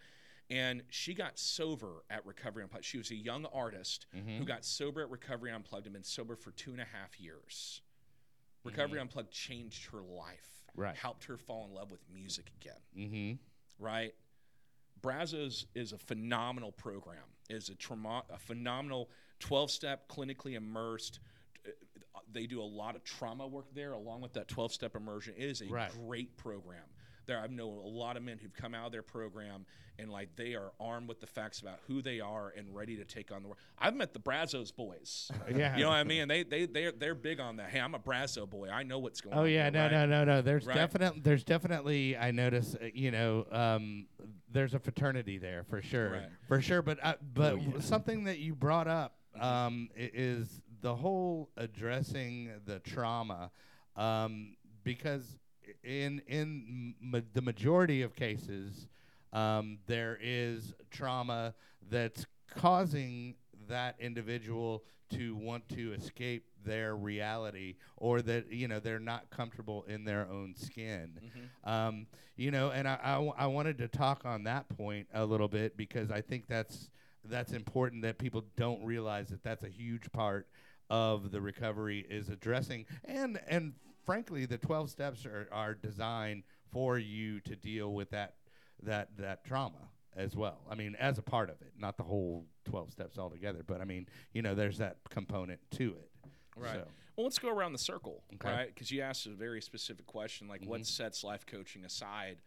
and 0.49 0.83
she 0.89 1.13
got 1.13 1.37
sober 1.37 2.03
at 2.09 2.25
Recovery 2.25 2.63
Unplugged. 2.63 2.85
She 2.85 2.97
was 2.97 3.11
a 3.11 3.15
young 3.15 3.45
artist 3.53 4.05
Mm-hmm. 4.15 4.37
who 4.37 4.45
got 4.45 4.63
sober 4.65 5.01
at 5.01 5.09
Recovery 5.09 5.51
Unplugged 5.51 5.85
and 5.85 5.93
been 5.93 6.03
sober 6.03 6.35
for 6.35 6.51
two 6.51 6.71
and 6.71 6.81
a 6.81 6.85
half 6.85 7.19
years. 7.19 7.81
Recovery 8.63 8.99
Unplugged 8.99 9.31
changed 9.31 9.87
her 9.91 10.01
life. 10.01 10.63
Mm-hmm. 10.71 10.81
Right. 10.81 10.95
Helped 10.95 11.25
her 11.25 11.37
fall 11.37 11.65
in 11.67 11.73
love 11.73 11.89
with 11.91 12.01
music 12.13 12.51
again. 12.61 12.79
Mm-hmm. 12.97 13.83
Right. 13.83 14.13
Brazos 15.01 15.65
is 15.75 15.91
a 15.93 15.97
phenomenal 15.97 16.71
program. 16.71 17.23
Is 17.49 17.69
a 17.69 17.75
trauma, 17.75 18.23
a 18.29 18.37
phenomenal 18.37 19.09
twelve-step 19.39 20.09
clinically 20.09 20.55
immersed. 20.55 21.19
uh, 21.65 21.69
They 22.31 22.45
do 22.47 22.61
a 22.61 22.63
lot 22.65 22.95
of 22.95 23.03
trauma 23.03 23.47
work 23.47 23.67
there, 23.73 23.93
along 23.93 24.21
with 24.21 24.33
that 24.33 24.47
twelve-step 24.47 24.95
immersion. 24.95 25.33
It 25.37 25.45
is 25.49 25.61
a 25.61 25.67
Right. 25.67 25.91
great 26.05 26.35
program. 26.35 26.83
There, 27.27 27.37
I 27.39 27.47
know 27.47 27.67
a 27.69 27.87
lot 27.87 28.15
of 28.17 28.23
men 28.23 28.39
who've 28.41 28.53
come 28.53 28.73
out 28.73 28.85
of 28.87 28.91
their 28.93 29.01
program 29.03 29.65
and 29.99 30.09
like 30.09 30.29
they 30.37 30.55
are 30.55 30.71
armed 30.79 31.09
with 31.09 31.19
the 31.19 31.27
facts 31.27 31.59
about 31.59 31.79
who 31.87 32.01
they 32.01 32.19
are 32.21 32.53
and 32.55 32.73
ready 32.73 32.95
to 32.97 33.03
take 33.03 33.31
on 33.33 33.41
the 33.41 33.49
world. 33.49 33.59
I've 33.77 33.95
met 33.95 34.13
the 34.13 34.19
Brazos 34.19 34.71
boys. 34.71 35.29
Yeah. 35.55 35.75
You 35.75 35.83
know 35.83 35.89
what 35.89 35.95
I 35.97 36.03
mean? 36.03 36.27
They 36.27 36.43
they 36.43 36.65
they 36.65 36.91
they're 36.97 37.15
big 37.15 37.39
on 37.39 37.57
that. 37.57 37.69
Hey, 37.69 37.79
I'm 37.79 37.95
a 37.95 37.99
Brazo 37.99 38.49
boy. 38.49 38.69
I 38.69 38.83
know 38.83 38.99
what's 38.99 39.21
going 39.21 39.35
Oh 39.35 39.39
on. 39.39 39.43
Oh 39.45 39.47
yeah, 39.47 39.69
no, 39.69 39.83
right? 39.83 39.91
no, 39.91 40.05
no, 40.05 40.23
no. 40.23 40.41
There's 40.41 40.65
Right. 40.65 40.75
definitely, 40.75 41.19
there's 41.21 41.43
definitely. 41.43 42.15
I 42.17 42.31
notice, 42.31 42.75
uh, 42.75 42.85
you 42.93 43.11
know, 43.11 43.45
um, 43.51 44.07
there's 44.51 44.73
a 44.73 44.79
fraternity 44.79 45.37
there 45.37 45.63
for 45.63 45.81
sure, 45.81 46.11
Right. 46.11 46.29
for 46.47 46.61
sure. 46.61 46.81
But 46.81 46.99
uh, 47.03 47.15
but 47.33 47.53
Oh, 47.53 47.55
yeah. 47.57 47.79
something 47.79 48.23
that 48.25 48.39
you 48.39 48.55
brought 48.55 48.87
up 48.87 49.17
um, 49.39 49.89
is 49.95 50.61
the 50.81 50.95
whole 50.95 51.49
addressing 51.57 52.51
the 52.65 52.79
trauma, 52.79 53.51
um, 53.95 54.55
because 54.83 55.37
in 55.83 56.21
in 56.27 56.95
ma- 57.01 57.19
the 57.33 57.41
majority 57.41 58.01
of 58.01 58.15
cases, 58.15 58.87
um, 59.33 59.79
there 59.87 60.17
is 60.21 60.73
trauma 60.91 61.53
that's 61.89 62.25
causing 62.55 63.35
that 63.67 63.95
individual 63.99 64.83
to 65.09 65.35
want 65.35 65.67
to 65.69 65.93
escape 65.93 66.43
their 66.65 66.95
reality 66.95 67.75
or 67.95 68.21
that 68.21 68.51
you 68.51 68.67
know 68.67 68.79
they're 68.79 68.99
not 68.99 69.29
comfortable 69.29 69.83
in 69.87 70.03
their 70.03 70.27
own 70.29 70.53
skin. 70.55 71.19
Um, 71.63 72.07
you 72.35 72.51
know 72.51 72.71
and 72.71 72.87
I, 72.87 72.99
I, 73.01 73.13
w- 73.13 73.33
I 73.37 73.47
wanted 73.47 73.77
to 73.79 73.87
talk 73.87 74.25
on 74.25 74.43
that 74.43 74.67
point 74.69 75.07
a 75.13 75.25
little 75.25 75.47
bit 75.47 75.75
because 75.77 76.11
i 76.11 76.21
think 76.21 76.47
that's 76.47 76.89
that's 77.25 77.51
important 77.53 78.01
that 78.03 78.17
people 78.19 78.43
don't 78.55 78.83
realize 78.83 79.29
that 79.29 79.43
that's 79.43 79.63
a 79.63 79.69
huge 79.69 80.11
part 80.11 80.47
of 80.89 81.31
the 81.31 81.41
recovery 81.41 82.05
is 82.09 82.29
addressing 82.29 82.85
and 83.05 83.39
and 83.47 83.73
frankly 84.07 84.47
the 84.47 84.57
12 84.57 84.89
steps 84.89 85.25
are, 85.27 85.47
are 85.51 85.75
designed 85.75 86.41
for 86.71 86.97
you 86.97 87.39
to 87.41 87.55
deal 87.55 87.93
with 87.93 88.09
that 88.09 88.37
that 88.81 89.15
that 89.17 89.45
trauma 89.45 89.91
as 90.15 90.35
well 90.35 90.61
i 90.71 90.73
mean 90.73 90.95
as 90.95 91.19
a 91.19 91.21
part 91.21 91.49
of 91.51 91.61
it 91.61 91.73
not 91.77 91.95
the 91.97 92.03
whole 92.03 92.47
12 92.65 92.91
steps 92.91 93.19
altogether 93.19 93.63
but 93.67 93.79
i 93.79 93.83
mean 93.85 94.07
you 94.33 94.41
know 94.41 94.55
there's 94.55 94.79
that 94.79 94.97
component 95.11 95.59
to 95.69 95.91
it 95.91 96.09
Right. 96.59 96.73
So, 96.73 96.87
Well, 97.15 97.23
let's 97.25 97.39
go 97.39 97.49
around 97.49 97.73
the 97.73 97.79
circle, 97.79 98.23
Okay. 98.35 98.49
right? 98.49 98.67
Because 98.67 98.91
you 98.91 99.01
asked 99.01 99.25
a 99.25 99.31
very 99.31 99.61
specific 99.61 100.05
question, 100.05 100.47
like 100.47 100.61
what 100.65 100.81
mm-hmm. 100.81 100.85
sets 100.85 101.23
life 101.23 101.45
coaching 101.45 101.85
aside 101.85 102.37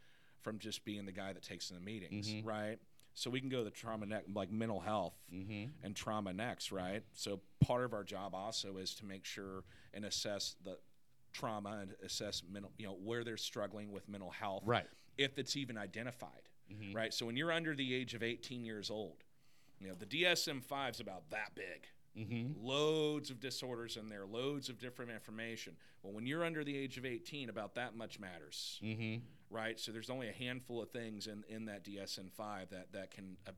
from 0.40 0.58
just 0.58 0.84
being 0.84 1.06
the 1.06 1.12
guy 1.12 1.32
that 1.32 1.42
takes 1.42 1.70
in 1.70 1.76
the 1.76 1.82
meetings, 1.82 2.28
mm-hmm. 2.28 2.48
right? 2.48 2.78
So 3.14 3.28
we 3.28 3.40
can 3.40 3.48
go 3.48 3.58
to 3.58 3.64
the 3.64 3.70
trauma 3.70 4.06
next, 4.06 4.30
like 4.34 4.50
mental 4.50 4.80
health 4.80 5.14
mm-hmm. 5.32 5.70
and 5.82 5.96
trauma 5.96 6.32
next, 6.32 6.72
right? 6.72 7.02
So 7.12 7.40
part 7.60 7.84
of 7.84 7.92
our 7.92 8.04
job 8.04 8.34
also 8.34 8.76
is 8.76 8.94
to 8.96 9.04
make 9.04 9.24
sure 9.24 9.64
and 9.92 10.04
assess 10.04 10.54
the 10.64 10.78
trauma 11.32 11.78
and 11.82 11.94
assess 12.04 12.42
mental, 12.50 12.72
you 12.78 12.86
know, 12.86 12.94
where 12.94 13.24
they're 13.24 13.36
struggling 13.36 13.90
with 13.92 14.08
mental 14.08 14.30
health, 14.30 14.62
Right. 14.66 14.86
if 15.18 15.38
it's 15.38 15.56
even 15.56 15.76
identified, 15.78 16.48
Mhm. 16.70 16.94
right? 16.94 17.12
So 17.14 17.26
when 17.26 17.36
you're 17.36 17.52
under 17.52 17.74
the 17.74 17.94
age 17.94 18.14
of 18.14 18.22
18 18.22 18.64
years 18.64 18.90
old, 18.90 19.24
you 19.78 19.88
know 19.88 19.94
the 19.94 20.06
DSM-5 20.06 20.94
is 20.94 21.00
about 21.00 21.30
that 21.30 21.54
big. 21.54 21.88
Mm-hmm. 22.16 22.60
Loads 22.64 23.30
of 23.30 23.38
disorders 23.38 23.96
in 23.96 24.08
there, 24.08 24.26
loads 24.26 24.68
of 24.68 24.78
different 24.78 25.12
information. 25.12 25.76
Well, 26.02 26.12
when 26.12 26.26
you're 26.26 26.44
under 26.44 26.64
the 26.64 26.76
age 26.76 26.98
of 26.98 27.06
18, 27.06 27.48
about 27.48 27.74
that 27.76 27.94
much 27.94 28.18
matters, 28.18 28.80
Mm-hmm. 28.82 29.24
right? 29.48 29.78
So 29.78 29.92
there's 29.92 30.10
only 30.10 30.28
a 30.28 30.32
handful 30.32 30.82
of 30.82 30.90
things 30.90 31.28
in, 31.28 31.44
in 31.48 31.66
that 31.66 31.84
DSM-5 31.84 32.70
that 32.70 32.92
that 32.92 33.10
can 33.12 33.36
uh, 33.46 33.52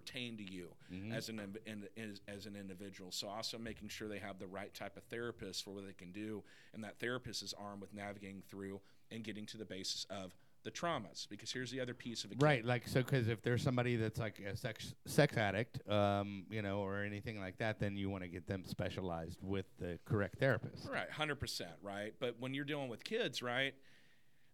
pertain 0.00 0.36
to 0.36 0.42
you 0.44 0.68
Mhm. 0.92 1.12
as 1.12 1.28
an 1.30 1.40
in, 1.64 1.88
as, 1.96 2.20
as 2.28 2.44
an 2.46 2.54
individual. 2.54 3.10
So 3.10 3.28
also 3.28 3.56
making 3.58 3.88
sure 3.88 4.08
they 4.08 4.18
have 4.18 4.38
the 4.38 4.46
right 4.46 4.72
type 4.74 4.96
of 4.98 5.04
therapist 5.04 5.64
for 5.64 5.70
what 5.72 5.86
they 5.86 5.94
can 5.94 6.12
do, 6.12 6.44
and 6.74 6.84
that 6.84 6.98
therapist 7.00 7.42
is 7.42 7.54
armed 7.54 7.80
with 7.80 7.94
navigating 7.94 8.42
through 8.42 8.80
and 9.10 9.24
getting 9.24 9.46
to 9.46 9.56
the 9.56 9.64
basis 9.64 10.04
of 10.10 10.36
the 10.64 10.70
traumas. 10.70 11.26
Because 11.28 11.50
here's 11.50 11.70
the 11.70 11.80
other 11.80 11.94
piece 11.94 12.24
of 12.24 12.32
it. 12.32 12.38
Right, 12.42 12.62
like 12.64 12.86
so, 12.86 13.02
because 13.02 13.28
if 13.28 13.40
there's 13.40 13.62
somebody 13.62 13.96
that's 13.96 14.18
like 14.18 14.38
a 14.40 14.54
sex 14.56 14.94
sex 15.06 15.36
addict, 15.38 15.88
um, 15.88 16.44
you 16.50 16.60
know, 16.60 16.80
or 16.80 17.02
anything 17.02 17.40
like 17.40 17.56
that, 17.58 17.78
then 17.80 17.96
you 17.96 18.10
want 18.10 18.22
to 18.24 18.28
get 18.28 18.46
them 18.46 18.64
specialized 18.66 19.38
with 19.42 19.66
the 19.78 19.98
correct 20.04 20.38
therapist. 20.38 20.88
Right, 20.90 21.10
hundred 21.10 21.36
percent, 21.36 21.72
right. 21.82 22.12
But 22.18 22.38
when 22.38 22.52
you're 22.52 22.64
dealing 22.66 22.90
with 22.90 23.02
kids, 23.02 23.40
right, 23.42 23.74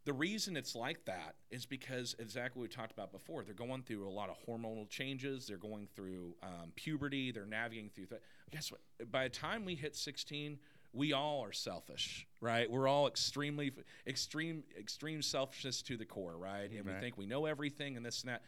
the 0.05 0.13
reason 0.13 0.57
it's 0.57 0.75
like 0.75 1.05
that 1.05 1.37
is 1.51 1.65
because 1.65 2.17
exactly 2.19 2.61
what 2.61 2.69
we 2.71 2.75
talked 2.75 2.93
about 2.93 3.13
before. 3.13 3.45
They're 3.45 3.55
going 3.55 3.83
through 3.83 4.09
a 4.09 4.11
lot 4.11 4.31
of 4.31 4.37
hormonal 4.47 4.89
changes. 4.89 5.47
They're 5.47 5.57
going 5.57 5.89
through 5.95 6.35
um, 6.43 6.73
puberty. 6.75 7.31
They're 7.31 7.47
navigating 7.47 7.91
through. 7.91 8.07
Th- 8.07 8.21
Guess 8.51 8.73
what? 8.73 8.81
By 9.11 9.25
the 9.25 9.31
time 9.31 9.65
we 9.65 9.77
hit 9.77 9.95
16, 9.95 10.59
we 10.93 11.13
all 11.13 11.43
are 11.43 11.53
selfish, 11.53 12.27
right? 12.41 12.71
We're 12.71 12.89
all 12.89 13.07
extremely, 13.07 13.73
extreme, 14.07 14.65
extreme 14.79 15.23
selfishness 15.23 15.83
to 15.83 15.97
the 15.97 16.05
core, 16.05 16.37
right? 16.37 16.71
And 16.71 16.85
we 16.85 16.93
think 17.01 17.17
we 17.17 17.27
know 17.27 17.47
everything 17.47 17.97
and 17.97 18.05
this 18.05 18.23
and 18.23 18.31
that. 18.31 18.43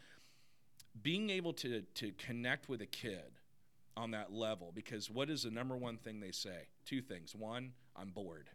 Being 1.03 1.31
able 1.31 1.53
to 1.55 1.83
to 1.83 2.12
connect 2.12 2.69
with 2.69 2.81
a 2.81 2.87
kid 2.87 3.40
on 3.97 4.11
that 4.11 4.33
level, 4.33 4.73
because 4.75 5.11
what 5.11 5.31
is 5.31 5.45
the 5.45 5.51
number 5.51 5.77
one 5.77 5.97
thing 5.97 6.21
they 6.21 6.31
say? 6.33 6.69
Two 6.85 7.01
things. 7.01 7.35
One, 7.35 7.73
I'm 7.97 8.11
bored. 8.11 8.51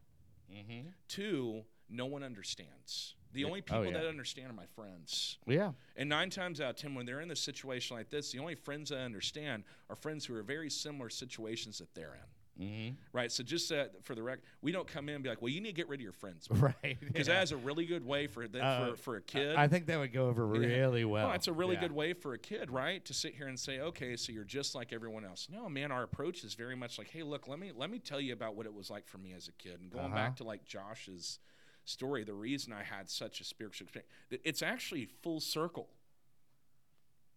Mm-hmm. 0.53 0.89
Two, 1.07 1.63
no 1.89 2.05
one 2.05 2.23
understands. 2.23 3.15
The 3.31 3.41
Yeah. 3.41 3.47
only 3.47 3.59
Oh, 3.59 3.63
people 3.63 3.85
yeah. 3.85 3.93
that 3.93 4.05
understand 4.07 4.49
are 4.49 4.53
my 4.53 4.65
friends. 4.67 5.37
Yeah. 5.45 5.73
And 5.95 6.09
nine 6.09 6.29
times 6.29 6.59
out 6.61 6.71
of 6.71 6.75
ten, 6.77 6.95
when 6.95 7.05
they're 7.05 7.21
in 7.21 7.31
a 7.31 7.35
situation 7.35 7.95
like 7.95 8.09
this, 8.09 8.31
the 8.31 8.39
only 8.39 8.55
friends 8.55 8.89
that 8.89 8.99
understand 8.99 9.63
are 9.89 9.95
friends 9.95 10.25
who 10.25 10.35
are 10.35 10.43
very 10.43 10.69
similar 10.69 11.09
situations 11.09 11.77
that 11.79 11.93
they're 11.93 12.15
in. 12.15 12.21
Mm-hmm. 12.59 12.95
Right. 13.13 13.31
So 13.31 13.41
just 13.41 13.71
uh, 13.71 13.85
for 14.03 14.15
the 14.15 14.23
record, 14.23 14.43
we 14.61 14.73
don't 14.73 14.87
come 14.87 15.07
in 15.07 15.15
and 15.15 15.23
be 15.23 15.29
like, 15.29 15.41
"Well, 15.41 15.47
you 15.49 15.61
need 15.61 15.69
to 15.69 15.75
get 15.75 15.87
rid 15.87 15.99
of 15.99 16.03
your 16.03 16.11
friends," 16.11 16.45
Right. 16.51 16.97
because 16.99 17.27
yeah. 17.27 17.35
that 17.35 17.43
is 17.43 17.51
a 17.53 17.57
really 17.57 17.85
good 17.85 18.05
way 18.05 18.27
for 18.27 18.49
the, 18.49 18.61
Uh, 18.61 18.89
for, 18.91 18.97
for 18.97 19.15
a 19.15 19.21
kid. 19.21 19.55
I 19.55 19.69
think 19.69 19.85
that 19.85 19.97
would 19.97 20.11
go 20.11 20.27
over 20.27 20.45
Yeah. 20.55 20.67
really 20.81 21.05
well. 21.05 21.27
Well, 21.27 21.35
it's 21.35 21.47
a 21.47 21.53
really 21.53 21.75
Yeah. 21.75 21.81
good 21.81 21.93
way 21.93 22.11
for 22.11 22.33
a 22.33 22.37
kid, 22.39 22.69
right, 22.69 23.05
to 23.05 23.13
sit 23.13 23.33
here 23.35 23.47
and 23.47 23.57
say, 23.57 23.79
"Okay, 23.79 24.17
so 24.17 24.33
you're 24.33 24.43
just 24.43 24.75
like 24.75 24.91
everyone 24.91 25.23
else." 25.23 25.47
No, 25.49 25.69
man, 25.69 25.89
our 25.93 26.03
approach 26.03 26.43
is 26.43 26.53
very 26.55 26.75
much 26.75 26.97
like, 26.97 27.07
"Hey, 27.07 27.23
look, 27.23 27.47
let 27.47 27.59
me 27.59 27.71
let 27.71 27.89
me 27.89 27.99
tell 27.99 28.19
you 28.19 28.33
about 28.33 28.55
what 28.55 28.65
it 28.65 28.73
was 28.73 28.89
like 28.89 29.07
for 29.07 29.19
me 29.19 29.31
as 29.31 29.47
a 29.47 29.53
kid." 29.53 29.79
And 29.79 29.89
going 29.89 30.07
Uh-huh. 30.07 30.15
back 30.15 30.35
to 30.37 30.43
like 30.43 30.65
Josh's 30.65 31.39
story, 31.85 32.23
the 32.23 32.33
reason 32.33 32.71
I 32.73 32.83
had 32.83 33.09
such 33.09 33.41
a 33.41 33.43
spiritual 33.43 33.85
experience, 33.85 34.11
it- 34.29 34.41
it's 34.43 34.61
actually 34.61 35.05
full 35.05 35.39
circle. 35.39 35.89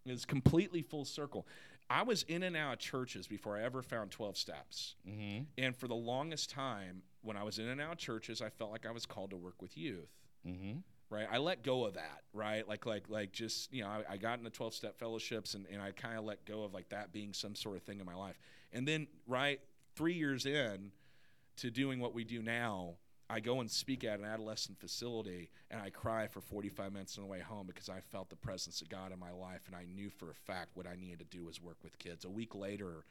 It's 0.04 0.24
completely 0.24 0.82
full 0.82 1.04
circle. 1.04 1.46
I 1.88 2.02
was 2.02 2.22
in 2.24 2.42
and 2.42 2.56
out 2.56 2.72
of 2.74 2.78
churches 2.78 3.26
before 3.26 3.56
I 3.56 3.62
ever 3.62 3.82
found 3.82 4.10
12 4.10 4.36
steps. 4.36 4.96
Mm-hmm. 5.08 5.44
And 5.58 5.76
for 5.76 5.88
the 5.88 5.94
longest 5.94 6.50
time, 6.50 7.02
when 7.22 7.36
I 7.36 7.42
was 7.44 7.58
in 7.58 7.68
and 7.68 7.80
out 7.80 7.92
of 7.92 7.98
churches, 7.98 8.40
I 8.42 8.48
felt 8.48 8.70
like 8.72 8.86
I 8.86 8.90
was 8.90 9.06
called 9.06 9.30
to 9.30 9.36
work 9.36 9.60
with 9.62 9.76
youth 9.76 10.10
Mm-hmm. 10.44 10.78
right 11.08 11.28
i 11.30 11.38
let 11.38 11.62
go 11.62 11.84
of 11.84 11.94
that 11.94 12.22
right 12.32 12.66
like 12.66 12.84
like 12.84 13.08
like 13.08 13.30
just 13.30 13.72
you 13.72 13.84
know 13.84 13.88
i, 13.88 14.14
I 14.14 14.16
got 14.16 14.40
into 14.40 14.50
12 14.50 14.74
step 14.74 14.98
fellowships 14.98 15.54
and, 15.54 15.66
and 15.70 15.80
i 15.80 15.92
kind 15.92 16.18
of 16.18 16.24
let 16.24 16.44
go 16.46 16.64
of 16.64 16.74
like 16.74 16.88
that 16.88 17.12
being 17.12 17.32
some 17.32 17.54
sort 17.54 17.76
of 17.76 17.84
thing 17.84 18.00
in 18.00 18.06
my 18.06 18.16
life 18.16 18.36
and 18.72 18.88
then 18.88 19.06
right 19.28 19.60
three 19.94 20.14
years 20.14 20.46
in 20.46 20.90
to 21.58 21.70
doing 21.70 22.00
what 22.00 22.12
we 22.12 22.24
do 22.24 22.42
now 22.42 22.94
i 23.32 23.40
go 23.40 23.60
and 23.60 23.70
speak 23.70 24.04
at 24.04 24.18
an 24.18 24.24
adolescent 24.24 24.78
facility 24.78 25.50
and 25.70 25.80
i 25.80 25.90
cry 25.90 26.26
for 26.26 26.40
45 26.40 26.92
minutes 26.92 27.16
on 27.18 27.24
the 27.24 27.30
way 27.30 27.40
home 27.40 27.66
because 27.66 27.88
i 27.88 28.00
felt 28.00 28.30
the 28.30 28.36
presence 28.36 28.80
of 28.80 28.88
god 28.88 29.12
in 29.12 29.18
my 29.18 29.32
life 29.32 29.62
and 29.66 29.76
i 29.76 29.84
knew 29.94 30.10
for 30.10 30.30
a 30.30 30.34
fact 30.34 30.70
what 30.74 30.86
i 30.86 30.94
needed 30.94 31.18
to 31.18 31.36
do 31.36 31.44
was 31.44 31.60
work 31.60 31.78
with 31.82 31.98
kids 31.98 32.24
a 32.24 32.30
week 32.30 32.54
later 32.54 33.04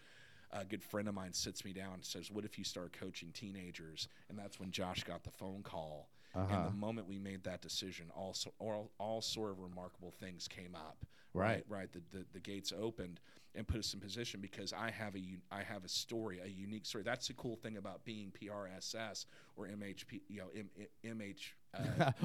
a 0.53 0.65
good 0.65 0.83
friend 0.83 1.07
of 1.07 1.13
mine 1.13 1.33
sits 1.33 1.63
me 1.63 1.71
down 1.71 1.93
and 1.93 2.03
says, 2.03 2.29
"What 2.29 2.43
if 2.43 2.57
you 2.57 2.65
start 2.65 2.91
coaching 2.91 3.31
teenagers?" 3.31 4.09
And 4.27 4.37
that's 4.37 4.59
when 4.59 4.71
Josh 4.71 5.03
got 5.03 5.23
the 5.23 5.31
phone 5.31 5.63
call. 5.63 6.09
Uh-huh. 6.33 6.53
And 6.53 6.65
the 6.65 6.71
moment 6.71 7.07
we 7.07 7.19
made 7.19 7.43
that 7.43 7.61
decision, 7.61 8.07
all, 8.15 8.33
so, 8.33 8.53
all, 8.59 8.91
all 8.99 9.21
sort 9.21 9.51
of 9.51 9.59
remarkable 9.59 10.11
things 10.11 10.47
came 10.47 10.75
up. 10.75 11.05
Right. 11.33 11.65
right. 11.67 11.91
The, 11.91 12.01
the, 12.11 12.25
the 12.33 12.39
gates 12.39 12.71
opened 12.77 13.19
and 13.55 13.67
put 13.67 13.79
us 13.79 13.93
in 13.93 13.99
position 13.99 14.39
because 14.41 14.73
I 14.73 14.91
have 14.91 15.15
a 15.15 15.21
I 15.51 15.63
have 15.63 15.83
a 15.83 15.89
story, 15.89 16.39
a 16.43 16.47
unique 16.47 16.85
story. 16.85 17.03
That's 17.03 17.27
the 17.27 17.33
cool 17.33 17.55
thing 17.57 17.77
about 17.77 18.05
being 18.05 18.31
PRSS 18.31 19.25
or 19.55 19.67
MHP, 19.67 20.21
you 20.29 20.39
know, 20.39 20.47
M, 20.55 20.69
M, 21.03 21.19
MH. 21.19 21.53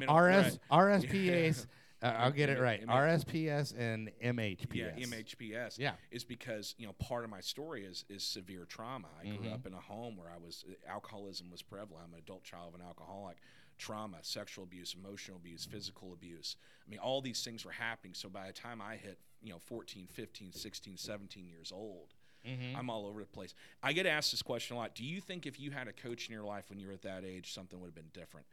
Uh, 0.09 0.13
RS. 0.15 0.59
RSPAs. 0.71 1.67
uh, 2.03 2.07
I'll 2.19 2.31
get 2.31 2.49
it 2.49 2.61
right. 2.61 2.81
M- 2.81 2.89
RSPS 2.89 3.75
and 3.77 4.11
MHPS. 4.23 4.69
Yeah, 4.75 4.91
MHPS. 5.07 5.79
Yeah. 5.79 5.93
is 6.11 6.25
because 6.25 6.75
you 6.79 6.87
know 6.87 6.93
part 6.95 7.25
of 7.25 7.31
my 7.31 7.41
story 7.41 7.85
is 7.85 8.05
is 8.09 8.23
severe 8.23 8.65
trauma. 8.65 9.09
I 9.21 9.27
grew 9.37 9.49
Mhm. 9.49 9.55
up 9.55 9.67
in 9.67 9.73
a 9.75 9.81
home 9.81 10.17
where 10.17 10.31
I 10.31 10.37
was 10.39 10.65
alcoholism 10.89 11.51
was 11.51 11.63
prevalent. 11.63 12.05
I'm 12.07 12.13
an 12.15 12.21
adult 12.21 12.45
child 12.45 12.75
of 12.75 12.81
an 12.81 12.87
alcoholic. 12.87 13.37
Trauma, 13.79 14.19
sexual 14.23 14.65
abuse, 14.65 14.95
emotional 14.99 15.37
abuse, 15.37 15.65
physical 15.65 16.13
abuse. 16.13 16.57
I 16.87 16.91
mean, 16.91 16.99
all 17.01 17.21
these 17.21 17.43
things 17.45 17.65
were 17.65 17.73
happening. 17.73 18.15
So 18.15 18.29
by 18.29 18.47
the 18.47 18.53
time 18.53 18.81
I 18.81 18.97
hit, 18.97 19.19
you 19.43 19.51
know, 19.53 19.59
14, 19.59 20.07
15, 20.11 20.53
16, 20.53 20.97
17 20.97 21.47
years 21.47 21.73
old, 21.75 22.15
Mm-hmm. 22.47 22.77
I'm 22.79 22.91
all 22.91 23.07
over 23.09 23.19
the 23.19 23.27
place. 23.27 23.55
I 23.83 23.93
get 23.93 24.07
asked 24.07 24.31
this 24.31 24.41
question 24.41 24.77
a 24.77 24.79
lot. 24.79 24.95
Do 24.95 25.05
you 25.05 25.21
think 25.21 25.47
if 25.47 25.59
you 25.59 25.73
had 25.73 25.89
a 25.89 25.93
coach 25.93 26.29
in 26.29 26.33
your 26.33 26.45
life 26.45 26.71
when 26.71 26.79
you 26.79 26.87
were 26.87 26.93
at 26.93 27.03
that 27.03 27.25
age, 27.25 27.53
something 27.53 27.81
would 27.81 27.89
have 27.89 27.95
been 27.97 28.11
different? 28.13 28.47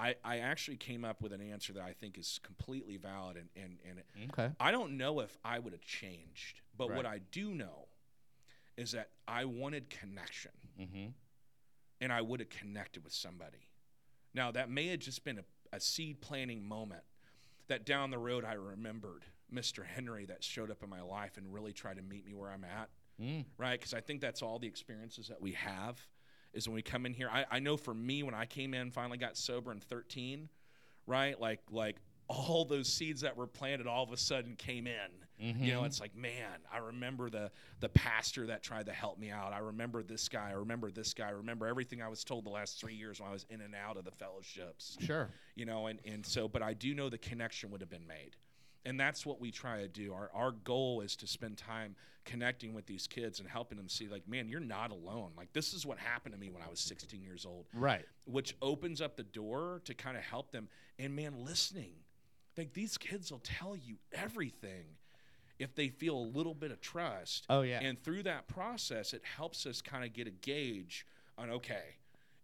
I, 0.00 0.16
I 0.24 0.38
actually 0.38 0.78
came 0.78 1.04
up 1.04 1.22
with 1.22 1.32
an 1.32 1.40
answer 1.40 1.72
that 1.74 1.82
I 1.84 1.92
think 1.92 2.18
is 2.18 2.40
completely 2.42 2.96
valid 2.96 3.36
and, 3.36 3.48
and, 3.54 3.78
and 4.18 4.30
Okay. 4.32 4.52
I 4.58 4.72
don't 4.72 4.96
know 4.96 5.20
if 5.20 5.38
I 5.44 5.60
would 5.60 5.72
have 5.72 5.84
changed, 5.84 6.60
but 6.76 6.88
what 6.92 7.06
I 7.06 7.20
do 7.30 7.54
know 7.54 7.86
is 8.76 8.90
that 8.92 9.10
I 9.28 9.44
wanted 9.44 9.90
connection 9.90 10.50
Mm-hmm. 10.80 11.06
and 12.00 12.12
I 12.12 12.22
would 12.22 12.40
have 12.40 12.48
connected 12.50 13.04
with 13.04 13.12
somebody. 13.12 13.68
Now, 14.34 14.50
that 14.52 14.70
may 14.70 14.88
have 14.88 15.00
just 15.00 15.24
been 15.24 15.38
a, 15.38 15.44
a 15.76 15.80
seed 15.80 16.20
planting 16.20 16.64
moment 16.66 17.02
that 17.68 17.84
down 17.84 18.10
the 18.10 18.18
road 18.18 18.44
I 18.44 18.54
remembered 18.54 19.24
Mr. 19.52 19.84
Henry 19.84 20.26
that 20.26 20.42
showed 20.44 20.70
up 20.70 20.82
in 20.82 20.88
my 20.90 21.02
life 21.02 21.36
and 21.36 21.52
really 21.52 21.72
tried 21.72 21.96
to 21.96 22.02
meet 22.02 22.24
me 22.26 22.34
where 22.34 22.50
I'm 22.50 22.64
at, 22.64 22.88
Mm. 23.20 23.44
right? 23.58 23.78
Because 23.78 23.92
I 23.92 24.00
think 24.00 24.22
that's 24.22 24.40
all 24.40 24.58
the 24.58 24.66
experiences 24.66 25.28
that 25.28 25.42
we 25.42 25.52
have 25.52 26.00
is 26.54 26.66
when 26.66 26.74
we 26.74 26.80
come 26.82 27.04
in 27.04 27.12
here. 27.12 27.28
I, 27.30 27.44
I 27.50 27.58
know 27.58 27.76
for 27.76 27.92
me, 27.92 28.22
when 28.22 28.34
I 28.34 28.46
came 28.46 28.72
in, 28.72 28.90
finally 28.90 29.18
got 29.18 29.36
sober 29.36 29.70
in 29.72 29.78
13, 29.78 30.48
right? 31.06 31.38
Like, 31.38 31.60
like 31.70 31.96
all 32.32 32.64
those 32.64 32.86
seeds 32.88 33.20
that 33.22 33.36
were 33.36 33.48
planted 33.48 33.88
all 33.88 34.04
of 34.04 34.12
a 34.12 34.16
sudden 34.16 34.54
came 34.54 34.86
in. 34.86 35.10
You 35.42 35.72
know, 35.72 35.80
Mhm. 35.82 35.86
it's 35.86 36.00
like, 36.00 36.14
man, 36.14 36.60
I 36.70 36.78
remember 36.78 37.28
the 37.30 37.50
the 37.80 37.88
pastor 37.88 38.46
that 38.48 38.62
tried 38.62 38.86
to 38.86 38.92
help 38.92 39.18
me 39.18 39.30
out. 39.30 39.52
I 39.54 39.58
remember 39.58 40.02
this 40.02 40.28
guy. 40.28 40.50
I 40.50 40.52
remember 40.52 40.90
this 40.90 41.12
guy. 41.14 41.28
I 41.28 41.32
remember 41.32 41.66
everything 41.66 42.02
I 42.02 42.08
was 42.08 42.22
told 42.24 42.44
the 42.44 42.50
last 42.50 42.78
three 42.78 42.94
years 42.94 43.20
when 43.20 43.28
I 43.30 43.32
was 43.32 43.46
in 43.48 43.62
and 43.62 43.74
out 43.74 43.96
of 43.96 44.04
the 44.04 44.10
fellowships. 44.12 44.96
Sure. 45.00 45.30
You 45.56 45.64
know, 45.64 45.86
and, 45.86 45.98
and 46.04 46.24
so, 46.24 46.46
but 46.46 46.62
I 46.62 46.74
do 46.74 46.94
know 46.94 47.08
the 47.08 47.16
connection 47.18 47.70
would 47.70 47.80
have 47.80 47.88
been 47.90 48.06
made. 48.06 48.36
And 48.84 48.98
that's 49.00 49.24
what 49.26 49.40
we 49.40 49.50
try 49.50 49.78
to 49.80 49.88
do. 49.88 50.12
Our, 50.12 50.30
our 50.34 50.52
goal 50.52 51.00
is 51.00 51.16
to 51.16 51.26
spend 51.26 51.56
time 51.58 51.96
connecting 52.26 52.72
with 52.74 52.86
these 52.86 53.06
kids 53.06 53.40
and 53.40 53.48
helping 53.48 53.76
them 53.78 53.88
see, 53.88 54.08
like, 54.08 54.26
man, 54.28 54.48
you're 54.48 54.60
not 54.60 54.90
alone. 54.90 55.32
Like, 55.36 55.52
this 55.54 55.72
is 55.74 55.84
what 55.86 55.98
happened 55.98 56.34
to 56.34 56.40
me 56.40 56.50
when 56.50 56.62
I 56.62 56.68
was 56.68 56.80
16 56.80 57.22
years 57.22 57.44
old 57.46 57.66
Right. 57.74 58.04
which 58.26 58.56
opens 58.62 59.00
up 59.00 59.16
the 59.16 59.22
door 59.22 59.80
to 59.86 59.94
kind 59.94 60.16
of 60.18 60.22
help 60.22 60.50
them. 60.50 60.68
And 60.98 61.14
man, 61.16 61.44
listening, 61.44 61.92
like 62.60 62.74
these 62.74 62.98
kids 62.98 63.32
will 63.32 63.40
tell 63.40 63.74
you 63.74 63.96
everything 64.12 64.84
if 65.58 65.74
they 65.74 65.88
feel 65.88 66.16
a 66.16 66.28
little 66.36 66.54
bit 66.54 66.70
of 66.70 66.80
trust. 66.82 67.46
Oh 67.48 67.62
yeah. 67.62 67.80
And 67.80 67.98
through 68.02 68.24
that 68.24 68.48
process, 68.48 69.14
it 69.14 69.22
helps 69.24 69.64
us 69.66 69.80
kind 69.80 70.04
of 70.04 70.12
get 70.12 70.26
a 70.26 70.30
gauge 70.30 71.06
on 71.38 71.50
okay, 71.50 71.96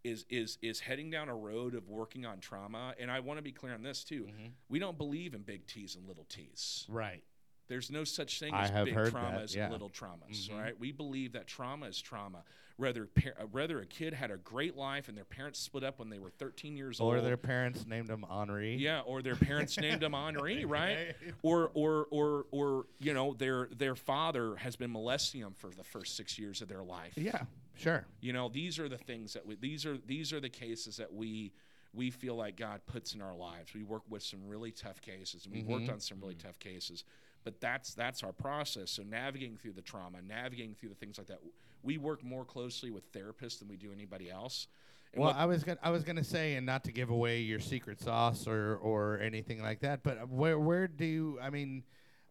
is 0.05 0.25
is 0.31 0.57
is 0.63 0.81
heading 0.81 1.11
down 1.11 1.29
a 1.29 1.35
road 1.35 1.75
of 1.75 1.89
working 1.89 2.25
on 2.25 2.41
trauma. 2.41 2.95
And 2.99 3.11
I 3.11 3.21
want 3.21 3.37
to 3.39 3.43
be 3.43 3.53
clear 3.53 3.75
on 3.75 3.83
this 3.83 4.05
too. 4.05 4.25
Mhm. 4.25 4.53
We 4.71 4.79
don't 4.79 4.97
believe 4.97 5.35
in 5.35 5.43
big 5.43 5.67
T's 5.67 5.97
and 5.97 6.07
little 6.09 6.25
T's. 6.25 6.87
Right. 6.89 7.23
There's 7.69 7.91
no 7.91 8.05
such 8.05 8.39
thing 8.39 8.55
as 8.55 8.71
big 8.85 8.95
that, 8.95 9.13
traumas 9.13 9.55
yeah. 9.55 9.65
and 9.65 9.73
little 9.73 9.91
traumas, 9.91 10.49
Mhm. 10.49 10.59
right? 10.61 10.79
We 10.79 10.93
believe 10.93 11.33
that 11.33 11.47
trauma 11.47 11.87
is 11.87 12.01
trauma. 12.01 12.45
Whether 12.77 13.07
par- 13.07 13.35
uh, 13.41 13.47
whether 13.47 13.81
a 13.81 13.87
kid 13.87 14.13
had 14.13 14.31
a 14.31 14.37
great 14.37 14.77
life 14.77 15.09
and 15.09 15.17
their 15.17 15.25
parents 15.25 15.59
split 15.59 15.83
up 15.83 15.99
when 15.99 16.11
they 16.11 16.19
were 16.19 16.29
13 16.31 16.77
years 16.77 17.01
Or 17.01 17.05
old, 17.05 17.15
or 17.17 17.21
their 17.23 17.39
parents 17.39 17.87
named 17.87 18.09
them 18.09 18.23
Henri. 18.29 18.77
yeah, 18.77 19.01
or 19.01 19.23
their 19.23 19.35
parents 19.35 19.79
named 19.79 20.03
them 20.03 20.15
Henri, 20.15 20.65
right? 20.67 21.17
Or 21.43 21.71
or 21.75 22.07
or 22.11 22.47
or 22.51 22.87
you 22.99 23.15
know 23.15 23.33
their 23.33 23.69
their 23.69 23.95
father 23.97 24.57
has 24.57 24.77
been 24.77 24.93
molesting 24.93 25.41
them 25.41 25.55
for 25.55 25.71
the 25.71 25.85
first 25.85 26.17
six 26.17 26.39
years 26.39 26.61
of 26.61 26.69
their 26.69 26.83
life. 26.85 27.15
Yeah. 27.17 27.47
Sure. 27.77 28.07
You 28.21 28.33
know 28.35 28.49
these 28.51 28.79
are 28.79 28.89
the 28.91 28.99
things 28.99 29.33
that 29.33 29.47
we 29.47 29.55
these 29.57 29.87
are 29.87 29.97
these 29.97 30.33
are 30.35 30.41
the 30.41 30.51
cases 30.51 30.99
that 30.99 31.13
we 31.13 31.53
we 31.95 32.11
feel 32.11 32.37
like 32.37 32.57
God 32.57 32.83
puts 32.85 33.15
in 33.15 33.23
our 33.23 33.35
lives. 33.35 33.73
We 33.73 33.85
work 33.85 34.03
with 34.11 34.23
some 34.23 34.47
really 34.47 34.71
tough 34.71 35.01
cases, 35.01 35.47
and 35.47 35.55
we've 35.55 35.67
worked 35.67 35.89
on 35.89 35.99
some 36.01 36.21
really 36.21 36.35
tough 36.35 36.59
cases. 36.59 37.05
But 37.47 37.61
that's 37.61 37.95
that's 37.95 38.25
our 38.25 38.33
process. 38.33 38.91
So 38.91 39.05
navigating 39.05 39.57
through 39.57 39.75
the 39.75 39.81
trauma, 39.81 40.19
navigating 40.21 40.75
through 40.75 40.89
the 40.89 40.97
things 40.97 41.17
like 41.17 41.29
that, 41.29 41.39
we 41.85 41.97
work 41.97 42.25
more 42.25 42.45
closely 42.45 42.91
with 42.91 43.13
therapists 43.13 43.61
than 43.61 43.69
we 43.69 43.77
do 43.77 43.93
anybody 43.93 44.29
else. 44.29 44.67
And 45.13 45.23
Well, 45.23 45.33
I 45.33 45.45
was 45.45 45.63
gonna 45.63 45.79
I 45.81 45.91
was 45.91 46.03
gonna 46.03 46.25
say, 46.25 46.57
and 46.57 46.67
not 46.67 46.83
to 46.85 46.93
give 46.93 47.09
away 47.09 47.43
your 47.43 47.61
secret 47.61 48.01
sauce 48.01 48.49
or 48.49 48.75
or 48.79 49.21
anything 49.21 49.63
like 49.63 49.79
that, 49.83 50.03
but 50.03 50.29
where 50.29 50.59
where 50.59 50.89
do 50.89 51.05
you? 51.05 51.39
I 51.41 51.51
mean, 51.51 51.85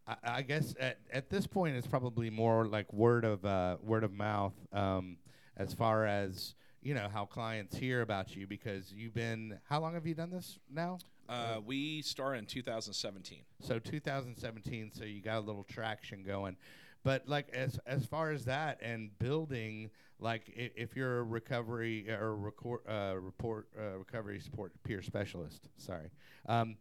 I, 0.05 0.16
I 0.26 0.41
guess 0.41 0.76
at 0.82 0.97
at 1.09 1.30
this 1.30 1.47
point 1.47 1.78
it's 1.78 1.88
probably 1.88 2.30
more 2.30 2.66
like 2.66 2.91
word 2.91 3.24
of 3.24 3.45
uh, 3.45 3.78
word 3.82 4.03
of 4.03 4.11
mouth, 4.11 4.53
um, 4.74 5.16
as 5.55 5.74
far 5.74 6.05
as 6.05 6.55
you 6.82 6.93
know 6.93 7.07
how 7.07 7.24
clients 7.24 7.78
hear 7.78 8.01
about 8.01 8.36
you 8.36 8.47
because 8.47 8.91
you've 8.91 9.13
been. 9.13 9.59
How 9.70 9.80
long 9.80 9.93
have 9.93 10.05
you 10.05 10.13
done 10.13 10.30
this 10.30 10.59
now? 10.70 10.97
Uh, 11.28 11.59
we 11.65 12.01
started 12.01 12.39
in 12.39 12.45
2017. 12.45 13.39
So 13.61 13.80
2017, 13.80 14.91
so 14.93 15.03
you 15.03 15.21
got 15.21 15.38
a 15.38 15.41
little 15.41 15.63
traction 15.63 16.23
going. 16.23 16.57
But 17.03 17.28
like 17.28 17.49
as 17.53 17.80
as 17.86 18.05
far 18.05 18.32
as 18.32 18.45
that 18.45 18.80
and 18.82 19.17
building, 19.19 19.91
like 20.19 20.51
if 20.55 20.95
you're 20.95 21.19
a 21.19 21.23
recovery 21.23 22.09
or 22.09 22.36
record, 22.36 22.82
uh, 22.89 23.15
report 23.19 23.67
uh, 23.80 23.97
recovery 23.99 24.39
support 24.39 24.71
peer 24.84 25.03
specialist, 25.03 25.69
sorry, 25.78 26.09
um, 26.47 26.78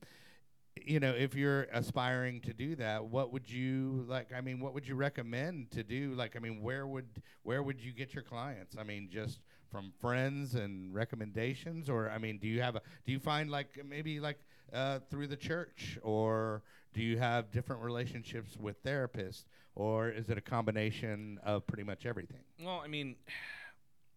you 0.83 0.99
know, 0.99 1.13
if 1.13 1.35
you're 1.35 1.65
aspiring 1.73 2.41
to 2.41 2.53
do 2.53 2.75
that, 2.77 3.05
what 3.05 3.33
would 3.33 3.51
you 3.51 4.05
like? 4.09 4.33
I 4.35 4.41
mean, 4.41 4.61
what 4.61 4.75
would 4.75 4.89
you 4.89 4.95
recommend 4.95 5.71
to 5.73 5.85
do? 5.85 6.15
Like, 6.15 6.37
I 6.37 6.39
mean, 6.39 6.63
where 6.63 6.87
would 6.87 7.23
where 7.43 7.63
would 7.63 7.81
you 7.81 7.93
get 7.93 8.15
your 8.15 8.25
clients? 8.25 8.77
I 8.79 8.83
mean, 8.83 9.09
just 9.11 9.41
from 9.71 9.93
friends 10.01 10.55
and 10.55 10.95
recommendations, 10.95 11.89
or 11.89 12.11
I 12.11 12.19
mean, 12.19 12.39
do 12.39 12.47
you 12.47 12.61
have 12.63 12.77
a 12.77 12.83
do 13.07 13.13
you 13.13 13.19
find 13.19 13.51
like 13.51 13.69
maybe 13.89 14.21
like 14.21 14.39
uh, 14.73 15.01
through 15.11 15.29
the 15.29 15.37
church, 15.37 15.99
or 16.03 16.63
do 16.93 17.03
you 17.03 17.19
have 17.19 17.51
different 17.51 17.83
relationships 17.83 18.57
with 18.59 18.83
therapists, 18.83 19.45
or 19.75 20.09
is 20.09 20.29
it 20.29 20.39
a 20.39 20.41
combination 20.41 21.39
of 21.45 21.67
pretty 21.67 21.83
much 21.83 22.07
everything? 22.07 22.41
Well, 22.61 22.81
I 22.85 22.89
mean, 22.89 23.17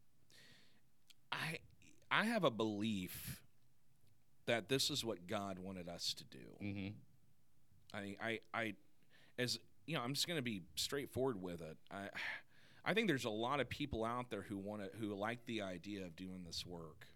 I 1.32 1.60
I 2.10 2.26
have 2.26 2.44
a 2.44 2.52
belief 2.52 3.44
that 4.46 4.70
this 4.70 4.90
is 4.90 5.04
what 5.04 5.28
God 5.28 5.60
wanted 5.60 5.90
us 5.90 6.14
to 6.14 6.24
do. 6.24 6.46
Mm-hmm. 6.64 6.88
I 7.94 8.16
I 8.22 8.40
I 8.54 8.74
as 9.38 9.60
you 9.86 9.96
know, 9.96 10.02
I'm 10.02 10.14
just 10.14 10.28
going 10.28 10.38
to 10.38 10.44
be 10.44 10.64
straightforward 10.76 11.42
with 11.42 11.62
it. 11.62 11.78
I 11.92 12.10
I 12.88 12.94
think 12.94 13.08
there's 13.08 13.26
a 13.26 13.30
lot 13.30 13.60
of 13.60 13.68
people 13.68 14.06
out 14.06 14.30
there 14.30 14.44
who 14.44 14.58
want 14.58 14.82
to 14.82 14.98
who 14.98 15.14
like 15.14 15.46
the 15.46 15.62
idea 15.62 16.06
of 16.06 16.16
doing 16.16 16.44
this 16.46 16.66
work. 16.66 17.08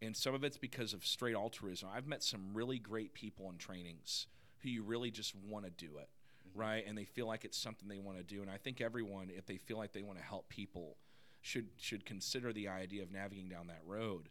And 0.00 0.16
some 0.16 0.34
of 0.34 0.42
it's 0.42 0.56
because 0.56 0.94
of 0.94 1.04
straight 1.04 1.34
altruism. 1.34 1.90
I've 1.92 2.06
met 2.06 2.22
some 2.22 2.54
really 2.54 2.78
great 2.78 3.12
people 3.12 3.50
in 3.50 3.58
trainings 3.58 4.26
who 4.62 4.70
you 4.70 4.82
really 4.82 5.10
just 5.10 5.34
want 5.34 5.64
to 5.66 5.70
do 5.70 5.98
it, 5.98 6.08
mm-hmm. 6.48 6.58
right? 6.58 6.84
And 6.86 6.96
they 6.96 7.04
feel 7.04 7.26
like 7.26 7.44
it's 7.44 7.58
something 7.58 7.88
they 7.88 7.98
want 7.98 8.16
to 8.16 8.24
do. 8.24 8.40
And 8.40 8.50
I 8.50 8.56
think 8.56 8.80
everyone 8.80 9.28
if 9.36 9.44
they 9.44 9.58
feel 9.58 9.76
like 9.76 9.92
they 9.92 10.02
want 10.02 10.18
to 10.18 10.24
help 10.24 10.48
people 10.48 10.96
should 11.42 11.68
should 11.76 12.06
consider 12.06 12.52
the 12.52 12.68
idea 12.68 13.02
of 13.02 13.12
navigating 13.12 13.50
down 13.50 13.66
that 13.66 13.82
road 13.84 14.30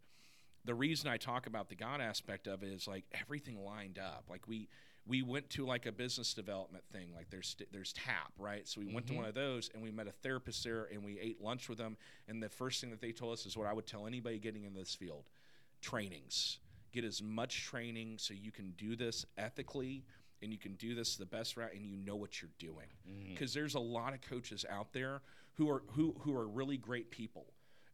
the 0.67 0.75
reason 0.75 1.09
I 1.09 1.15
talk 1.15 1.47
about 1.47 1.69
the 1.69 1.75
God 1.75 2.01
aspect 2.01 2.45
of 2.45 2.61
it 2.61 2.67
is 2.67 2.87
like 2.87 3.05
everything 3.13 3.63
lined 3.63 3.97
up. 3.97 4.25
Like 4.29 4.47
we 4.47 4.67
we 5.07 5.21
went 5.21 5.49
to 5.51 5.65
like 5.65 5.85
a 5.85 5.91
business 5.91 6.33
development 6.33 6.83
thing. 6.91 7.09
Like 7.15 7.29
there's 7.29 7.55
there's 7.71 7.93
TAP, 7.93 8.31
right? 8.37 8.67
So 8.67 8.81
we 8.81 8.93
went 8.93 9.07
to 9.07 9.13
mm-hmm. 9.13 9.21
one 9.21 9.29
of 9.29 9.35
those 9.35 9.69
and 9.73 9.81
we 9.81 9.91
met 9.91 10.07
a 10.07 10.11
therapist 10.11 10.63
there 10.63 10.87
and 10.91 11.03
we 11.03 11.19
ate 11.19 11.41
lunch 11.41 11.69
with 11.69 11.77
them. 11.77 11.97
And 12.27 12.41
the 12.41 12.49
first 12.49 12.81
thing 12.81 12.89
that 12.91 13.01
they 13.01 13.11
told 13.11 13.33
us 13.33 13.45
is 13.45 13.55
what 13.55 13.67
I 13.67 13.73
would 13.73 13.87
tell 13.87 14.07
anybody 14.07 14.39
getting 14.39 14.63
into 14.63 14.79
this 14.79 14.95
field: 14.95 15.23
trainings. 15.81 16.59
Get 16.93 17.03
as 17.03 17.21
much 17.21 17.63
training 17.65 18.17
so 18.17 18.33
you 18.33 18.51
can 18.51 18.71
do 18.71 18.95
this 18.95 19.25
ethically 19.37 20.03
and 20.41 20.51
you 20.51 20.57
can 20.57 20.73
do 20.75 20.95
this 20.95 21.15
the 21.15 21.25
best 21.25 21.57
route 21.57 21.73
and 21.73 21.85
you 21.85 21.97
know 21.97 22.15
what 22.15 22.41
you're 22.41 22.51
doing. 22.59 22.87
Mm-hmm. 23.09 23.33
Because 23.33 23.53
there's 23.53 23.75
a 23.75 23.79
lot 23.79 24.13
of 24.13 24.21
coaches 24.21 24.65
out 24.69 24.93
there 24.93 25.21
who 25.55 25.69
are 25.69 25.83
who 25.91 26.15
who 26.19 26.35
are 26.35 26.47
really 26.47 26.77
great 26.77 27.11
people 27.11 27.45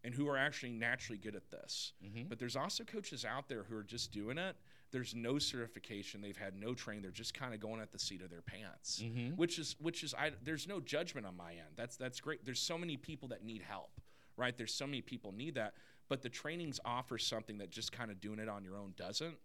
and 0.04 0.14
who 0.14 0.28
are 0.28 0.38
actually 0.38 0.72
naturally 0.72 1.18
good 1.18 1.36
at 1.36 1.50
this. 1.50 1.94
Mm-hmm. 2.06 2.28
But 2.28 2.40
there's 2.40 2.56
also 2.56 2.84
coaches 2.84 3.26
out 3.26 3.48
there 3.48 3.64
who 3.64 3.78
are 3.78 3.84
just 3.84 4.12
doing 4.12 4.38
it. 4.38 4.56
There's 4.94 5.14
no 5.14 5.40
certification. 5.40 6.22
They've 6.22 6.38
had 6.38 6.56
no 6.56 6.74
training. 6.74 7.02
They're 7.02 7.12
just 7.12 7.34
kind 7.34 7.54
of 7.54 7.60
going 7.60 7.82
at 7.82 7.92
the 7.92 8.00
seat 8.00 8.22
of 8.22 8.30
their 8.30 8.42
pants, 8.42 9.02
mm-hmm. 9.04 9.36
which 9.36 9.60
is 9.60 9.76
which 9.80 10.04
is 10.04 10.14
I. 10.14 10.32
There's 10.44 10.68
no 10.68 10.80
judgment 10.80 11.28
on 11.28 11.36
my 11.36 11.52
end. 11.52 11.76
That's 11.76 11.98
that's 11.98 12.22
great. 12.22 12.46
There's 12.46 12.62
so 12.62 12.78
many 12.78 12.96
people 12.96 13.28
that 13.30 13.44
need 13.44 13.62
help, 13.62 14.00
right? 14.38 14.58
There's 14.58 14.74
so 14.74 14.86
many 14.88 15.02
people 15.02 15.34
need 15.34 15.56
that. 15.56 15.74
But 16.08 16.22
the 16.22 16.30
trainings 16.30 16.80
offer 16.86 17.18
something 17.18 17.58
that 17.58 17.70
just 17.72 17.92
kind 17.92 18.12
of 18.12 18.22
doing 18.22 18.40
it 18.40 18.48
on 18.48 18.64
your 18.64 18.78
own 18.78 18.94
doesn't. 18.96 19.36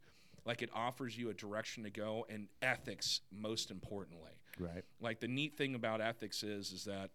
Like 0.45 0.63
it 0.63 0.71
offers 0.73 1.19
you 1.19 1.31
a 1.31 1.35
direction 1.35 1.83
to 1.85 1.91
go 1.91 2.25
and 2.31 2.49
ethics, 2.63 3.23
most 3.33 3.71
importantly 3.71 4.33
Right. 4.59 4.85
like 5.01 5.21
the 5.21 5.29
neat 5.29 5.57
thing 5.57 5.75
about 5.75 6.01
ethics 6.01 6.43
is 6.43 6.73
is 6.73 6.85
that 6.85 7.11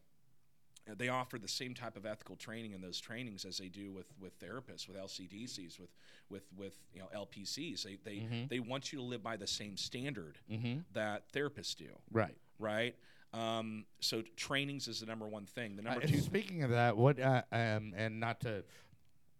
they 0.97 1.09
offer 1.09 1.37
the 1.39 1.47
same 1.47 1.73
type 1.73 1.95
of 1.95 2.05
ethical 2.05 2.35
training 2.35 2.73
in 2.73 2.81
those 2.81 2.99
trainings 2.99 3.45
as 3.45 3.57
they 3.57 3.69
do 3.69 3.91
with 3.91 4.07
with 4.19 4.37
therapists 4.39 4.87
with 4.87 4.97
LCDCs 4.97 5.79
with 5.79 5.89
with 6.29 6.43
with 6.57 6.77
you 6.93 6.99
know 6.99 7.07
LPCs 7.15 7.83
they 7.83 7.97
they 8.03 8.47
they 8.49 8.59
want 8.59 8.91
you 8.91 8.99
to 8.99 9.03
live 9.05 9.23
by 9.23 9.37
the 9.37 9.47
same 9.47 9.77
standard 9.77 10.37
that 10.93 11.31
therapists 11.31 11.75
do 11.75 11.89
Right. 12.11 12.35
right 12.59 12.95
um, 13.33 13.85
so 13.99 14.21
trainings 14.35 14.87
is 14.87 14.99
the 14.99 15.05
number 15.05 15.27
one 15.27 15.45
thing 15.45 15.75
the 15.75 15.81
Uh, 15.81 15.91
number 15.91 16.07
two 16.07 16.19
speaking 16.19 16.63
of 16.63 16.71
that, 16.71 16.95
what 16.97 17.19
uh, 17.19 17.41
um, 17.51 17.93
and 17.95 18.19
not 18.19 18.39
to 18.41 18.63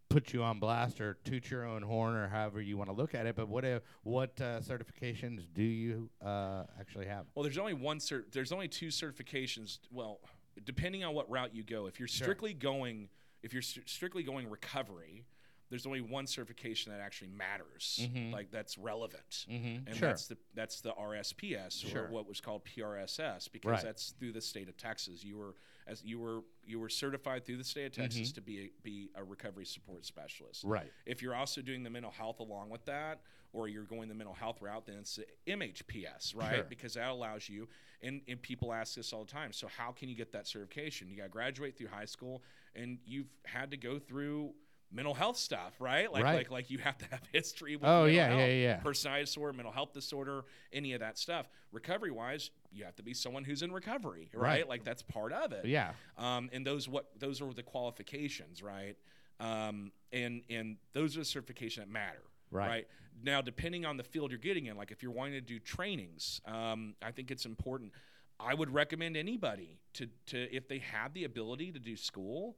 put 0.10 0.32
you 0.34 0.44
on 0.44 0.60
blast 0.60 1.02
or 1.02 1.16
toot 1.24 1.50
your 1.50 1.66
own 1.66 1.82
horn 1.82 2.16
or 2.16 2.28
however 2.28 2.62
you 2.62 2.78
want 2.78 2.90
to 2.90 2.96
look 2.96 3.16
at 3.16 3.26
it, 3.26 3.36
but 3.36 3.48
what 3.50 3.66
uh, 3.66 3.80
what 4.04 4.30
uh, 4.42 4.60
certifications 4.62 5.46
do 5.54 5.64
you 5.64 6.10
uh, 6.24 6.64
actually 6.80 7.06
have? 7.08 7.26
Well, 7.36 7.44
there's 7.44 7.58
only 7.58 7.74
one 7.74 8.00
cert. 8.00 8.32
There's 8.32 8.52
only 8.52 8.68
two 8.68 8.88
certifications. 8.88 9.80
Well, 9.92 10.20
depending 10.66 11.04
on 11.04 11.14
what 11.14 11.30
route 11.30 11.56
you 11.56 11.64
go, 11.64 11.88
if 11.88 12.00
you're 12.00 12.08
strictly 12.08 12.54
going, 12.54 13.10
if 13.42 13.54
you're 13.54 13.62
st- 13.62 13.90
strictly 13.90 14.24
going 14.24 14.50
recovery, 14.50 15.26
there's 15.70 15.88
only 15.88 16.02
one 16.02 16.28
certification 16.28 16.92
that 16.92 17.02
actually 17.02 17.30
matters, 17.30 18.00
mm-hmm. 18.02 18.32
like 18.32 18.52
that's 18.52 18.78
relevant, 18.78 19.48
mm-hmm. 19.50 19.88
and 19.88 19.96
Sure. 19.96 20.10
that's 20.10 20.28
the 20.28 20.38
that's 20.54 20.82
the 20.82 20.92
RSPS 20.92 21.88
Sure. 21.90 22.04
or 22.04 22.12
what 22.12 22.28
was 22.28 22.40
called 22.40 22.64
PRSS 22.64 23.52
because 23.52 23.72
Right. 23.72 23.84
that's 23.84 24.12
through 24.20 24.34
the 24.34 24.42
state 24.42 24.70
of 24.70 24.78
Texas. 24.78 25.24
You 25.24 25.38
were 25.38 25.56
as 25.88 26.04
you 26.04 26.20
were 26.20 26.42
you 26.64 26.80
were 26.80 26.90
certified 26.90 27.44
through 27.46 27.58
the 27.58 27.64
state 27.64 27.86
of 27.88 27.92
Texas 27.92 28.30
mm-hmm. 28.30 28.36
to 28.36 28.42
be 28.42 28.60
a, 28.60 28.70
be 28.84 29.10
a 29.16 29.24
recovery 29.24 29.66
support 29.66 30.06
specialist. 30.06 30.64
Right. 30.64 30.92
If 31.08 31.24
you're 31.24 31.36
also 31.36 31.62
doing 31.62 31.82
the 31.82 31.90
mental 31.90 32.12
health 32.12 32.40
along 32.40 32.70
with 32.70 32.86
that, 32.86 33.22
or 33.54 33.68
you're 33.68 33.84
going 33.86 34.10
the 34.10 34.16
mental 34.16 34.34
health 34.34 34.62
route, 34.62 34.86
then 34.86 34.98
it's 34.98 35.18
MHPS, 35.48 36.36
right? 36.36 36.56
Sure. 36.56 36.64
Because 36.64 36.96
that 36.96 37.10
allows 37.10 37.48
you, 37.48 37.68
and, 38.02 38.22
and 38.28 38.42
people 38.42 38.74
ask 38.74 38.96
this 38.96 39.14
all 39.14 39.24
the 39.24 39.32
time. 39.32 39.54
So, 39.54 39.68
how 39.68 39.92
can 39.92 40.10
you 40.10 40.16
get 40.16 40.32
that 40.34 40.48
certification? 40.48 41.10
You 41.10 41.16
got 41.18 41.24
to 41.24 41.30
graduate 41.30 41.78
through 41.78 41.88
high 41.88 42.06
school, 42.06 42.44
and 42.76 42.98
you've 43.06 43.30
had 43.46 43.72
to 43.72 43.78
go 43.78 44.00
through 44.00 44.54
mental 44.92 45.14
health 45.16 45.38
stuff, 45.38 45.74
right? 45.80 46.12
Like, 46.12 46.24
Right. 46.24 46.36
like, 46.36 46.52
like 46.52 46.70
you 46.70 46.78
have 46.80 46.98
to 47.00 47.06
have 47.10 47.22
history 47.32 47.76
with 47.76 47.86
Oh, 47.90 48.06
yeah, 48.06 48.28
health, 48.28 48.40
yeah, 48.42 48.46
yeah. 48.48 48.76
personality 48.78 49.24
disorder, 49.26 49.54
mental 49.54 49.72
health 49.72 49.94
disorder, 49.94 50.46
any 50.72 50.94
of 50.94 51.00
that 51.00 51.18
stuff. 51.18 51.48
Recovery 51.72 52.12
wise, 52.12 52.52
you 52.72 52.84
have 52.86 52.96
to 52.98 53.04
be 53.04 53.14
someone 53.16 53.44
who's 53.44 53.64
in 53.64 53.72
recovery, 53.72 54.30
right? 54.34 54.42
Right. 54.42 54.70
Like 54.70 54.84
that's 54.84 55.02
part 55.02 55.34
of 55.34 55.52
it 55.52 55.66
Yeah. 55.66 55.94
um, 56.18 56.50
and 56.54 56.66
those 56.66 56.88
what 56.88 57.10
those 57.20 57.42
are 57.42 57.52
the 57.54 57.64
qualifications, 57.64 58.62
right? 58.62 58.96
Um, 59.40 59.92
and 60.12 60.44
and 60.50 60.78
those 60.94 61.16
are 61.16 61.22
the 61.22 61.26
certification 61.26 61.82
that 61.82 61.90
matter, 61.90 62.22
Right. 62.54 62.88
Now, 63.24 63.42
depending 63.42 63.86
on 63.86 63.98
the 63.98 64.04
field 64.04 64.32
you're 64.32 64.40
getting 64.40 64.66
in, 64.66 64.76
like 64.76 64.92
if 64.92 65.02
you're 65.02 65.12
wanting 65.12 65.34
to 65.34 65.42
do 65.42 65.60
trainings, 65.60 66.42
um, 66.46 66.96
I 67.02 67.12
think 67.12 67.32
it's 67.32 67.46
important. 67.46 67.92
I 68.40 68.54
would 68.54 68.74
recommend 68.74 69.16
anybody 69.16 69.78
to, 69.94 70.08
to 70.28 70.54
if 70.54 70.68
they 70.68 70.80
have 70.80 71.14
the 71.14 71.24
ability 71.24 71.72
to 71.72 71.80
do 71.80 71.96
school, 71.96 72.58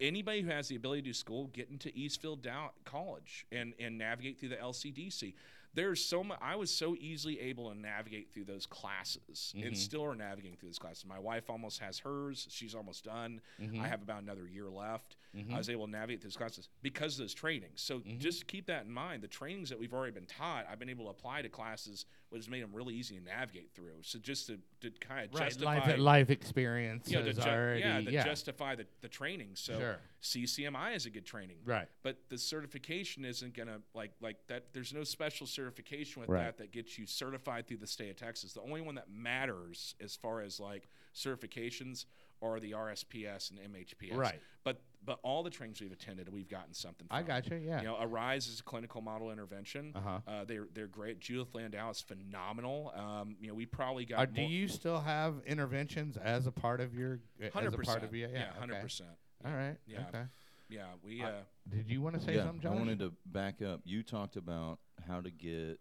anybody 0.00 0.40
who 0.42 0.48
has 0.48 0.68
the 0.68 0.76
ability 0.76 1.02
to 1.02 1.08
do 1.08 1.12
school, 1.12 1.48
get 1.52 1.68
into 1.68 1.90
Eastfield 1.94 2.40
Dow- 2.42 2.70
College 2.84 3.44
and 3.52 3.74
and 3.78 3.98
navigate 3.98 4.38
through 4.38 4.50
the 4.50 4.56
LCDC. 4.56 5.34
There's 5.74 6.04
so 6.04 6.24
much. 6.24 6.38
I 6.42 6.56
was 6.56 6.70
so 6.70 6.96
easily 6.98 7.38
able 7.40 7.70
to 7.70 7.78
navigate 7.78 8.32
through 8.32 8.44
those 8.44 8.66
classes, 8.66 9.52
and 9.54 9.64
mm-hmm. 9.64 9.74
still 9.74 10.04
are 10.04 10.14
navigating 10.14 10.56
through 10.56 10.70
those 10.70 10.78
classes. 10.78 11.04
My 11.06 11.18
wife 11.18 11.50
almost 11.50 11.80
has 11.80 11.98
hers; 11.98 12.46
she's 12.50 12.74
almost 12.74 13.04
done. 13.04 13.40
Mm-hmm. 13.60 13.82
I 13.82 13.88
have 13.88 14.02
about 14.02 14.22
another 14.22 14.46
year 14.46 14.68
left. 14.68 15.16
Mm-hmm. 15.36 15.54
I 15.54 15.58
was 15.58 15.68
able 15.68 15.86
to 15.86 15.92
navigate 15.92 16.20
through 16.20 16.30
those 16.30 16.36
classes 16.36 16.68
because 16.82 17.14
of 17.14 17.20
those 17.20 17.34
trainings. 17.34 17.82
So 17.82 18.02
just 18.18 18.46
keep 18.46 18.66
that 18.66 18.86
in 18.86 18.92
mind. 18.92 19.22
The 19.22 19.28
trainings 19.28 19.68
that 19.68 19.78
we've 19.78 19.92
already 19.92 20.12
been 20.12 20.26
taught, 20.26 20.66
I've 20.70 20.78
been 20.78 20.88
able 20.88 21.04
to 21.04 21.10
apply 21.10 21.42
to 21.42 21.48
classes, 21.48 22.06
which 22.30 22.40
has 22.40 22.48
made 22.50 22.62
them 22.62 22.70
really 22.74 22.94
easy 22.94 23.16
to 23.18 23.24
navigate 23.24 23.70
through. 23.74 24.02
So 24.02 24.18
just 24.18 24.46
to, 24.48 24.58
to 24.82 24.90
kind 25.00 25.26
of 25.26 25.34
Right. 25.34 25.48
justify 25.48 25.78
Life 25.78 25.98
life 25.98 26.30
experience 26.30 27.10
you 27.10 27.16
know, 27.18 27.24
to 27.24 27.30
is 27.30 27.36
ju- 27.38 27.42
already 27.48 27.80
yeah, 27.80 28.00
to 28.00 28.10
yeah. 28.12 28.24
justify 28.24 28.74
the, 28.74 28.86
the 29.00 29.08
training. 29.08 29.50
So 29.54 29.78
Sure. 29.78 29.98
CCMI 30.22 30.94
is 30.94 31.06
a 31.06 31.10
good 31.10 31.24
training. 31.24 31.56
Right. 31.64 31.88
But 32.02 32.18
the 32.28 32.36
certification 32.38 33.24
isn't 33.24 33.54
gonna 33.54 33.80
like 33.94 34.12
like 34.20 34.36
that 34.48 34.72
there's 34.74 34.92
no 34.92 35.04
special 35.04 35.46
certification 35.46 36.20
with 36.20 36.28
Right. 36.28 36.44
that 36.44 36.58
that 36.58 36.72
gets 36.72 36.98
you 36.98 37.06
certified 37.06 37.66
through 37.66 37.78
the 37.78 37.86
state 37.86 38.10
of 38.10 38.16
Texas. 38.16 38.52
The 38.52 38.60
only 38.62 38.80
one 38.82 38.94
that 38.96 39.10
matters 39.10 39.94
as 40.00 40.14
far 40.16 40.40
as 40.42 40.60
like 40.60 40.88
certifications 41.14 42.04
are 42.42 42.60
the 42.60 42.72
RSPS 42.72 43.50
and 43.50 43.58
MHPS. 43.58 44.16
Right. 44.16 44.40
But 44.64 44.80
but 45.04 45.18
all 45.22 45.42
the 45.42 45.50
trainings 45.50 45.80
we've 45.80 45.92
attended, 45.92 46.28
we've 46.32 46.48
gotten 46.48 46.74
something. 46.74 47.06
From. 47.06 47.16
I 47.16 47.22
got 47.22 47.48
you. 47.48 47.56
Yeah. 47.56 47.80
You 47.80 47.86
know, 47.86 47.96
Arise 48.00 48.46
is 48.46 48.60
a 48.60 48.62
clinical 48.62 49.00
model 49.00 49.30
intervention. 49.30 49.92
Uh-huh. 49.94 50.18
Uh, 50.26 50.44
they're 50.44 50.68
they're 50.74 50.86
great. 50.86 51.20
Judith 51.20 51.54
Landau 51.54 51.90
is 51.90 52.00
phenomenal. 52.00 52.92
Um, 52.94 53.36
you 53.40 53.48
know, 53.48 53.54
we 53.54 53.66
probably 53.66 54.04
got. 54.04 54.18
Uh, 54.20 54.26
do 54.26 54.42
you 54.42 54.68
still 54.68 55.00
have 55.00 55.34
interventions 55.46 56.16
as 56.16 56.46
a 56.46 56.52
part 56.52 56.80
of 56.80 56.94
your 56.94 57.20
as 57.40 57.54
a 57.54 57.70
100%. 57.70 57.84
part 57.84 58.02
of 58.04 58.14
your 58.14 58.28
yeah 58.30 58.52
hundred 58.58 58.74
okay. 58.74 58.82
percent. 58.82 59.10
All 59.44 59.52
right. 59.52 59.76
Yeah. 59.86 60.00
Okay. 60.08 60.24
Yeah, 60.68 60.84
we. 61.02 61.22
I- 61.22 61.30
Uh, 61.30 61.40
Did 61.68 61.90
you 61.90 62.02
want 62.02 62.16
to 62.16 62.20
say 62.20 62.34
yeah, 62.34 62.44
something, 62.44 62.60
Josh? 62.60 62.72
I 62.72 62.74
wanted 62.74 62.98
to 62.98 63.12
back 63.26 63.62
up. 63.62 63.80
You 63.84 64.02
talked 64.02 64.36
about 64.36 64.78
how 65.06 65.20
to 65.20 65.30
get, 65.30 65.80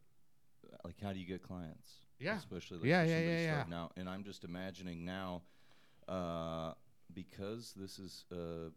like, 0.85 0.95
how 1.01 1.11
do 1.11 1.19
you 1.19 1.25
get 1.25 1.41
clients? 1.43 1.91
Yeah. 2.19 2.37
Especially 2.37 2.77
like 2.77 2.87
Yeah, 2.87 3.03
yeah, 3.03 3.19
yeah, 3.19 3.39
yeah. 3.39 3.53
starting 3.55 3.73
out. 3.73 3.91
And 3.97 4.07
I'm 4.09 4.23
just 4.23 4.43
imagining 4.43 5.03
now, 5.03 5.41
uh, 6.07 6.73
because 7.13 7.73
this 7.75 7.99
is, 7.99 8.25
uh, 8.31 8.69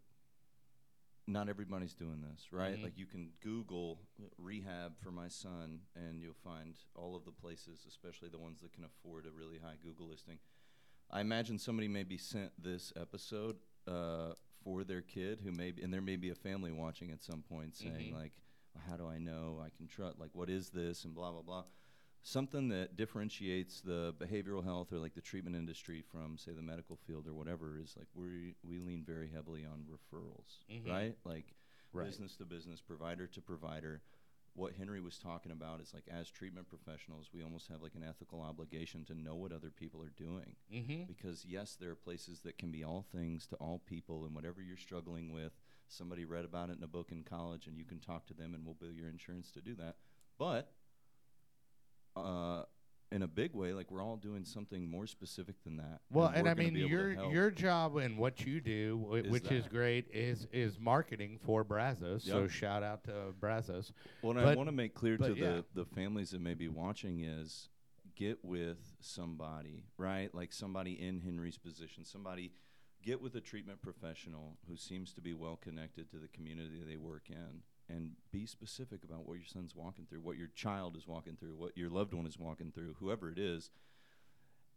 not 1.33 1.49
everybody's 1.49 1.95
doing 1.95 2.21
this, 2.23 2.53
right? 2.53 2.77
Mhm. 2.77 2.83
Like 2.83 2.99
you 2.99 3.07
can 3.07 3.33
Google 3.41 4.01
rehab 4.37 4.99
for 4.99 5.11
my 5.11 5.29
son, 5.29 5.83
and 5.95 6.21
you'll 6.23 6.35
find 6.35 6.77
all 6.95 7.15
of 7.17 7.25
the 7.25 7.33
places, 7.33 7.85
especially 7.87 8.29
the 8.29 8.39
ones 8.39 8.61
that 8.61 8.73
can 8.73 8.85
afford 8.85 9.27
a 9.27 9.31
really 9.31 9.59
high 9.59 9.77
Google 9.83 10.09
listing. 10.09 10.39
I 11.11 11.21
imagine 11.21 11.59
somebody 11.59 11.89
may 11.89 12.05
be 12.05 12.17
sent 12.19 12.53
this 12.63 12.93
episode 12.97 13.57
uh, 13.87 14.35
for 14.63 14.85
their 14.85 15.01
kid 15.03 15.41
who 15.41 15.51
may 15.53 15.71
be, 15.71 15.83
and 15.83 15.93
there 15.93 16.01
may 16.03 16.17
be 16.17 16.31
a 16.31 16.35
family 16.35 16.71
watching 16.71 17.11
at 17.11 17.23
some 17.23 17.43
point 17.43 17.75
saying 17.77 18.13
Mhm. 18.13 18.15
like, 18.15 18.33
well, 18.75 18.85
"How 18.85 18.97
do 18.97 19.07
I 19.07 19.19
know 19.19 19.59
I 19.61 19.71
can 19.71 19.89
trust? 19.89 20.19
Like, 20.19 20.35
what 20.35 20.49
is 20.51 20.71
this?" 20.71 21.05
and 21.05 21.15
blah 21.15 21.33
blah 21.33 21.43
blah. 21.43 21.65
Something 22.23 22.69
that 22.69 22.97
differentiates 22.97 23.81
the 23.81 24.15
behavioral 24.19 24.63
health 24.63 24.93
or 24.93 24.99
like 24.99 25.15
the 25.15 25.23
treatment 25.23 25.57
industry 25.57 26.03
from, 26.03 26.37
say, 26.37 26.53
the 26.53 26.61
medical 26.63 26.97
field 26.97 27.27
or 27.27 27.33
whatever 27.33 27.79
is 27.79 27.95
like 27.97 28.09
we 28.15 28.55
we 28.63 28.79
lean 28.79 29.03
very 29.05 29.31
heavily 29.31 29.65
on 29.65 29.87
referrals, 29.91 30.59
Mhm. 30.71 30.87
right? 30.87 31.17
Like 31.25 31.55
Right. 31.93 32.07
business 32.07 32.37
to 32.37 32.45
business, 32.45 32.81
provider 32.83 33.27
to 33.27 33.41
provider. 33.41 34.03
What 34.55 34.75
Henry 34.75 35.01
was 35.01 35.19
talking 35.19 35.51
about 35.51 35.81
is 35.81 35.95
like 35.95 36.07
as 36.09 36.29
treatment 36.31 36.69
professionals, 36.69 37.31
we 37.33 37.43
almost 37.43 37.69
have 37.69 37.83
like 37.83 37.95
an 37.95 38.03
ethical 38.05 38.43
obligation 38.43 39.05
to 39.07 39.15
know 39.15 39.35
what 39.35 39.53
other 39.53 39.71
people 39.71 40.03
are 40.03 40.11
doing. 40.11 40.57
Mm-hmm. 40.71 41.05
Because 41.05 41.45
yes, 41.47 41.75
there 41.77 41.91
are 41.91 41.97
places 41.97 42.41
that 42.43 42.59
can 42.59 42.71
be 42.71 42.85
all 42.85 43.03
things 43.03 43.47
to 43.47 43.57
all 43.57 43.79
people, 43.79 44.25
and 44.27 44.35
whatever 44.35 44.61
you're 44.61 44.77
struggling 44.77 45.33
with, 45.33 45.59
somebody 45.89 46.25
read 46.25 46.45
about 46.45 46.69
it 46.69 46.77
in 46.77 46.83
a 46.83 46.89
book 46.89 47.11
in 47.13 47.25
college, 47.25 47.67
and 47.67 47.79
you 47.79 47.85
can 47.85 47.99
talk 47.99 48.27
to 48.27 48.35
them, 48.35 48.55
and 48.55 48.65
we'll 48.67 48.75
bill 48.75 48.93
your 48.93 49.09
insurance 49.09 49.51
to 49.53 49.61
do 49.63 49.75
that. 49.77 49.97
But 50.37 50.73
uh, 52.17 52.63
in 53.13 53.23
a 53.23 53.29
big 53.29 53.55
way, 53.55 53.73
like 53.73 53.91
we're 53.91 54.03
all 54.03 54.17
doing 54.17 54.45
something 54.45 54.89
more 54.89 55.07
specific 55.07 55.57
than 55.65 55.77
that. 55.79 56.01
Well, 56.11 56.31
and 56.35 56.45
we're 56.45 56.51
I 56.51 56.55
mean 56.55 56.75
be 56.75 56.81
able 56.81 56.89
to 56.89 56.95
your 56.95 57.33
your 57.33 57.51
job 57.51 57.97
and 57.97 58.17
what 58.17 58.45
you 58.47 58.61
do, 58.61 59.01
w- 59.03 59.25
Is 59.25 59.31
which 59.31 59.51
is 59.51 59.67
great, 59.67 60.07
is 60.13 60.47
is 60.53 60.79
marketing 60.79 61.39
for 61.45 61.65
Brazos. 61.65 62.25
So 62.25 62.47
shout 62.47 62.83
out 62.83 63.05
to 63.05 63.35
Brazos. 63.41 63.93
What 64.21 64.37
I 64.37 64.55
want 64.55 64.69
to 64.69 64.75
make 64.75 64.95
clear 64.95 65.17
to 65.17 65.35
yeah. 65.35 65.45
the, 65.45 65.65
the 65.75 65.85
families 65.85 66.31
that 66.31 66.41
may 66.41 66.55
be 66.55 66.69
watching 66.69 67.25
is 67.25 67.69
get 68.15 68.45
with 68.45 68.79
somebody, 69.01 69.85
right? 69.97 70.33
Like 70.35 70.53
somebody 70.53 70.93
in 70.93 71.21
Henry's 71.21 71.59
position, 71.59 72.05
somebody 72.05 72.53
get 73.03 73.21
with 73.21 73.35
a 73.35 73.41
treatment 73.41 73.81
professional 73.81 74.59
who 74.69 74.77
seems 74.77 75.13
to 75.15 75.21
be 75.21 75.33
well 75.33 75.59
connected 75.61 76.11
to 76.11 76.19
the 76.19 76.29
community 76.29 76.83
they 76.87 76.97
work 76.97 77.25
in 77.29 77.63
and 77.91 78.13
be 78.31 78.47
specific 78.47 79.03
about 79.05 79.27
what 79.27 79.35
your 79.39 79.47
son's 79.47 79.75
walking 79.75 80.07
through, 80.09 80.21
what 80.21 80.37
your 80.37 80.49
child 80.55 80.97
is 80.97 81.07
walking 81.07 81.37
through, 81.37 81.57
what 81.57 81.77
your 81.77 81.91
loved 81.91 82.15
one 82.15 82.27
is 82.27 82.39
walking 82.39 82.71
through, 82.73 82.95
whoever 83.01 83.31
it 83.31 83.39
is, 83.39 83.71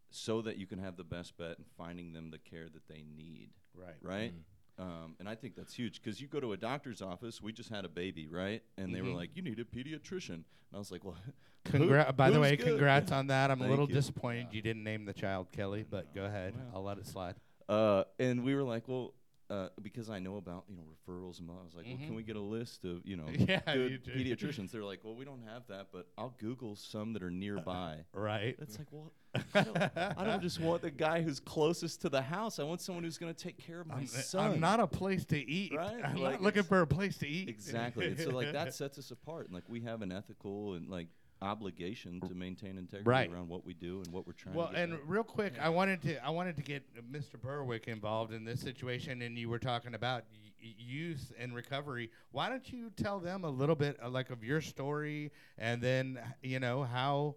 so 0.09 0.41
that 0.41 0.57
you 0.57 0.67
can 0.67 0.79
have 0.79 0.97
the 0.97 1.03
best 1.03 1.37
bet 1.37 1.57
in 1.57 1.65
finding 1.77 2.13
them 2.13 2.29
the 2.31 2.37
care 2.37 2.67
that 2.73 2.87
they 2.87 3.03
need 3.15 3.49
Right. 3.75 3.95
right? 4.01 4.33
Um, 4.77 5.15
and 5.19 5.27
I 5.29 5.35
think 5.35 5.55
that's 5.55 5.73
huge 5.75 6.01
because 6.01 6.19
you 6.19 6.27
go 6.27 6.39
to 6.39 6.53
a 6.53 6.57
doctor's 6.57 7.01
office. 7.01 7.41
We 7.41 7.53
just 7.53 7.69
had 7.69 7.85
a 7.85 7.89
baby, 7.89 8.27
right? 8.27 8.63
And 8.77 8.93
they 8.93 9.01
were 9.01 9.09
Mhm. 9.09 9.15
like, 9.15 9.35
"You 9.35 9.43
need 9.43 9.59
a 9.59 9.63
pediatrician," 9.65 10.29
and 10.33 10.45
I 10.73 10.77
was 10.79 10.91
like, 10.91 11.03
"Well, 11.03 11.15
Congra- 11.65 12.15
by 12.15 12.29
the 12.31 12.39
way, 12.39 12.55
good? 12.55 12.65
congrats 12.67 13.11
on 13.11 13.27
that. 13.27 13.51
I'm 13.51 13.61
a 13.61 13.69
little 13.69 13.87
you. 13.87 13.93
disappointed 13.93 14.47
you 14.51 14.61
didn't 14.63 14.83
name 14.83 15.05
the 15.05 15.13
child 15.13 15.51
Kelly, 15.51 15.83
but 15.87 16.13
go 16.13 16.25
ahead. 16.25 16.55
Well. 16.55 16.71
I'll 16.75 16.83
let 16.83 16.97
it 16.97 17.05
slide. 17.07 17.35
Uh, 17.69 18.03
and 18.19 18.43
we 18.43 18.55
were 18.55 18.63
like, 18.63 18.87
"Well." 18.87 19.13
Uh, 19.53 19.69
because 19.83 20.09
I 20.09 20.17
know 20.19 20.37
about 20.37 20.63
you 20.67 20.75
know 20.75 20.83
referrals 20.83 21.37
and 21.37 21.47
blah, 21.47 21.57
I 21.59 21.63
was 21.63 21.75
like, 21.75 21.85
well, 21.85 21.95
Mhm. 21.97 22.05
can 22.07 22.15
we 22.15 22.23
get 22.23 22.35
a 22.37 22.41
list 22.41 22.85
of 22.85 23.05
you 23.05 23.17
know 23.17 23.25
Yeah, 23.37 23.59
good 23.65 24.03
do. 24.03 24.11
pediatricians? 24.11 24.71
They're 24.71 24.83
like, 24.83 25.01
well, 25.03 25.13
we 25.15 25.25
don't 25.25 25.43
have 25.47 25.67
that, 25.67 25.89
but 25.91 26.07
I'll 26.17 26.33
Google 26.39 26.75
some 26.75 27.13
that 27.13 27.21
are 27.21 27.29
nearby. 27.29 27.97
Right. 28.13 28.55
It's 28.59 28.79
like, 28.79 28.87
well, 28.91 29.11
I 29.53 29.61
don't, 29.63 29.77
I 30.17 30.23
don't 30.25 30.41
just 30.41 30.59
want 30.59 30.81
the 30.81 30.89
guy 30.91 31.21
who's 31.21 31.39
closest 31.39 32.01
to 32.01 32.09
the 32.09 32.21
house. 32.21 32.57
I 32.59 32.63
want 32.63 32.81
someone 32.81 33.03
who's 33.03 33.17
going 33.17 33.33
to 33.33 33.43
take 33.43 33.57
care 33.57 33.81
of 33.81 33.87
my 33.87 33.95
I'm, 33.97 34.07
son. 34.07 34.51
I'm 34.53 34.59
not 34.59 34.79
a 34.79 34.87
place 34.87 35.25
to 35.25 35.37
eat. 35.37 35.73
Right? 35.75 36.03
I'm 36.03 36.15
Like, 36.17 36.33
not 36.33 36.41
looking 36.41 36.63
for 36.63 36.81
a 36.81 36.87
place 36.87 37.17
to 37.19 37.27
eat. 37.27 37.49
Exactly. 37.49 38.07
and 38.07 38.19
so 38.19 38.29
like 38.31 38.51
that 38.53 38.73
sets 38.73 38.97
us 38.97 39.11
apart. 39.11 39.45
And 39.45 39.53
like 39.53 39.65
we 39.67 39.81
have 39.81 40.01
an 40.01 40.11
ethical 40.11 40.73
and 40.75 40.87
like 40.89 41.07
obligation 41.43 42.21
to 42.21 42.33
maintain 42.33 42.77
integrity 42.77 43.09
Right. 43.09 43.31
around 43.31 43.49
what 43.49 43.65
we 43.65 43.73
do 43.73 44.01
and 44.01 44.11
what 44.11 44.25
we're 44.25 44.33
trying 44.33 44.55
Well, 44.55 44.67
to 44.67 44.73
get 44.73 44.81
and 44.83 44.91
done. 44.93 45.01
real 45.05 45.23
quick, 45.23 45.53
I 45.59 45.69
wanted 45.69 46.01
to 46.03 46.25
I 46.25 46.29
wanted 46.29 46.55
to 46.55 46.63
get 46.63 46.83
Mr. 47.11 47.39
Berwick 47.39 47.87
involved 47.87 48.33
in 48.33 48.45
this 48.45 48.61
situation, 48.61 49.21
and 49.21 49.37
you 49.37 49.49
were 49.49 49.59
talking 49.59 49.93
about 49.93 50.23
y- 50.31 50.51
y- 50.63 50.75
youth 50.77 51.31
and 51.37 51.53
recovery. 51.53 52.09
Why 52.31 52.49
don't 52.49 52.71
you 52.71 52.89
tell 52.91 53.19
them 53.19 53.43
a 53.43 53.49
little 53.49 53.75
bit 53.75 53.97
uh, 54.01 54.09
like 54.09 54.29
of 54.29 54.43
your 54.43 54.61
story, 54.61 55.31
and 55.57 55.81
then 55.81 56.19
you 56.41 56.59
know 56.59 56.83
how? 56.83 57.35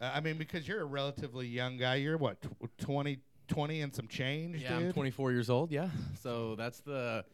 Uh, 0.00 0.12
I 0.14 0.20
mean, 0.20 0.38
because 0.38 0.66
you're 0.66 0.80
a 0.80 0.84
relatively 0.86 1.46
young 1.46 1.76
guy. 1.76 1.96
You're 1.96 2.16
what 2.16 2.40
tw- 2.40 2.78
20, 2.78 3.18
20 3.48 3.80
and 3.82 3.94
some 3.94 4.06
change, 4.08 4.62
Yeah, 4.62 4.78
dude. 4.78 4.86
I'm 4.88 4.92
24 4.92 5.32
years 5.32 5.50
old. 5.50 5.70
Yeah, 5.72 5.90
so 6.22 6.54
that's 6.54 6.80
the 6.80 7.24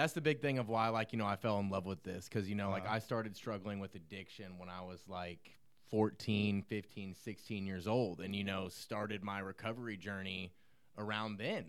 that's 0.00 0.12
the 0.14 0.20
big 0.20 0.40
thing 0.40 0.58
of 0.58 0.68
why 0.68 0.88
like 0.88 1.12
you 1.12 1.18
know 1.18 1.26
I 1.26 1.36
fell 1.36 1.58
in 1.60 1.68
love 1.70 1.86
with 1.86 2.02
this 2.02 2.28
because 2.28 2.48
you 2.48 2.54
know 2.54 2.70
like 2.70 2.84
Uh-huh. 2.84 2.94
I 2.94 2.98
started 2.98 3.36
struggling 3.36 3.80
with 3.80 3.94
addiction 3.94 4.58
when 4.58 4.68
I 4.68 4.80
was 4.82 5.00
like 5.08 5.58
14, 5.90 6.62
15, 6.62 7.14
16 7.14 7.66
years 7.66 7.86
old, 7.88 8.20
and 8.20 8.34
you 8.34 8.44
know 8.44 8.68
started 8.68 9.22
my 9.24 9.40
recovery 9.40 9.96
journey 9.96 10.52
around 10.96 11.38
then. 11.38 11.64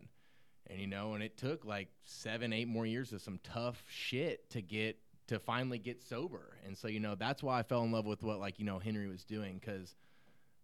And 0.69 0.79
you 0.79 0.88
know, 0.88 1.13
and 1.15 1.23
it 1.23 1.38
took 1.38 1.65
like 1.65 1.89
seven, 2.03 2.53
eight 2.53 2.67
more 2.67 2.86
years 2.86 3.11
of 3.13 3.21
some 3.21 3.39
tough 3.43 3.84
shit 3.89 4.49
to 4.51 4.61
get 4.61 4.99
to 5.27 5.39
finally 5.39 5.79
get 5.79 6.01
sober. 6.03 6.57
And 6.65 6.77
so, 6.77 6.88
you 6.88 6.99
know, 6.99 7.15
that's 7.15 7.41
why 7.41 7.59
I 7.59 7.63
fell 7.63 7.84
in 7.84 7.91
love 7.91 8.05
with 8.05 8.21
what 8.23 8.39
like, 8.39 8.59
you 8.59 8.65
know, 8.65 8.79
Henry 8.79 9.07
was 9.07 9.23
doing 9.23 9.59
cuz 9.59 9.95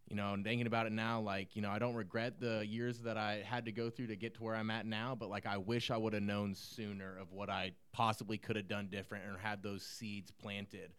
you 0.08 0.16
know, 0.16 0.34
and 0.34 0.43
thinking 0.43 0.68
about 0.68 0.86
it 0.86 0.93
now, 0.93 1.20
like, 1.20 1.55
you 1.55 1.62
know, 1.62 1.70
I 1.70 1.80
don't 1.80 1.95
regret 1.95 2.39
the 2.39 2.66
years 2.66 2.99
that 2.99 3.18
I 3.18 3.43
had 3.45 3.66
to 3.66 3.72
go 3.72 3.89
through 3.89 4.08
to 4.08 4.16
get 4.16 4.36
to 4.36 4.43
where 4.43 4.55
I'm 4.55 4.72
at 4.72 4.86
now, 4.86 5.16
but 5.16 5.30
like, 5.30 5.45
I 5.45 5.58
wish 5.58 5.91
I 5.91 5.97
would 5.97 6.14
have 6.14 6.24
known 6.24 6.55
sooner 6.55 7.18
of 7.18 7.34
what 7.34 7.49
I 7.49 7.72
possibly 7.91 8.38
could 8.38 8.55
have 8.55 8.70
done 8.70 8.88
different 8.89 9.26
or 9.26 9.38
had 9.38 9.62
those 9.62 9.84
seeds 9.84 10.32
planted. 10.32 10.91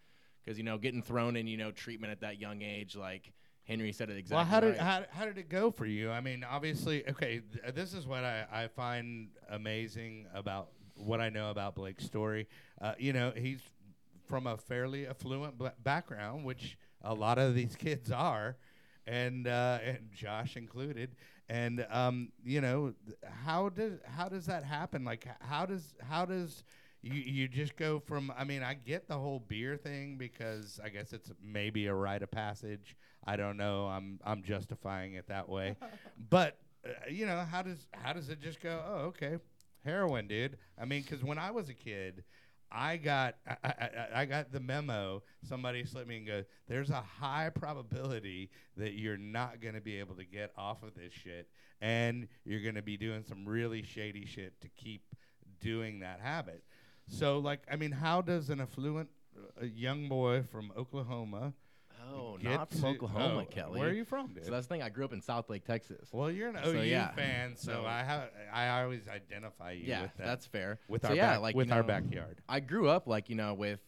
Because, 0.45 0.59
you 0.59 0.65
know, 0.65 0.77
getting 0.77 1.03
thrown 1.03 1.37
in, 1.37 1.47
you 1.47 1.57
know, 1.57 1.71
treatment 1.71 2.13
at 2.13 2.21
that 2.21 2.39
young 2.39 2.61
age, 2.61 2.97
like 2.97 3.33
Henry 3.65 3.93
said 3.93 4.11
it 4.11 4.17
exactly. 4.17 4.37
well, 4.37 4.45
how 4.45 4.61
did 4.61 4.77
how, 4.77 5.05
how 5.11 5.25
did 5.27 5.37
it 5.37 5.49
go 5.49 5.71
for 5.71 5.85
you? 5.85 6.11
I 6.11 6.21
mean, 6.21 6.45
obviously, 6.49 7.07
okay. 7.09 7.43
Th- 7.53 7.75
this 7.75 7.93
is 7.95 8.07
what 8.07 8.25
I, 8.25 8.47
I 8.51 8.69
find 8.69 9.29
amazing 9.51 10.27
about 10.35 10.69
what 10.97 11.21
I 11.21 11.29
know 11.29 11.51
about 11.51 11.75
Blake's 11.75 12.05
story. 12.05 12.49
Uh, 12.81 12.95
you 12.99 13.13
know, 13.13 13.33
he's 13.37 13.61
from 14.27 14.47
a 14.47 14.57
fairly 14.57 15.07
affluent 15.07 15.57
bla- 15.59 15.75
background, 15.83 16.45
which 16.45 16.79
a 17.03 17.15
lot 17.15 17.39
of 17.39 17.55
these 17.55 17.77
kids 17.77 18.11
are, 18.11 18.57
and 19.09 19.49
uh, 19.49 19.79
and 19.85 19.99
Josh 20.13 20.57
included. 20.57 21.17
And 21.49 21.87
um, 21.91 22.31
you 22.45 22.61
know, 22.61 22.95
th- 23.07 23.19
how 23.45 23.71
does 23.71 23.95
how 24.07 24.29
does 24.29 24.47
that 24.47 24.65
happen? 24.65 25.05
Like, 25.05 25.27
h- 25.27 25.35
how 25.41 25.67
does 25.67 25.95
how 26.09 26.27
does 26.27 26.63
you 27.03 27.15
you 27.15 27.49
just 27.49 27.77
go 27.77 27.99
from? 28.01 28.33
I 28.39 28.45
mean, 28.45 28.63
I 28.63 28.75
get 28.75 29.09
the 29.09 29.17
whole 29.19 29.41
beer 29.41 29.77
thing 29.77 30.17
because 30.19 30.81
I 30.85 30.91
guess 30.91 31.13
it's 31.13 31.33
maybe 31.43 31.87
a 31.87 31.95
rite 31.95 32.23
of 32.23 32.31
passage. 32.31 32.97
I 33.27 33.37
don't 33.37 33.57
know. 33.57 33.87
I'm 33.87 34.21
I'm 34.25 34.43
justifying 34.43 35.15
it 35.15 35.29
that 35.29 35.49
way, 35.49 35.77
but 36.31 36.59
uh, 36.87 36.91
you 37.11 37.27
know, 37.27 37.45
how 37.51 37.63
does 37.63 37.87
how 37.93 38.13
does 38.13 38.29
it 38.29 38.41
just 38.41 38.61
go? 38.61 38.83
Oh, 38.87 38.99
okay, 39.07 39.39
heroin, 39.85 40.27
dude. 40.29 40.59
I 40.81 40.85
mean, 40.85 41.03
because 41.03 41.25
when 41.25 41.39
I 41.39 41.51
was 41.51 41.69
a 41.71 41.75
kid, 41.75 42.25
I 42.71 42.97
got 42.97 43.37
I, 43.47 43.57
I, 43.65 43.91
I- 44.15 44.25
got 44.27 44.53
the 44.53 44.61
memo. 44.61 45.23
Somebody 45.49 45.85
slipped 45.85 46.09
me 46.09 46.19
and 46.19 46.27
goes, 46.27 46.45
"There's 46.69 46.91
a 46.91 47.01
high 47.01 47.51
probability 47.55 48.51
that 48.77 48.93
you're 48.95 49.17
not 49.17 49.61
going 49.61 49.75
to 49.75 49.81
be 49.81 49.99
able 49.99 50.15
to 50.17 50.25
get 50.25 50.53
off 50.57 50.83
of 50.83 50.95
this 50.95 51.13
shit, 51.13 51.49
and 51.81 52.29
you're 52.45 52.63
going 52.63 52.75
to 52.75 52.83
be 52.83 52.97
doing 52.97 53.25
some 53.27 53.45
really 53.47 53.83
shady 53.83 54.27
shit 54.27 54.61
to 54.61 54.69
keep 54.69 55.03
doing 55.61 56.01
that 56.01 56.21
habit." 56.21 56.63
So, 57.07 57.39
like, 57.39 57.61
I 57.73 57.77
mean, 57.77 57.93
how 57.93 58.21
does 58.21 58.51
an 58.51 58.61
affluent 58.61 59.09
uh, 59.61 59.65
young 59.65 60.09
boy 60.09 60.43
from 60.43 60.71
Oklahoma? 60.77 61.55
Get 62.41 62.51
not 62.53 62.71
from 62.71 62.81
to- 62.81 62.87
Oklahoma, 62.89 63.43
oh, 63.43 63.45
Kelly. 63.51 63.81
Where 63.81 63.89
are 63.89 63.93
you 63.93 64.05
from, 64.05 64.33
dude? 64.35 64.45
So 64.45 64.51
that's 64.51 64.67
the 64.67 64.75
thing. 64.75 64.83
I 64.83 64.89
grew 64.89 65.05
up 65.05 65.13
in 65.13 65.21
Southlake, 65.21 65.65
Texas. 65.65 66.09
well, 66.13 66.31
you're 66.31 66.49
an 66.49 66.59
So, 66.63 66.71
OU 66.71 66.83
yeah. 66.83 67.11
fan, 67.13 67.57
so, 67.57 67.73
So- 67.73 67.87
I 67.87 68.03
have 68.03 68.31
I 68.53 68.83
always 68.83 69.09
identify 69.09 69.73
you 69.73 69.85
yeah, 69.87 70.03
with 70.03 70.17
that. 70.19 70.27
that's 70.27 70.47
fair. 70.47 70.79
with 70.89 71.03
So 71.03 71.09
our 71.09 71.15
yeah, 71.17 71.33
back, 71.35 71.41
like 71.41 71.55
with 71.57 71.69
you 71.69 71.75
our 71.75 71.83
know, 71.83 71.89
backyard. 71.89 72.41
I 72.49 72.61
grew 72.61 72.89
up 72.89 73.07
like 73.07 73.29
you 73.29 73.35
know 73.37 73.55
with 73.55 73.81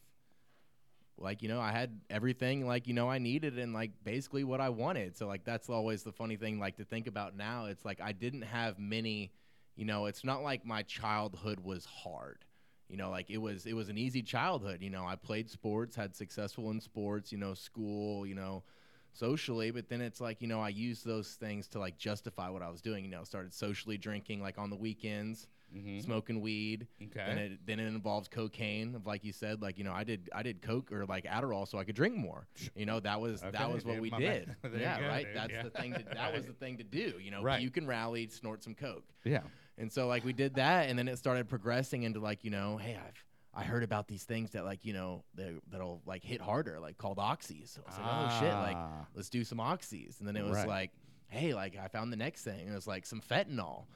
like 1.18 1.42
you 1.42 1.48
know 1.48 1.60
I 1.60 1.70
had 1.72 2.00
everything 2.08 2.66
like 2.66 2.86
you 2.86 2.94
know 2.94 3.08
I 3.10 3.18
needed 3.18 3.58
and 3.58 3.72
like 3.74 3.90
basically 4.04 4.42
what 4.44 4.60
I 4.60 4.70
wanted. 4.70 5.16
So 5.16 5.26
like 5.26 5.44
that's 5.44 5.68
always 5.68 6.02
the 6.02 6.12
funny 6.12 6.36
thing 6.36 6.58
like 6.58 6.76
to 6.78 6.84
think 6.84 7.06
about 7.06 7.36
now. 7.36 7.66
It's 7.66 7.84
like 7.84 8.00
I 8.00 8.12
didn't 8.12 8.42
have 8.42 8.78
many 8.78 9.32
you 9.76 9.84
know, 9.86 10.06
it's 10.06 10.24
not 10.24 10.42
like 10.42 10.64
my 10.66 10.82
childhood 10.82 11.60
was 11.60 11.84
hard. 11.86 12.44
You 12.90 12.96
know, 12.96 13.10
like 13.10 13.30
it 13.30 13.38
was 13.38 13.66
it 13.66 13.74
was 13.74 13.88
an 13.88 13.96
easy 13.98 14.22
childhood. 14.22 14.82
You 14.82 14.90
know, 14.90 15.04
I 15.06 15.16
played 15.16 15.48
sports, 15.48 15.94
had 15.96 16.14
successful 16.16 16.70
in 16.70 16.80
sports. 16.80 17.30
You 17.32 17.38
know, 17.38 17.54
school. 17.54 18.26
You 18.26 18.34
know, 18.34 18.64
socially. 19.12 19.70
But 19.70 19.88
then 19.88 20.00
it's 20.00 20.20
like 20.20 20.42
you 20.42 20.48
know, 20.48 20.60
I 20.60 20.68
used 20.70 21.04
those 21.06 21.34
things 21.34 21.68
to 21.68 21.78
like 21.78 21.96
justify 21.98 22.48
what 22.48 22.62
I 22.62 22.68
was 22.68 22.80
doing. 22.82 23.04
You 23.04 23.10
know, 23.10 23.24
started 23.24 23.52
socially 23.54 23.96
drinking 23.98 24.40
like 24.42 24.58
on 24.58 24.70
the 24.70 24.76
weekends, 24.76 25.46
Mhm. 25.74 26.02
smoking 26.02 26.40
weed. 26.40 26.88
Okay. 27.00 27.24
Then 27.26 27.38
it 27.38 27.66
then 27.66 27.78
it 27.80 27.86
involves 27.86 28.26
cocaine. 28.28 28.94
Of 28.96 29.06
like 29.06 29.22
you 29.24 29.32
said, 29.32 29.62
like 29.62 29.78
you 29.78 29.84
know, 29.84 29.92
I 29.92 30.02
did 30.02 30.28
I 30.34 30.42
did 30.42 30.60
coke 30.62 30.90
or 30.90 31.06
like 31.06 31.24
Adderall 31.26 31.68
so 31.68 31.78
I 31.78 31.84
could 31.84 31.94
drink 31.94 32.16
more. 32.16 32.46
You 32.74 32.86
know, 32.86 32.98
that 33.00 33.20
was 33.20 33.40
Okay, 33.42 33.52
that 33.56 33.72
was 33.72 33.84
what 33.84 34.00
we 34.00 34.10
did. 34.10 34.54
Yeah, 34.76 35.00
go, 35.00 35.06
right. 35.06 35.26
dude, 35.26 35.36
That's 35.36 35.52
yeah. 35.52 35.62
the 35.62 35.70
thing. 35.70 35.92
To, 35.94 36.02
that 36.14 36.34
was 36.34 36.46
the 36.52 36.52
thing 36.54 36.76
to 36.78 36.84
do. 36.84 37.14
You 37.22 37.30
know, 37.30 37.42
Right. 37.42 37.62
you 37.62 37.70
can 37.70 37.86
rally, 37.86 38.26
snort 38.28 38.64
some 38.64 38.74
coke. 38.74 39.04
Yeah. 39.24 39.42
And 39.80 39.90
so 39.90 40.06
like 40.06 40.24
we 40.24 40.32
did 40.32 40.54
that, 40.54 40.88
and 40.88 40.98
then 40.98 41.08
it 41.08 41.16
started 41.18 41.48
progressing 41.48 42.02
into 42.04 42.20
like 42.20 42.44
you 42.44 42.50
know, 42.50 42.76
hey, 42.76 42.96
I've 42.96 43.24
I 43.52 43.64
heard 43.64 43.82
about 43.82 44.06
these 44.06 44.22
things 44.22 44.50
that 44.52 44.64
like 44.64 44.84
you 44.84 44.92
know 44.92 45.24
that 45.34 45.52
that'll 45.72 46.00
like 46.06 46.22
hit 46.22 46.40
harder, 46.40 46.78
like 46.78 46.98
called 46.98 47.18
oxys. 47.18 47.70
So 47.74 47.80
I 47.84 47.90
was 47.90 47.98
like, 47.98 48.06
oh 48.06 48.40
shit, 48.40 48.54
like 48.54 48.76
Ah. 48.76 49.06
let's 49.14 49.28
do 49.30 49.42
some 49.42 49.58
oxys. 49.58 50.18
And 50.20 50.28
then 50.28 50.36
it 50.36 50.44
was 50.44 50.58
Right. 50.58 50.68
like, 50.68 50.90
hey, 51.28 51.54
like 51.54 51.76
I 51.76 51.88
found 51.88 52.12
the 52.12 52.16
next 52.16 52.44
thing. 52.44 52.60
And 52.60 52.70
it 52.70 52.74
was 52.74 52.86
like 52.86 53.06
some 53.06 53.20
fentanyl. 53.20 53.86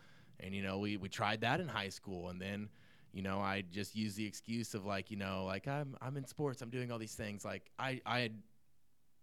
And 0.40 0.54
you 0.54 0.62
know, 0.62 0.78
we 0.78 0.96
we 0.96 1.08
tried 1.08 1.42
that 1.42 1.60
in 1.60 1.68
high 1.68 1.90
school, 1.90 2.30
and 2.30 2.40
then. 2.40 2.68
You 3.16 3.22
know, 3.22 3.38
I 3.38 3.62
just 3.70 3.94
used 3.94 4.16
the 4.16 4.26
excuse 4.26 4.74
of 4.74 4.84
like, 4.86 5.08
you 5.08 5.16
know, 5.16 5.44
like 5.44 5.68
I'm 5.68 5.94
I'm 6.02 6.16
in 6.16 6.26
sports, 6.26 6.62
I'm 6.62 6.70
doing 6.70 6.90
all 6.90 6.98
these 6.98 7.14
things. 7.14 7.44
Like 7.44 7.70
I 7.78 8.00
I 8.04 8.30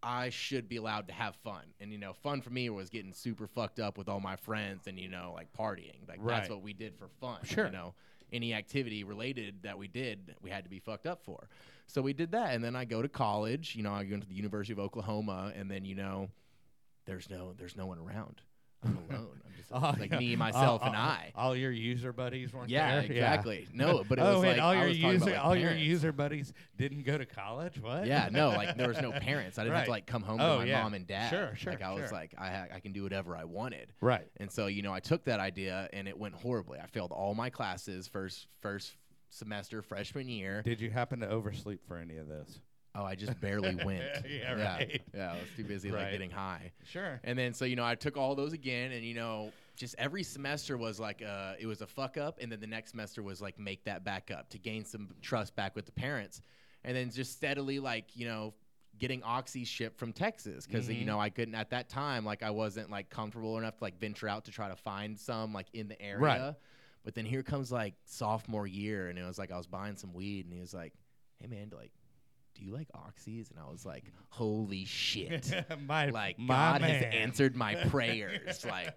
I 0.04 0.30
should 0.30 0.68
be 0.68 0.78
allowed 0.78 1.08
to 1.08 1.14
have 1.14 1.36
fun. 1.38 1.64
And 1.80 1.92
you 1.92 1.98
know, 1.98 2.14
fun 2.14 2.42
for 2.42 2.50
me 2.50 2.70
was 2.70 2.90
getting 2.90 3.14
super 3.14 3.48
fucked 3.48 3.80
up 3.80 3.98
with 3.98 4.10
all 4.10 4.20
my 4.20 4.36
friends 4.36 4.88
and 4.88 5.00
you 5.00 5.10
know, 5.10 5.32
like 5.36 5.52
partying. 5.54 6.08
Like 6.08 6.20
Right. 6.22 6.38
that's 6.38 6.50
what 6.50 6.62
we 6.62 6.74
did 6.74 6.98
for 6.98 7.08
fun. 7.20 7.40
Sure. 7.44 7.66
You 7.66 7.72
know, 7.72 7.94
any 8.34 8.54
activity 8.54 9.04
related 9.04 9.64
that 9.64 9.78
we 9.78 9.88
did, 9.88 10.36
we 10.42 10.50
had 10.50 10.64
to 10.64 10.70
be 10.70 10.80
fucked 10.80 11.06
up 11.06 11.24
for. 11.24 11.50
So 11.88 12.02
we 12.02 12.14
did 12.14 12.32
that 12.32 12.56
and 12.56 12.64
then 12.64 12.76
I 12.76 12.86
go 12.86 13.02
to 13.02 13.10
college, 13.10 13.76
you 13.76 13.84
know, 13.84 13.92
I 13.92 14.04
go 14.06 14.18
to 14.18 14.28
the 14.28 14.34
University 14.34 14.74
of 14.74 14.80
Oklahoma 14.80 15.52
and 15.56 15.70
then, 15.70 15.86
you 15.86 15.96
know, 15.96 16.30
there's 17.06 17.30
no 17.30 17.54
there's 17.58 17.76
no 17.76 17.86
one 17.86 18.00
around. 18.00 18.42
I'm 18.84 18.98
alone. 19.10 19.28
I'm 19.46 19.52
just 19.58 19.72
Oh, 19.74 19.96
like 20.00 20.12
yeah. 20.12 20.20
me, 20.20 20.36
myself, 20.36 20.82
all, 20.82 20.88
and 20.90 20.96
I. 20.98 21.32
All 21.36 21.56
your 21.56 21.72
user 21.72 22.12
buddies 22.12 22.52
weren't 22.54 22.70
Yeah, 22.70 23.02
there? 23.02 23.04
exactly. 23.12 23.68
No, 23.74 24.04
but 24.08 24.20
it 24.20 24.22
oh 24.26 24.34
was 24.34 24.42
wait, 24.42 24.50
like 24.58 24.62
all 24.62 24.74
your 24.76 24.84
talking 24.88 25.00
about, 25.04 25.14
user, 25.14 25.26
like, 25.32 25.46
all 25.46 25.56
your 25.56 25.72
user 25.74 26.12
buddies 26.12 26.54
didn't 26.78 27.04
go 27.06 27.18
to 27.18 27.26
college. 27.26 27.80
What? 27.82 28.06
Yeah, 28.06 28.30
no, 28.32 28.50
like 28.50 28.76
there 28.76 28.88
was 28.90 29.02
no 29.02 29.12
parents. 29.12 29.58
I 29.58 29.64
didn't 29.64 29.76
have 29.78 29.86
to 29.86 29.92
like 29.92 30.06
come 30.08 30.24
home 30.24 30.42
Oh, 30.42 30.54
to 30.56 30.60
my 30.60 30.66
yeah. 30.66 30.84
mom 30.84 30.94
and 30.94 31.08
dad. 31.08 31.30
Sure, 31.30 31.52
sure, 31.56 31.74
Like 31.74 31.82
I 31.82 31.94
was 31.94 32.12
like, 32.12 32.34
I 32.38 32.68
I 32.76 32.80
can 32.82 32.92
do 32.92 33.04
whatever 33.04 33.38
I 33.38 33.46
wanted. 33.46 33.94
Right. 34.02 34.28
And 34.38 34.52
so 34.52 34.68
you 34.68 34.82
know, 34.82 34.94
I 34.94 35.00
took 35.00 35.24
that 35.26 35.40
idea 35.40 35.88
and 35.94 36.08
it 36.08 36.18
went 36.18 36.36
horribly. 36.36 36.80
I 36.80 36.88
failed 36.88 37.12
all 37.12 37.34
my 37.34 37.50
classes 37.50 38.08
first 38.08 38.48
first 38.60 38.98
semester 39.30 39.82
freshman 39.82 40.28
year. 40.28 40.62
Did 40.64 40.82
you 40.82 40.90
happen 40.90 41.22
to 41.22 41.30
oversleep 41.30 41.88
for 41.88 41.96
any 41.98 42.18
of 42.18 42.28
this? 42.28 42.60
Oh, 42.94 43.04
I 43.06 43.16
just 43.16 43.40
barely 43.40 43.76
went. 43.86 44.04
Yeah, 44.30 44.56
yeah, 44.58 44.64
right. 44.78 45.02
yeah. 45.14 45.32
I 45.32 45.34
was 45.36 45.48
too 45.56 45.64
busy 45.64 45.92
like 45.92 46.12
getting 46.12 46.30
high. 46.32 46.72
Sure. 46.86 47.20
And 47.24 47.38
then 47.40 47.54
so 47.54 47.66
you 47.66 47.76
know, 47.76 47.86
I 47.86 47.96
took 47.96 48.18
all 48.18 48.36
those 48.36 48.54
again, 48.54 48.92
and 48.92 49.04
you 49.06 49.14
know, 49.14 49.52
just 49.78 49.96
every 49.98 50.24
semester 50.24 50.78
was 50.78 51.00
like 51.00 51.22
uh, 51.22 51.54
it 51.60 51.66
was 51.68 51.82
a 51.82 51.88
fuck 51.88 52.18
up, 52.18 52.40
and 52.42 52.52
then 52.52 52.60
the 52.60 52.68
next 52.68 52.92
semester 52.92 53.24
was 53.24 53.42
like 53.42 53.58
make 53.58 53.86
that 53.86 54.04
back 54.04 54.30
up 54.30 54.50
to 54.50 54.58
gain 54.58 54.84
some 54.86 55.10
trust 55.22 55.56
back 55.56 55.76
with 55.76 55.86
the 55.86 55.92
parents, 55.94 56.42
and 56.84 56.96
then 56.96 57.10
just 57.10 57.32
steadily 57.32 57.80
like 57.80 58.16
you 58.16 58.28
know 58.28 58.54
getting 59.00 59.24
oxy 59.24 59.64
shipped 59.64 59.98
from 59.98 60.12
Texas 60.12 60.68
because 60.68 60.88
Mhm. 60.90 61.00
you 61.00 61.06
know 61.06 61.20
I 61.20 61.30
couldn't 61.30 61.56
at 61.56 61.70
that 61.72 61.88
time 61.90 62.26
like 62.26 62.44
I 62.44 62.52
wasn't 62.52 62.92
like 62.92 63.10
comfortable 63.10 63.58
enough 63.58 63.78
to 63.78 63.84
like 63.86 63.98
venture 64.00 64.28
out 64.28 64.46
to 64.46 64.52
try 64.52 64.68
to 64.68 64.76
find 64.76 65.18
some 65.18 65.54
like 65.54 65.68
in 65.74 65.88
the 65.88 66.00
area. 66.02 66.20
Right. 66.20 66.54
But 67.04 67.16
then 67.16 67.26
here 67.26 67.42
comes 67.42 67.72
like 67.72 67.96
sophomore 68.06 68.68
year, 68.68 69.08
and 69.10 69.18
it 69.18 69.24
was 69.24 69.40
like 69.40 69.50
I 69.50 69.58
was 69.58 69.66
buying 69.66 69.96
some 69.96 70.14
weed, 70.14 70.46
and 70.46 70.54
he 70.54 70.60
was 70.60 70.74
like, 70.74 70.94
"Hey 71.40 71.48
man, 71.48 71.72
like." 71.76 71.92
Do 72.56 72.64
you 72.64 72.72
like 72.74 72.88
oxys? 72.94 73.50
And 73.52 73.60
I 73.60 73.70
was 73.72 73.86
like, 73.86 74.04
"Holy 74.30 74.86
shit!" 74.86 75.52
my 75.88 76.08
like 76.08 76.38
my 76.38 76.54
God 76.54 76.82
has 76.82 77.04
answered 77.14 77.56
my 77.56 77.76
prayers. 77.90 78.66
like, 78.66 78.96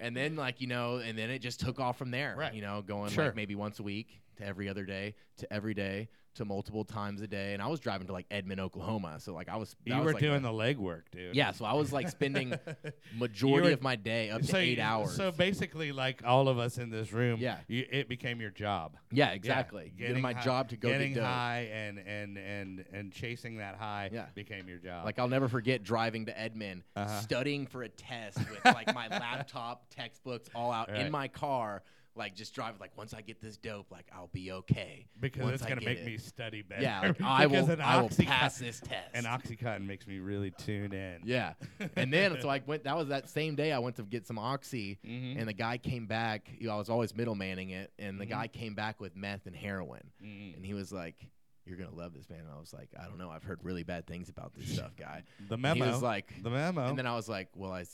and 0.00 0.16
then 0.16 0.36
like 0.36 0.60
you 0.60 0.66
know, 0.66 0.96
and 0.96 1.16
then 1.16 1.30
it 1.30 1.40
just 1.40 1.60
took 1.60 1.78
off 1.80 1.98
from 1.98 2.10
there. 2.10 2.34
Right. 2.36 2.54
You 2.54 2.62
know, 2.62 2.82
going 2.82 3.10
Sure. 3.10 3.26
like 3.26 3.36
maybe 3.36 3.54
once 3.54 3.78
a 3.78 3.82
week 3.82 4.20
to 4.38 4.46
every 4.46 4.68
other 4.68 4.84
day 4.84 5.14
to 5.38 5.52
every 5.52 5.74
day 5.74 6.08
to 6.34 6.44
multiple 6.44 6.84
times 6.84 7.20
a 7.20 7.26
day. 7.26 7.52
And 7.54 7.60
I 7.62 7.66
was 7.66 7.80
driving 7.80 8.06
to 8.08 8.12
like 8.12 8.26
Edmond, 8.30 8.60
Oklahoma. 8.60 9.16
So 9.18 9.34
like 9.34 9.48
I 9.48 9.56
was 9.56 9.74
You 9.84 9.96
was, 9.96 10.04
were 10.04 10.12
like, 10.12 10.20
doing 10.22 10.36
a- 10.36 10.40
the 10.40 10.48
legwork, 10.52 11.02
dude. 11.10 11.34
yeah. 11.34 11.50
So 11.52 11.64
I 11.64 11.72
was 11.74 11.92
like 11.92 12.08
spending 12.08 12.54
majority 13.18 13.68
were- 13.68 13.74
of 13.74 13.82
my 13.82 13.96
day 13.96 14.30
up 14.30 14.42
to 14.42 14.56
eight 14.56 14.78
you- 14.78 14.82
hours. 14.82 15.14
So 15.16 15.30
basically, 15.32 15.90
like 15.92 16.22
all 16.24 16.48
of 16.48 16.58
us 16.58 16.78
in 16.78 16.90
this 16.90 17.12
room, 17.12 17.40
Yeah. 17.40 17.58
you, 17.66 17.84
it 17.90 18.08
became 18.08 18.40
your 18.40 18.50
job. 18.50 18.96
yeah, 19.10 19.28
Yeah, 19.28 19.34
exactly. 19.34 19.92
Doing 19.96 20.08
getting 20.08 20.22
my 20.22 20.32
hi- 20.32 20.42
job 20.42 20.68
to 20.70 20.76
go 20.76 20.88
getting 20.90 21.14
get 21.14 21.24
high 21.24 21.68
and 21.72 21.98
and 21.98 22.36
and 22.38 22.84
and 22.92 23.12
chasing 23.12 23.56
that 23.58 23.76
high 23.76 24.10
Yeah. 24.12 24.26
became 24.34 24.68
your 24.68 24.78
job. 24.78 25.04
Like 25.04 25.18
I'll 25.18 25.28
never 25.28 25.48
forget 25.48 25.82
driving 25.82 26.26
to 26.26 26.38
Edmond, 26.38 26.82
Uh-huh. 26.94 27.20
studying 27.20 27.66
for 27.66 27.82
a 27.82 27.88
test 27.88 28.38
with 28.38 28.64
like 28.64 28.94
my 28.94 29.08
laptop, 29.10 29.86
textbooks 29.90 30.48
all 30.54 30.70
out 30.72 30.88
Right. 30.90 31.00
in 31.00 31.10
my 31.10 31.26
car, 31.28 31.82
like 32.18 32.34
just 32.34 32.54
drive 32.54 32.74
Like 32.80 32.96
once 32.98 33.14
I 33.14 33.20
get 33.22 33.40
this 33.40 33.56
dope, 33.56 33.90
like 33.90 34.06
I'll 34.14 34.28
be 34.32 34.52
okay. 34.52 35.06
because 35.20 35.42
once 35.42 35.54
it's 35.54 35.62
I 35.64 35.68
gonna 35.68 35.80
make 35.84 35.98
it. 36.00 36.06
me 36.06 36.18
study 36.18 36.62
better. 36.62 36.82
Yeah, 36.82 37.00
like 37.00 37.20
I 37.22 37.46
Because 37.46 37.68
will. 37.68 37.80
I 37.82 38.00
will 38.02 38.08
pass 38.10 38.58
this 38.58 38.80
test. 38.80 39.10
And 39.14 39.24
Oxycontin 39.24 39.86
makes 39.86 40.06
me 40.06 40.18
really 40.18 40.50
tune 40.50 40.92
in. 40.92 41.20
yeah, 41.24 41.54
and 41.96 42.12
then 42.12 42.36
so 42.40 42.48
I 42.48 42.60
went. 42.66 42.84
That 42.84 42.96
was 42.96 43.08
that 43.08 43.28
same 43.30 43.54
day 43.54 43.72
I 43.72 43.78
went 43.78 43.96
to 43.96 44.02
get 44.02 44.26
some 44.26 44.38
oxy, 44.38 44.98
Mhm. 45.06 45.38
and 45.38 45.48
the 45.48 45.52
guy 45.52 45.78
came 45.78 46.06
back. 46.06 46.50
You 46.58 46.66
know, 46.68 46.74
I 46.74 46.76
was 46.76 46.90
always 46.90 47.12
middlemaning 47.12 47.70
it, 47.70 47.92
and 47.98 48.20
the 48.20 48.26
Mhm. 48.26 48.30
guy 48.30 48.48
came 48.48 48.74
back 48.74 49.00
with 49.00 49.16
meth 49.16 49.46
and 49.46 49.54
heroin, 49.56 50.10
Mhm. 50.22 50.56
and 50.56 50.66
he 50.66 50.74
was 50.74 50.92
like. 50.92 51.28
You're 51.66 51.76
gonna 51.76 51.94
love 51.94 52.14
this, 52.14 52.30
man. 52.30 52.38
And 52.40 52.48
I 52.50 52.58
was 52.58 52.72
like, 52.72 52.88
I 52.98 53.04
don't 53.04 53.18
know. 53.18 53.28
I've 53.30 53.42
heard 53.42 53.62
really 53.62 53.82
bad 53.82 54.06
things 54.06 54.30
about 54.30 54.54
this 54.54 54.72
stuff, 54.76 54.96
guy. 54.96 55.22
The 55.48 55.54
And 55.56 55.62
memo. 55.62 55.84
He 55.84 55.90
was 55.90 56.00
like, 56.00 56.32
the 56.42 56.48
memo. 56.48 56.86
And 56.88 56.96
then 56.98 57.06
I 57.06 57.14
was 57.14 57.28
like, 57.28 57.48
well, 57.54 57.72
I, 57.72 57.84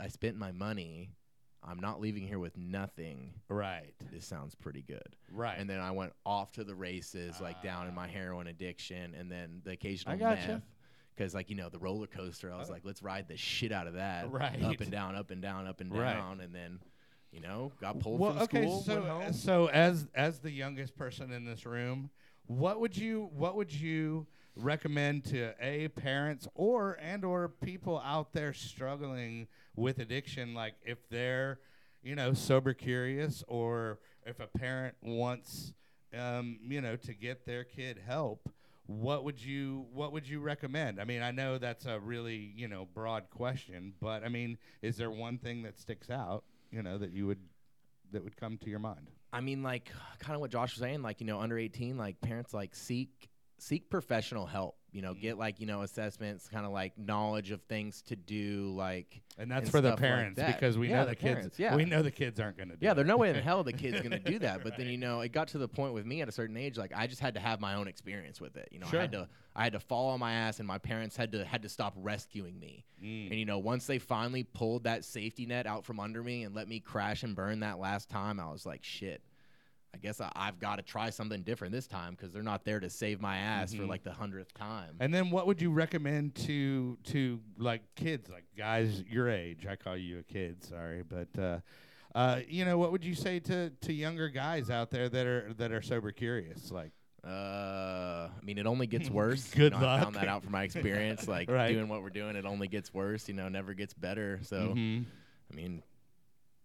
I 0.00 0.06
spent 0.06 0.36
my 0.36 0.52
money. 0.52 1.10
I'm 1.62 1.80
not 1.80 2.00
leaving 2.00 2.26
here 2.26 2.38
with 2.38 2.56
nothing. 2.56 3.34
right. 3.48 3.92
This 4.12 4.24
sounds 4.24 4.54
pretty 4.54 4.82
good. 4.82 5.16
Right. 5.30 5.58
And 5.58 5.68
then 5.68 5.80
I 5.80 5.90
went 5.90 6.12
off 6.24 6.52
to 6.52 6.64
the 6.64 6.74
races, 6.74 7.40
like 7.40 7.62
down 7.62 7.88
in 7.88 7.94
my 7.94 8.06
Ah. 8.06 8.10
heroin 8.10 8.46
addiction, 8.46 9.14
and 9.14 9.30
then 9.30 9.60
the 9.64 9.72
occasional 9.72 10.14
I 10.14 10.18
gotcha. 10.18 10.48
meth. 10.48 10.62
Because 11.16 11.34
like 11.34 11.50
you 11.50 11.56
know 11.56 11.68
the 11.68 11.80
roller 11.80 12.06
coaster, 12.06 12.52
I 12.52 12.56
was 12.58 12.68
Oh. 12.70 12.72
like, 12.74 12.84
let's 12.84 13.02
ride 13.02 13.26
the 13.26 13.36
shit 13.36 13.72
out 13.72 13.86
of 13.88 13.94
that, 13.94 14.30
Right. 14.30 14.62
Up 14.62 14.80
and 14.80 14.90
down, 14.90 15.16
up 15.16 15.30
and 15.32 15.42
down, 15.42 15.66
up 15.66 15.80
and 15.80 15.90
down, 15.92 16.38
Right. 16.38 16.44
and 16.44 16.54
then, 16.54 16.78
you 17.32 17.40
know, 17.40 17.72
got 17.80 17.98
pulled 17.98 18.20
well, 18.20 18.34
from 18.34 18.42
okay, 18.42 18.62
school. 18.62 18.80
so 18.82 19.30
so 19.32 19.66
as 19.68 20.06
as 20.14 20.38
the 20.38 20.50
youngest 20.52 20.94
person 20.96 21.32
in 21.32 21.44
this 21.44 21.66
room, 21.66 22.10
what 22.46 22.78
would 22.80 22.96
you 22.96 23.30
what 23.34 23.56
would 23.56 23.72
you 23.72 24.28
recommend 24.58 25.24
to 25.24 25.54
a 25.60 25.88
parents 25.88 26.48
or 26.54 26.98
and 27.00 27.24
or 27.24 27.48
people 27.48 28.00
out 28.04 28.32
there 28.32 28.52
struggling 28.52 29.46
with 29.76 29.98
addiction 29.98 30.54
like 30.54 30.74
if 30.84 30.98
they're 31.10 31.60
you 32.02 32.16
know 32.16 32.32
sober 32.32 32.74
curious 32.74 33.44
or 33.46 33.98
if 34.26 34.40
a 34.40 34.46
parent 34.46 34.94
wants 35.02 35.72
um, 36.18 36.58
you 36.68 36.80
know 36.80 36.96
to 36.96 37.14
get 37.14 37.46
their 37.46 37.64
kid 37.64 38.00
help 38.04 38.48
what 38.86 39.22
would 39.22 39.42
you 39.42 39.84
what 39.92 40.12
would 40.12 40.26
you 40.26 40.40
recommend? 40.40 40.98
I 40.98 41.04
mean 41.04 41.22
i 41.22 41.30
know 41.30 41.58
that's 41.58 41.86
a 41.86 42.00
really 42.00 42.52
you 42.56 42.68
know 42.68 42.88
broad 42.94 43.30
question 43.30 43.92
but 44.00 44.24
i 44.24 44.28
mean 44.28 44.56
is 44.82 44.96
there 44.96 45.10
one 45.10 45.38
thing 45.38 45.62
that 45.64 45.78
sticks 45.78 46.08
out 46.10 46.44
you 46.70 46.82
know 46.82 46.98
that 46.98 47.12
you 47.12 47.26
would 47.26 47.38
that 48.12 48.24
would 48.24 48.36
come 48.36 48.58
to 48.58 48.70
your 48.70 48.78
mind? 48.78 49.10
I 49.32 49.40
mean, 49.40 49.62
like, 49.62 49.92
kind 50.18 50.34
of 50.34 50.40
what 50.40 50.50
Josh 50.50 50.74
was 50.74 50.80
saying, 50.80 51.02
like, 51.02 51.20
you 51.20 51.26
know, 51.26 51.40
under 51.40 51.58
18, 51.58 51.98
like, 51.98 52.20
parents, 52.20 52.54
like, 52.54 52.74
seek 52.74 53.27
seek 53.58 53.90
professional 53.90 54.46
help. 54.46 54.76
You 54.90 55.02
know, 55.02 55.12
get 55.12 55.36
like 55.36 55.60
you 55.60 55.66
know 55.66 55.82
assessments, 55.82 56.48
kind 56.48 56.64
of 56.64 56.72
like 56.72 56.96
knowledge 56.96 57.50
of 57.50 57.60
things 57.64 58.00
to 58.04 58.16
do, 58.16 58.72
like 58.74 59.20
and 59.36 59.50
that's 59.50 59.64
and 59.64 59.70
for 59.70 59.82
the 59.82 59.88
stuff 59.90 60.00
like 60.00 60.08
parents 60.10 60.40
because 60.42 60.78
we 60.78 60.88
Yeah, 60.88 61.00
know 61.00 61.04
the 61.04 61.10
the 61.10 61.16
kids. 61.16 61.34
parents, 61.34 61.58
yeah. 61.58 61.76
We 61.76 61.84
know 61.84 62.00
the 62.02 62.10
kids 62.10 62.40
aren't 62.40 62.56
going 62.56 62.70
to 62.70 62.76
do. 62.76 62.86
Yeah, 62.86 62.94
there's 62.94 63.06
no 63.06 63.18
way 63.18 63.28
in 63.28 63.36
hell 63.36 63.62
the 63.62 63.74
kid's 63.74 64.00
gonna 64.00 64.18
do 64.18 64.38
that. 64.38 64.64
But 64.64 64.78
then 64.78 64.86
you 64.88 64.96
know, 64.96 65.20
it 65.20 65.30
got 65.30 65.48
to 65.48 65.58
the 65.58 65.68
point 65.68 65.92
with 65.92 66.06
me 66.06 66.22
at 66.22 66.28
a 66.28 66.32
certain 66.32 66.56
age, 66.56 66.78
like 66.78 66.92
I 66.96 67.06
just 67.06 67.20
had 67.20 67.34
to 67.34 67.40
have 67.40 67.60
my 67.60 67.74
own 67.74 67.86
experience 67.86 68.40
with 68.40 68.56
it. 68.56 68.70
You 68.72 68.78
know, 68.78 68.86
Sure. 68.86 68.98
I 69.00 69.02
had 69.02 69.12
to 69.12 69.28
I 69.54 69.64
had 69.64 69.74
to 69.74 69.80
fall 69.80 70.08
on 70.08 70.20
my 70.20 70.32
ass, 70.32 70.58
and 70.58 70.66
my 70.66 70.78
parents 70.78 71.16
had 71.18 71.32
to 71.32 71.44
had 71.44 71.60
to 71.62 71.68
stop 71.68 71.92
rescuing 71.98 72.58
me. 72.58 72.86
Mm. 73.04 73.26
And 73.30 73.38
you 73.38 73.44
know, 73.44 73.58
once 73.58 73.86
they 73.86 73.98
finally 73.98 74.42
pulled 74.44 74.84
that 74.84 75.04
safety 75.04 75.44
net 75.44 75.66
out 75.66 75.84
from 75.84 76.00
under 76.00 76.22
me 76.22 76.44
and 76.44 76.54
let 76.54 76.66
me 76.66 76.80
crash 76.80 77.24
and 77.24 77.36
burn 77.36 77.60
that 77.60 77.78
last 77.78 78.08
time, 78.08 78.40
I 78.40 78.50
was 78.50 78.64
like, 78.64 78.82
shit. 78.82 79.20
I 79.94 79.98
guess 79.98 80.20
I, 80.20 80.30
I've 80.36 80.58
got 80.58 80.76
to 80.76 80.82
try 80.82 81.10
something 81.10 81.42
different 81.42 81.72
this 81.72 81.86
time 81.86 82.12
because 82.14 82.32
they're 82.32 82.42
not 82.42 82.64
there 82.64 82.78
to 82.78 82.90
save 82.90 83.20
my 83.20 83.38
ass 83.38 83.72
for 83.74 83.82
Mhm. 83.82 83.88
like 83.88 84.02
the 84.04 84.12
hundredth 84.12 84.52
time. 84.54 84.96
And 85.00 85.12
then 85.12 85.30
what 85.30 85.46
would 85.46 85.60
you 85.62 85.70
recommend 85.70 86.34
to 86.46 86.96
to 87.04 87.40
like 87.56 87.82
kids, 87.96 88.28
like 88.28 88.44
guys 88.56 89.02
your 89.08 89.28
age? 89.30 89.66
I 89.66 89.76
call 89.76 89.96
you 89.96 90.18
a 90.18 90.22
kid, 90.22 90.62
sorry, 90.62 91.02
but 91.02 91.28
uh, 91.38 91.60
uh, 92.14 92.40
you 92.48 92.64
know, 92.64 92.76
what 92.78 92.92
would 92.92 93.04
you 93.04 93.14
say 93.14 93.38
to 93.40 93.70
to 93.70 93.92
younger 93.92 94.28
guys 94.28 94.70
out 94.70 94.90
there 94.90 95.08
that 95.08 95.26
are 95.26 95.52
that 95.54 95.72
are 95.72 95.82
sober 95.82 96.12
curious? 96.12 96.70
Like, 96.70 96.92
Uh, 97.24 98.28
I 98.30 98.44
mean, 98.44 98.58
it 98.58 98.66
only 98.66 98.86
gets 98.86 99.10
worse. 99.20 99.50
Good 99.50 99.72
you 99.72 99.78
know, 99.80 99.86
I 99.86 99.96
luck. 99.96 100.02
found 100.04 100.16
that 100.16 100.28
out 100.28 100.42
from 100.42 100.52
my 100.52 100.62
experience. 100.64 101.26
Like 101.36 101.50
Right. 101.50 101.72
doing 101.72 101.88
what 101.88 102.02
we're 102.02 102.10
doing, 102.10 102.36
it 102.36 102.44
only 102.44 102.68
gets 102.68 102.92
worse. 102.94 103.26
You 103.28 103.34
know, 103.34 103.48
never 103.48 103.74
gets 103.74 103.94
better. 103.94 104.40
So, 104.42 104.74
mhm. 104.74 105.04
I 105.50 105.54
mean, 105.54 105.82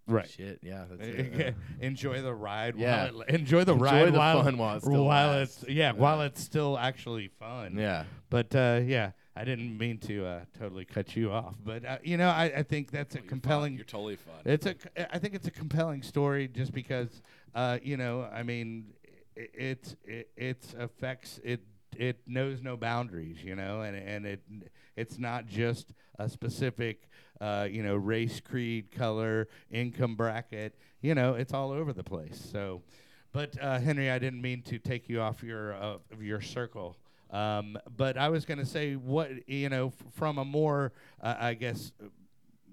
Right. 0.07 0.29
Shit, 0.29 0.59
yeah, 0.61 0.83
that's 0.89 1.01
it. 1.01 1.33
yeah. 1.37 1.51
enjoy 1.87 2.21
the 2.21 2.33
ride. 2.33 2.75
Yeah. 2.77 3.05
While 3.11 3.21
it, 3.21 3.29
enjoy 3.29 3.63
the 3.63 3.73
Enjoy 3.73 3.85
ride 3.85 4.13
the 4.13 4.17
while, 4.17 4.43
fun 4.43 4.57
while 4.57 4.75
it 4.77 4.81
still 4.81 5.05
while 5.05 5.27
lasts. 5.29 5.63
it's 5.63 5.71
yeah, 5.71 5.91
while 5.93 6.21
it's 6.21 6.41
still 6.41 6.77
actually 6.77 7.29
fun. 7.39 7.77
Yeah. 7.77 8.03
But 8.29 8.53
uh, 8.55 8.81
yeah, 8.83 9.11
I 9.35 9.45
didn't 9.45 9.77
mean 9.77 9.99
to 9.99 10.25
uh, 10.25 10.39
totally 10.59 10.83
cut 10.85 11.15
you 11.15 11.31
off. 11.31 11.55
But 11.63 11.85
uh, 11.85 11.97
you 12.03 12.17
know, 12.17 12.27
I, 12.29 12.45
I 12.57 12.63
think 12.63 12.91
that's 12.91 13.15
a 13.15 13.19
Oh, 13.19 13.21
you're 13.21 13.29
fun. 13.29 13.29
compelling. 13.29 13.75
You're 13.75 13.85
totally 13.85 14.17
fun. 14.17 14.35
It's 14.43 14.65
a. 14.65 14.71
c- 14.71 15.05
I 15.11 15.19
think 15.19 15.35
it's 15.35 15.47
a 15.47 15.51
compelling 15.51 16.01
story 16.03 16.49
just 16.49 16.73
because, 16.73 17.21
uh, 17.55 17.77
you 17.81 17.95
know, 17.95 18.27
I 18.33 18.43
mean, 18.43 18.93
i 19.37 19.47
it's 19.53 19.95
it 20.05 20.29
it's 20.35 20.73
affects 20.77 21.39
it. 21.45 21.61
It 21.95 22.19
knows 22.27 22.61
no 22.63 22.75
boundaries, 22.75 23.43
you 23.43 23.55
know, 23.55 23.81
and 23.81 23.95
and 23.95 24.25
it 24.25 24.41
it's 24.97 25.17
not 25.19 25.45
just 25.45 25.93
a 26.19 26.27
specific, 26.27 27.07
uh, 27.43 27.67
you 27.69 27.83
know, 27.83 27.95
race, 27.95 28.39
creed, 28.39 28.91
color, 28.91 29.47
income 29.71 30.15
bracket. 30.15 30.75
You 31.01 31.13
know, 31.15 31.33
it's 31.35 31.53
all 31.53 31.71
over 31.71 31.91
the 31.93 32.03
place. 32.03 32.39
So, 32.51 32.81
but 33.33 33.61
uh, 33.61 33.79
Henry, 33.79 34.09
I 34.09 34.19
didn't 34.19 34.41
mean 34.41 34.61
to 34.63 34.79
take 34.79 35.09
you 35.09 35.19
off 35.21 35.43
your 35.43 35.73
uh, 35.73 35.97
your 36.19 36.41
circle. 36.41 36.95
Um, 37.31 37.77
but 37.97 38.17
I 38.17 38.29
was 38.29 38.45
going 38.45 38.59
to 38.59 38.65
say 38.65 38.93
what 38.95 39.29
you 39.49 39.69
know 39.69 39.87
f- 39.87 40.13
from 40.13 40.37
a 40.37 40.45
more, 40.45 40.93
uh, 41.21 41.35
I 41.39 41.53
guess, 41.55 41.91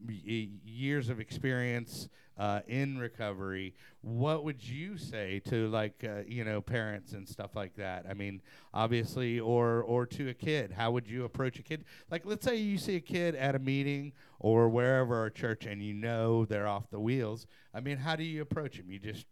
y- 0.07 0.49
years 0.65 1.09
of 1.09 1.19
experience 1.21 2.09
uh, 2.39 2.61
in 2.67 2.99
recovery, 2.99 3.75
what 4.03 4.45
would 4.45 4.67
you 4.67 4.97
say 4.97 5.41
to 5.47 5.69
like 5.69 6.05
uh, 6.05 6.23
you 6.27 6.45
know 6.45 6.61
parents 6.61 7.13
and 7.13 7.29
stuff 7.29 7.55
like 7.55 7.77
that? 7.77 8.07
I 8.09 8.15
mean, 8.15 8.41
obviously, 8.73 9.39
or 9.39 9.83
or 9.83 10.07
to 10.07 10.29
a 10.31 10.35
kid, 10.35 10.73
how 10.73 10.91
would 10.93 11.07
you 11.07 11.25
approach 11.25 11.59
a 11.59 11.63
kid? 11.63 11.85
Like, 12.11 12.25
let's 12.25 12.45
say 12.45 12.57
you 12.57 12.79
see 12.79 12.97
a 12.97 13.01
kid 13.01 13.35
at 13.35 13.55
a 13.55 13.59
meeting 13.59 14.13
or 14.39 14.69
wherever 14.69 15.23
or 15.23 15.31
church, 15.31 15.67
and 15.67 15.83
you 15.83 15.93
know 15.93 16.45
they're 16.45 16.69
off 16.69 16.91
the 16.91 17.01
wheels. 17.01 17.47
I 17.75 17.81
mean, 17.81 17.99
how 17.99 18.17
do 18.17 18.25
you 18.25 18.43
approach 18.43 18.77
them? 18.77 18.91
You 18.91 18.99
just 18.99 19.27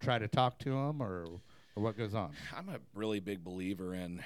try 0.00 0.18
to 0.18 0.28
talk 0.28 0.58
to 0.60 0.70
them, 0.70 1.02
or 1.02 1.26
or 1.76 1.82
what 1.82 1.96
goes 1.96 2.14
on? 2.14 2.32
I'm 2.56 2.68
a 2.68 2.78
really 2.94 3.20
big 3.20 3.42
believer 3.42 3.94
in 3.94 4.22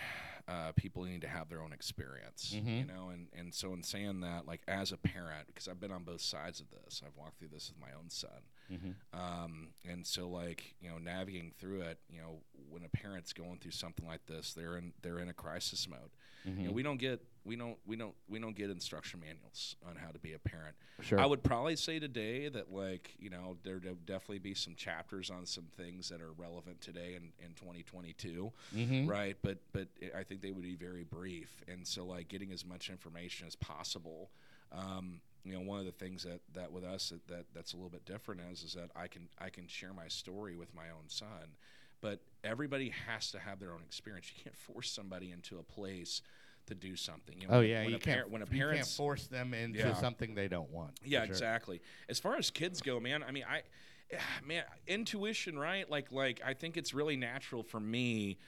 uh, 0.49 0.73
people 0.77 1.05
need 1.05 1.21
to 1.21 1.29
have 1.29 1.49
their 1.51 1.61
own 1.63 1.73
experience, 1.75 2.53
you 2.55 2.63
Mhm. 2.63 2.87
know, 2.89 3.09
and, 3.11 3.29
and 3.35 3.53
so 3.55 3.75
in 3.75 3.83
saying 3.83 4.21
that, 4.21 4.47
like 4.47 4.63
as 4.67 4.93
a 4.93 4.97
parent, 4.97 5.47
because 5.49 5.69
I've 5.69 5.79
been 5.79 5.93
on 5.93 6.05
both 6.05 6.23
sides 6.23 6.59
of 6.61 6.71
this, 6.71 7.03
I've 7.05 7.15
walked 7.17 7.39
through 7.39 7.49
this 7.49 7.71
with 7.71 7.79
my 7.81 7.93
own 7.97 8.09
son, 8.09 8.43
Mm-hmm. 8.73 9.19
um, 9.19 9.69
and 9.87 10.07
so 10.07 10.29
like 10.29 10.75
you 10.81 10.89
know 10.91 10.99
navigating 10.99 11.53
through 11.59 11.83
it, 11.83 11.99
you 12.11 12.21
know, 12.21 12.41
when 12.71 12.83
a 12.85 12.89
parent's 12.89 13.33
going 13.33 13.59
through 13.59 13.73
something 13.73 14.07
like 14.07 14.25
this, 14.27 14.55
they're 14.55 14.77
in 14.79 14.93
they're 15.03 15.19
in 15.21 15.29
a 15.29 15.35
crisis 15.35 15.87
mode. 15.89 16.11
Mm-hmm. 16.49 16.61
You 16.61 16.67
know, 16.69 16.73
we 16.73 16.83
don't 16.83 16.99
get 16.99 17.21
we 17.45 17.57
don't 17.57 17.79
we 17.87 17.97
don't 17.97 18.15
we 18.29 18.39
don't 18.39 18.55
get 18.55 18.71
instruction 18.71 19.21
manuals 19.21 19.77
on 19.89 19.97
how 19.97 20.11
to 20.11 20.19
be 20.19 20.35
a 20.35 20.39
parent. 20.39 20.77
Sure. 21.01 21.19
I 21.19 21.27
would 21.27 21.43
probably 21.43 21.77
say 21.77 21.99
today 21.99 22.49
that 22.49 22.73
like 22.73 23.15
you 23.19 23.31
know 23.31 23.57
there 23.65 23.81
would 23.83 24.07
definitely 24.07 24.39
be 24.39 24.55
some 24.55 24.75
chapters 24.75 25.31
on 25.31 25.47
some 25.47 25.65
things 25.77 26.09
that 26.11 26.21
are 26.21 26.33
relevant 26.33 26.81
today 26.81 27.15
in, 27.17 27.33
in 27.45 27.55
2022, 27.55 28.53
mm-hmm. 28.77 29.09
right? 29.09 29.37
But 29.43 29.59
but 29.73 29.89
I 30.17 30.23
think 30.25 30.43
they 30.43 30.53
would 30.53 30.63
be 30.63 30.77
very 30.77 31.05
brief, 31.05 31.63
and 31.67 31.87
so 31.87 32.05
like 32.05 32.29
getting 32.29 32.53
as 32.53 32.65
much 32.65 32.91
information 32.91 33.47
as 33.47 33.57
possible. 33.57 34.31
Um, 34.71 35.21
you 35.45 35.55
know, 35.55 35.61
one 35.61 35.79
of 35.79 35.87
the 35.87 35.93
things 35.93 36.25
that, 36.25 36.41
that 36.53 36.71
with 36.71 36.85
us 36.85 37.09
that, 37.09 37.27
that 37.29 37.47
that's 37.55 37.73
a 37.73 37.77
little 37.77 37.89
bit 37.89 38.05
different 38.05 38.43
is 38.53 38.63
is 38.63 38.75
that 38.75 38.91
I 38.95 39.07
can 39.07 39.29
I 39.39 39.49
can 39.49 39.67
share 39.67 39.95
my 39.95 40.09
story 40.09 40.55
with 40.55 40.75
my 40.75 40.91
own 40.91 41.09
son, 41.09 41.57
but 42.03 42.21
everybody 42.45 42.93
has 43.07 43.31
to 43.33 43.39
have 43.39 43.61
their 43.61 43.73
own 43.73 43.83
experience. 43.87 44.31
You 44.37 44.43
can't 44.43 44.57
force 44.57 44.91
somebody 44.91 45.31
into 45.33 45.59
a 45.59 45.63
place 45.63 46.23
to 46.67 46.75
do 46.75 46.97
something. 46.97 47.41
You 47.41 47.49
know, 47.49 47.55
Oh 47.55 47.61
yeah, 47.61 47.81
when 47.83 47.91
you 47.91 47.97
a 47.97 47.99
can't. 47.99 48.15
parent 48.15 48.31
when 48.31 48.43
a 48.43 48.47
you 48.51 48.67
can't 48.69 48.87
force 48.87 49.27
them 49.27 49.55
into 49.55 49.79
Yeah. 49.79 49.95
something 49.95 50.35
they 50.35 50.49
don't 50.49 50.71
want. 50.71 50.99
yeah, 51.05 51.21
sure. 51.21 51.27
exactly. 51.27 51.81
As 52.09 52.19
far 52.19 52.37
as 52.37 52.51
kids 52.51 52.81
go, 52.83 53.01
man, 53.01 53.23
I 53.23 53.31
mean, 53.33 53.45
I, 53.49 53.63
man, 54.47 54.65
intuition, 54.87 55.59
right? 55.59 55.89
Like, 55.91 56.13
like 56.13 56.41
I 56.45 56.55
think 56.55 56.77
it's 56.77 56.93
really 56.95 57.17
natural 57.17 57.63
for 57.63 57.81
me 57.81 58.39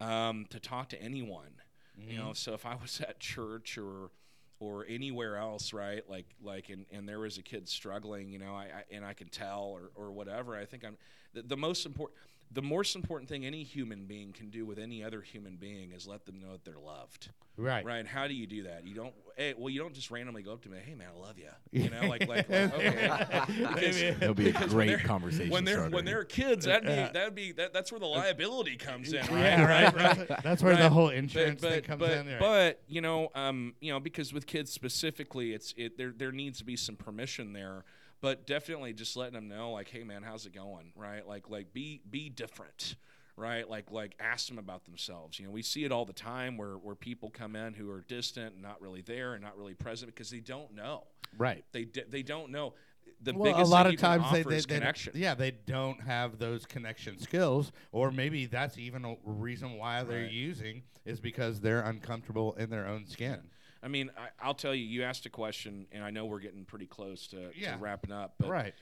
um, 0.00 0.46
to 0.50 0.60
talk 0.60 0.88
to 0.90 1.00
anyone. 1.02 1.50
You 1.98 2.18
know, 2.18 2.34
so 2.34 2.52
if 2.52 2.66
I 2.66 2.74
was 2.74 3.00
at 3.08 3.20
church 3.20 3.78
or 3.78 4.10
or 4.58 4.86
anywhere 4.88 5.36
else, 5.36 5.74
right? 5.74 6.02
Like, 6.08 6.24
like, 6.42 6.70
and, 6.70 6.86
and 6.90 7.06
there 7.06 7.18
was 7.18 7.36
a 7.36 7.42
kid 7.42 7.68
struggling, 7.68 8.30
you 8.30 8.38
know, 8.38 8.54
I, 8.54 8.64
I 8.64 8.84
and 8.94 9.04
I 9.04 9.12
can 9.14 9.28
tell 9.28 9.64
or 9.64 9.90
or 9.94 10.12
whatever. 10.12 10.56
I 10.56 10.64
think 10.66 10.84
I'm 10.84 10.96
the, 11.34 11.42
the 11.42 11.56
most 11.56 11.84
important. 11.86 12.18
The 12.52 12.62
most 12.62 12.96
important 12.96 13.28
thing 13.28 13.44
any 13.44 13.64
human 13.64 14.06
being 14.06 14.32
can 14.32 14.48
do 14.50 14.64
with 14.64 14.78
any 14.78 15.04
other 15.04 15.20
human 15.20 15.56
being 15.56 15.92
is 15.92 16.06
let 16.06 16.24
them 16.24 16.40
know 16.40 16.52
that 16.52 16.64
they're 16.64 16.78
loved. 16.78 17.28
Right. 17.58 17.84
Right. 17.84 18.06
How 18.06 18.28
do 18.28 18.34
you 18.34 18.46
do 18.46 18.62
that? 18.64 18.86
You 18.86 18.94
don't. 18.94 19.14
Hey, 19.36 19.54
well, 19.58 19.68
you 19.68 19.78
don't 19.80 19.92
just 19.92 20.10
randomly 20.10 20.42
go 20.42 20.52
up 20.52 20.62
to 20.62 20.68
me. 20.70 20.78
Hey, 20.84 20.94
man, 20.94 21.08
I 21.14 21.18
love 21.20 21.38
you. 21.38 21.48
You 21.72 21.90
know, 21.90 22.02
like, 22.08 22.26
like, 22.28 22.48
like 22.48 22.72
okay. 22.74 23.10
Because- 23.48 23.96
It'll 24.00 24.32
be 24.34 24.48
a 24.48 24.52
because 24.52 24.74
when 24.74 24.86
great 24.86 24.96
they're- 24.98 25.06
conversation 25.06 25.50
when 25.50 25.64
they're 25.64 25.76
starter. 25.76 25.96
when 25.96 26.04
they're 26.06 26.24
kids. 26.24 26.64
That'd 26.64 26.84
be 26.86 27.12
that'd 27.18 27.34
be 27.34 27.52
that, 27.52 27.72
that's 27.74 27.90
where 27.92 27.98
the 28.00 28.06
liability 28.06 28.76
comes 28.76 29.12
in, 29.12 29.20
right? 29.20 29.28
Yeah, 29.30 29.64
right. 29.64 29.94
right. 29.94 30.42
That's 30.42 30.62
where 30.62 30.76
the 30.76 30.82
Right. 30.84 30.92
whole 30.92 31.06
But- 31.08 31.16
insurance 31.16 31.60
but, 31.60 31.70
thing 31.72 31.82
comes 31.82 32.00
but, 32.00 32.10
in. 32.12 32.26
Right. 32.28 32.38
But 32.38 32.82
you 32.88 33.00
know, 33.02 33.30
um, 33.34 33.74
you 33.80 33.92
know, 33.92 34.00
because 34.00 34.32
with 34.32 34.46
kids 34.46 34.72
specifically, 34.72 35.52
it's 35.52 35.74
it 35.76 35.98
there 35.98 36.12
there 36.16 36.32
needs 36.32 36.58
to 36.58 36.64
be 36.64 36.76
some 36.76 36.96
permission 36.96 37.52
there. 37.52 37.84
But 38.20 38.46
definitely 38.46 38.92
just 38.92 39.16
letting 39.16 39.34
them 39.34 39.48
know, 39.48 39.72
like, 39.72 39.88
hey 39.88 40.02
man, 40.04 40.22
how's 40.22 40.46
it 40.46 40.54
going? 40.54 40.92
Right? 40.96 41.26
Like 41.26 41.48
like 41.50 41.72
be 41.72 42.00
be 42.08 42.28
different. 42.30 42.96
Right, 43.38 43.68
like 43.68 43.90
like 43.90 44.14
ask 44.18 44.48
them 44.48 44.56
about 44.58 44.86
themselves. 44.86 45.38
You 45.38 45.44
know, 45.44 45.50
we 45.50 45.60
see 45.60 45.84
it 45.84 45.92
all 45.92 46.06
the 46.06 46.14
time 46.14 46.56
where 46.56 46.76
where 46.78 46.94
people 46.94 47.28
come 47.28 47.54
in 47.54 47.74
who 47.74 47.90
are 47.90 48.00
distant, 48.00 48.54
and 48.54 48.62
not 48.62 48.80
really 48.80 49.02
there, 49.02 49.34
and 49.34 49.42
not 49.44 49.58
really 49.58 49.74
present 49.74 50.10
because 50.14 50.30
they 50.30 50.40
don't 50.40 50.74
know. 50.74 51.04
right. 51.36 51.62
They 51.72 51.84
d- 51.84 52.04
they 52.08 52.22
don't 52.22 52.50
know. 52.50 52.72
The 53.20 53.34
well, 53.34 53.52
biggest 53.52 53.70
a 53.70 53.74
lot 53.74 53.86
of 53.86 53.96
times 53.98 54.24
they, 54.32 54.42
they, 54.42 54.56
they 54.60 54.62
connection. 54.62 55.12
yeah 55.16 55.34
they 55.34 55.50
don't 55.50 56.00
have 56.02 56.38
those 56.38 56.66
connection 56.66 57.18
skills 57.18 57.72
or 57.92 58.10
maybe 58.10 58.44
that's 58.46 58.76
even 58.78 59.04
a 59.06 59.16
reason 59.24 59.78
why 59.78 60.02
they're 60.02 60.22
Right. 60.24 60.30
using 60.30 60.82
is 61.06 61.18
because 61.20 61.60
they're 61.60 61.80
uncomfortable 61.80 62.54
in 62.54 62.68
their 62.68 62.86
own 62.86 63.06
skin 63.06 63.40
I 63.86 63.88
mean, 63.88 64.10
I, 64.18 64.28
I'll 64.44 64.54
tell 64.54 64.74
you. 64.74 64.84
You 64.84 65.04
asked 65.04 65.24
a 65.26 65.30
question, 65.30 65.86
and 65.92 66.02
I 66.04 66.10
know 66.10 66.26
we're 66.26 66.40
getting 66.40 66.64
pretty 66.64 66.86
close 66.86 67.28
to, 67.28 67.50
Yeah. 67.54 67.72
to 67.72 67.78
wrapping 67.78 68.12
up. 68.12 68.34
But 68.38 68.50
right 68.50 68.74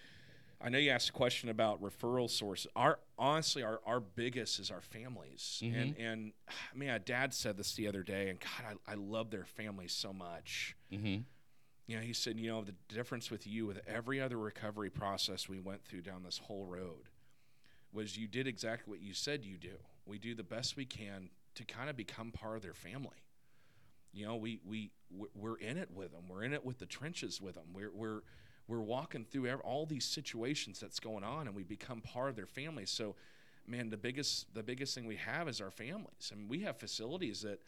I 0.65 0.71
know 0.71 0.79
you 0.79 0.91
asked 0.91 1.11
a 1.11 1.13
question 1.13 1.51
about 1.51 1.83
referral 1.83 2.31
sources. 2.31 2.67
Our 2.75 2.99
honestly, 3.19 3.63
our, 3.63 3.81
our 3.85 4.01
biggest 4.01 4.59
is 4.59 4.71
our 4.71 4.81
families. 4.81 5.61
Mm-hmm. 5.63 5.79
And 5.79 5.97
and 5.99 6.33
man, 6.75 7.03
Dad 7.05 7.35
said 7.35 7.59
this 7.59 7.75
the 7.75 7.87
other 7.87 8.03
day, 8.03 8.31
and 8.31 8.41
God, 8.41 8.79
I, 8.89 8.93
I 8.93 8.95
love 8.95 9.31
their 9.31 9.45
families 9.45 9.93
so 9.93 10.13
much. 10.13 10.75
mm-hmm. 10.91 11.21
You 11.87 11.97
know, 11.97 12.03
he 12.03 12.15
said, 12.15 12.41
you 12.41 12.49
know, 12.51 12.65
the 12.65 12.75
difference 12.89 13.31
with 13.31 13.47
you 13.47 13.67
with 13.67 13.79
every 13.87 14.19
other 14.19 14.39
recovery 14.39 14.89
process 14.89 15.51
we 15.51 15.61
went 15.61 15.85
through 15.85 16.01
down 16.01 16.23
this 16.23 16.39
whole 16.39 16.65
road 16.65 17.11
was 17.93 18.17
you 18.17 18.27
did 18.27 18.47
exactly 18.47 18.91
what 18.91 19.03
you 19.03 19.13
said 19.13 19.45
you 19.45 19.59
do. 19.59 19.77
We 20.07 20.19
do 20.19 20.35
the 20.35 20.43
best 20.43 20.77
we 20.79 20.87
can 20.87 21.29
to 21.57 21.65
kind 21.65 21.91
of 21.91 21.97
become 21.97 22.33
part 22.33 22.57
of 22.57 22.63
their 22.63 22.73
family. 22.73 23.24
You 24.15 24.27
know, 24.27 24.37
we 24.37 24.61
we 24.65 24.91
we're- 25.35 25.61
in 25.61 25.77
it 25.77 25.91
with 25.95 26.13
them. 26.13 26.29
We're 26.29 26.45
in 26.45 26.53
it 26.53 26.65
with 26.65 26.79
the 26.79 26.87
trenches 26.87 27.41
with 27.41 27.55
them. 27.57 27.65
We're 27.73 27.93
we're 27.93 28.21
we're 28.67 28.81
walking 28.81 29.25
through 29.25 29.53
all 29.57 29.85
these 29.87 30.05
situations 30.05 30.81
that's 30.81 30.99
going 31.01 31.25
on, 31.25 31.47
and 31.47 31.55
we 31.55 31.65
become 31.65 32.01
part 32.01 32.31
of 32.31 32.37
their 32.37 32.47
family. 32.47 32.87
So, 32.87 33.15
man, 33.67 33.91
the 33.91 33.97
biggest 33.97 34.55
the 34.55 34.63
biggest 34.63 34.95
thing 34.95 35.07
we 35.07 35.17
have 35.17 35.49
is 35.49 35.61
our 35.61 35.71
families. 35.71 36.31
I 36.33 36.37
mean, 36.37 36.49
we 36.49 36.61
have 36.61 36.79
facilities 36.79 37.43
that 37.43 37.61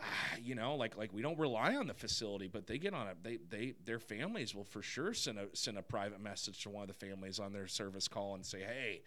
ah, 0.00 0.04
you 0.42 0.54
know, 0.54 0.74
like 0.76 0.96
like 0.96 1.12
we 1.12 1.22
don't 1.22 1.38
rely 1.38 1.76
on 1.76 1.86
the 1.86 1.94
facility, 1.94 2.48
but 2.48 2.66
they 2.66 2.78
get 2.78 2.92
on 2.94 3.08
it. 3.08 3.16
they 3.22 3.38
they 3.48 3.74
their 3.84 4.00
families 4.00 4.54
will 4.54 4.64
for 4.64 4.82
sure 4.82 5.14
send 5.14 5.38
a 5.38 5.46
send 5.54 5.78
a 5.78 5.82
private 5.82 6.20
message 6.20 6.62
to 6.64 6.70
one 6.70 6.82
of 6.82 6.88
the 6.88 7.06
families 7.06 7.38
on 7.38 7.52
their 7.52 7.66
service 7.66 8.08
call 8.08 8.34
and 8.34 8.44
say, 8.44 8.60
hey. 8.60 9.02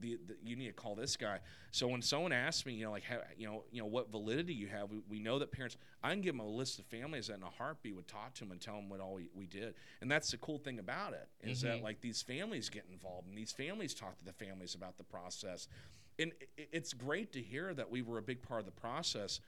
The, 0.00 0.18
the, 0.26 0.34
you 0.42 0.56
need 0.56 0.66
to 0.66 0.72
call 0.72 0.94
this 0.94 1.16
guy. 1.16 1.38
So 1.70 1.86
when 1.88 2.02
someone 2.02 2.32
asks 2.32 2.66
me, 2.66 2.74
you 2.74 2.84
know, 2.84 2.90
like, 2.90 3.04
how, 3.04 3.18
you 3.36 3.46
know, 3.46 3.64
you 3.70 3.80
know, 3.80 3.86
what 3.86 4.10
validity 4.10 4.54
you 4.54 4.66
have, 4.68 4.90
we, 4.90 5.00
we 5.08 5.18
know 5.18 5.38
that 5.38 5.52
parents. 5.52 5.76
I 6.02 6.10
can 6.10 6.20
give 6.20 6.34
them 6.34 6.40
a 6.40 6.46
list 6.48 6.78
of 6.78 6.86
families 6.86 7.28
that 7.28 7.34
in 7.34 7.42
a 7.42 7.50
heartbeat 7.50 7.94
would 7.94 8.08
talk 8.08 8.34
to 8.34 8.40
them 8.40 8.50
and 8.52 8.60
tell 8.60 8.74
them 8.76 8.88
what 8.88 9.00
all 9.00 9.14
we, 9.14 9.28
we 9.34 9.46
did. 9.46 9.74
And 10.00 10.10
that's 10.10 10.30
the 10.30 10.36
cool 10.38 10.58
thing 10.58 10.78
about 10.78 11.12
it 11.14 11.28
is 11.42 11.60
that 11.62 11.74
mm-hmm. 11.76 11.84
like 11.84 12.00
these 12.00 12.22
families 12.22 12.68
get 12.68 12.84
involved 12.90 13.28
and 13.28 13.36
these 13.36 13.52
families 13.52 13.94
talk 13.94 14.18
to 14.18 14.24
the 14.24 14.32
families 14.32 14.74
about 14.74 14.96
the 14.98 15.04
process. 15.04 15.68
And 16.18 16.32
i- 16.58 16.66
it's 16.72 16.92
great 16.92 17.32
to 17.32 17.40
hear 17.40 17.72
that 17.74 17.90
we 17.90 18.02
were 18.02 18.18
a 18.18 18.22
big 18.22 18.42
part 18.42 18.60
of 18.60 18.66
the 18.66 18.72
process, 18.80 19.40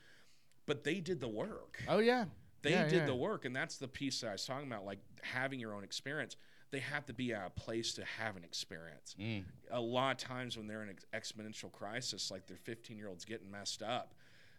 but 0.66 0.84
they 0.84 1.00
did 1.00 1.20
the 1.20 1.28
work. 1.28 1.82
oh 1.88 1.98
yeah 1.98 2.24
They 2.62 2.70
Yeah, 2.70 2.88
did 2.88 2.92
yeah. 3.00 3.06
the 3.06 3.14
work, 3.14 3.44
and 3.44 3.54
that's 3.54 3.76
the 3.76 3.88
piece 3.88 4.20
that 4.22 4.28
I 4.28 4.32
was 4.32 4.46
talking 4.46 4.66
about, 4.66 4.84
like 4.86 4.98
having 5.22 5.60
your 5.60 5.74
own 5.74 5.84
experience. 5.84 6.36
They 6.74 6.80
have 6.80 7.06
to 7.06 7.12
be 7.12 7.32
at 7.32 7.46
a 7.46 7.50
place 7.50 7.92
to 7.94 8.04
have 8.18 8.36
an 8.36 8.42
experience. 8.42 9.14
Mm. 9.16 9.44
A 9.70 9.80
lot 9.80 10.20
of 10.20 10.28
times 10.28 10.56
when 10.56 10.66
they're 10.66 10.82
in 10.82 10.88
an 10.88 10.96
exponential 11.14 11.70
crisis, 11.70 12.32
like 12.32 12.48
their 12.48 12.56
15 12.56 12.98
year 12.98 13.06
olds 13.06 13.24
getting 13.24 13.48
messed 13.48 13.80
up, 13.80 14.12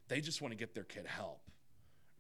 they 0.07 0.21
just 0.21 0.41
want 0.41 0.53
to 0.53 0.55
get 0.57 0.73
their 0.73 0.85
kid 0.85 1.05
help, 1.07 1.41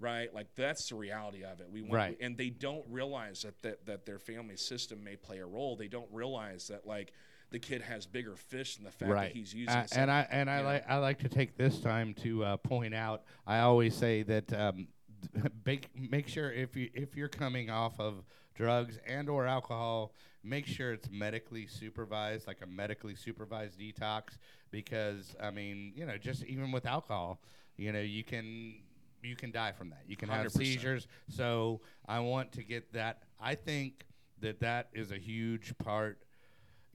right? 0.01 0.33
Like 0.33 0.47
that's 0.57 0.89
the 0.89 0.95
reality 0.95 1.45
of 1.45 1.61
it. 1.61 1.69
We 1.71 1.81
want, 1.81 1.93
Right. 1.93 2.17
and 2.19 2.37
they 2.37 2.49
don't 2.49 2.83
realize 2.89 3.43
that, 3.43 3.61
that 3.61 3.85
that 3.85 4.05
their 4.05 4.19
family 4.19 4.57
system 4.57 5.01
may 5.01 5.15
play 5.15 5.37
a 5.37 5.45
role. 5.45 5.77
They 5.77 5.87
don't 5.87 6.09
realize 6.11 6.67
that 6.67 6.85
like 6.85 7.13
the 7.51 7.59
kid 7.59 7.81
has 7.81 8.05
bigger 8.05 8.35
fish 8.35 8.75
than 8.75 8.83
the 8.83 8.91
fact 8.91 9.09
right 9.09 9.29
that 9.29 9.31
he's 9.31 9.53
using. 9.53 9.69
Uh, 9.73 9.87
and 9.95 10.11
i 10.11 10.27
and 10.29 10.49
i 10.49 10.57
know. 10.57 10.65
like 10.65 10.89
i 10.89 10.97
like 10.97 11.19
to 11.19 11.29
take 11.29 11.55
this 11.55 11.79
time 11.79 12.13
to 12.15 12.43
uh, 12.43 12.57
point 12.57 12.93
out 12.93 13.23
i 13.47 13.59
always 13.59 13.95
say 13.95 14.23
that 14.23 14.51
um, 14.51 14.87
make 15.65 15.87
make 15.97 16.27
sure 16.27 16.51
if 16.51 16.75
you 16.75 16.89
if 16.93 17.15
you're 17.15 17.29
coming 17.29 17.69
off 17.69 17.97
of 17.99 18.25
drugs 18.55 18.99
and 19.07 19.29
or 19.29 19.45
alcohol, 19.45 20.13
make 20.43 20.65
sure 20.65 20.93
it's 20.93 21.09
medically 21.09 21.67
supervised, 21.67 22.47
like 22.47 22.61
a 22.61 22.67
medically 22.67 23.15
supervised 23.15 23.79
detox, 23.79 24.37
because 24.71 25.35
I 25.41 25.51
mean, 25.51 25.93
you 25.95 26.05
know, 26.05 26.17
just 26.17 26.43
even 26.45 26.71
with 26.71 26.85
alcohol, 26.85 27.39
you 27.77 27.91
know, 27.91 28.01
you 28.01 28.23
can 28.23 28.75
you 29.23 29.35
can 29.35 29.51
die 29.51 29.71
from 29.71 29.89
that. 29.89 30.03
You 30.07 30.15
can 30.15 30.29
have 30.29 30.45
100%. 30.45 30.51
seizures. 30.57 31.07
So 31.29 31.81
I 32.07 32.19
want 32.19 32.51
to 32.53 32.63
get 32.63 32.93
that. 32.93 33.23
I 33.41 33.55
think 33.55 34.05
that 34.41 34.59
that 34.59 34.89
is 34.93 35.11
a 35.11 35.17
huge 35.17 35.77
part 35.77 36.19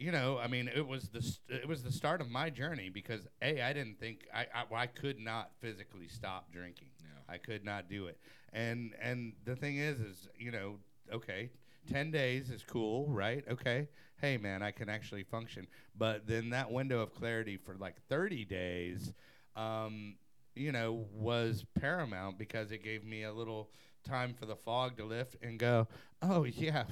you 0.01 0.11
know, 0.11 0.39
I 0.39 0.47
mean, 0.47 0.71
it 0.75 0.87
was 0.87 1.11
the 1.11 1.21
st- 1.21 1.61
it 1.63 1.69
was 1.69 1.83
the 1.83 1.93
start 1.93 2.23
of 2.23 2.31
my 2.31 2.49
journey 2.49 2.89
because 2.89 3.29
a 3.43 3.61
I 3.61 3.75
didn't 3.75 4.01
think 4.01 4.27
I 4.35 4.47
I, 4.55 4.65
well, 4.71 4.81
I 4.81 4.87
could 4.87 5.21
not 5.21 5.51
physically 5.61 6.09
stop 6.09 6.51
drinking. 6.51 6.89
Yeah. 7.03 7.35
I 7.35 7.37
could 7.37 7.67
not 7.67 7.91
do 7.91 8.07
it. 8.07 8.19
And 8.55 8.95
and 9.01 9.35
the 9.45 9.55
thing 9.55 9.77
is, 9.77 10.01
is 10.01 10.27
you 10.39 10.53
know, 10.53 10.77
okay, 11.13 11.51
ten 11.91 12.11
days 12.11 12.51
is 12.51 12.65
cool, 12.65 13.09
right? 13.09 13.45
Okay, 13.51 13.89
hey 14.21 14.37
man, 14.37 14.63
I 14.63 14.71
can 14.71 14.89
actually 14.89 15.25
function. 15.25 15.67
But 15.97 16.27
then 16.27 16.51
that 16.51 16.71
window 16.71 17.01
of 17.01 17.15
clarity 17.15 17.57
for 17.57 17.77
like 17.77 17.97
thirty 18.09 18.45
days, 18.45 19.13
um, 19.57 20.17
you 20.55 20.73
know, 20.73 21.07
was 21.13 21.65
paramount 21.79 22.39
because 22.39 22.71
it 22.73 22.83
gave 22.83 23.05
me 23.05 23.25
a 23.25 23.33
little 23.33 23.71
time 24.05 24.35
for 24.35 24.47
the 24.47 24.57
fog 24.57 24.97
to 24.97 25.05
lift 25.05 25.37
and 25.43 25.59
go, 25.59 25.87
oh 26.23 26.45
yeah, 26.45 26.85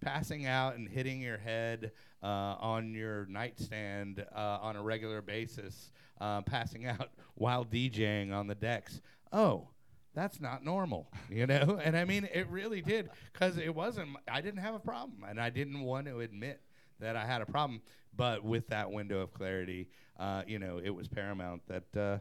passing 0.00 0.46
out 0.46 0.76
and 0.76 0.88
hitting 0.88 1.20
your 1.20 1.38
head 1.38 1.92
uh, 2.22 2.56
on 2.60 2.94
your 2.94 3.26
nightstand 3.26 4.24
uh, 4.34 4.58
on 4.60 4.76
a 4.76 4.82
regular 4.82 5.22
basis, 5.22 5.92
uh, 6.20 6.42
passing 6.42 6.86
out 6.86 7.10
while 7.34 7.64
DJing 7.64 8.32
on 8.32 8.46
the 8.46 8.54
decks. 8.54 9.00
Oh, 9.32 9.68
that's 10.14 10.40
not 10.40 10.64
normal, 10.64 11.08
you 11.28 11.46
know? 11.46 11.80
and 11.84 11.96
I 11.96 12.04
mean, 12.04 12.28
it 12.32 12.48
really 12.48 12.80
did 12.80 13.10
because 13.32 13.58
it 13.58 13.74
wasn't, 13.74 14.10
I 14.30 14.40
didn't 14.40 14.60
have 14.60 14.74
a 14.74 14.80
problem 14.80 15.24
and 15.28 15.40
I 15.40 15.50
didn't 15.50 15.80
want 15.80 16.06
to 16.06 16.20
admit 16.20 16.60
that 16.98 17.16
I 17.16 17.26
had 17.26 17.42
a 17.42 17.46
problem. 17.46 17.82
But 18.16 18.44
with 18.44 18.68
that 18.68 18.90
window 18.90 19.20
of 19.20 19.32
clarity, 19.32 19.88
uh, 20.18 20.42
you 20.46 20.58
know, 20.58 20.80
it 20.82 20.90
was 20.90 21.08
paramount 21.08 21.62
that. 21.68 21.96
Uh, 21.96 22.18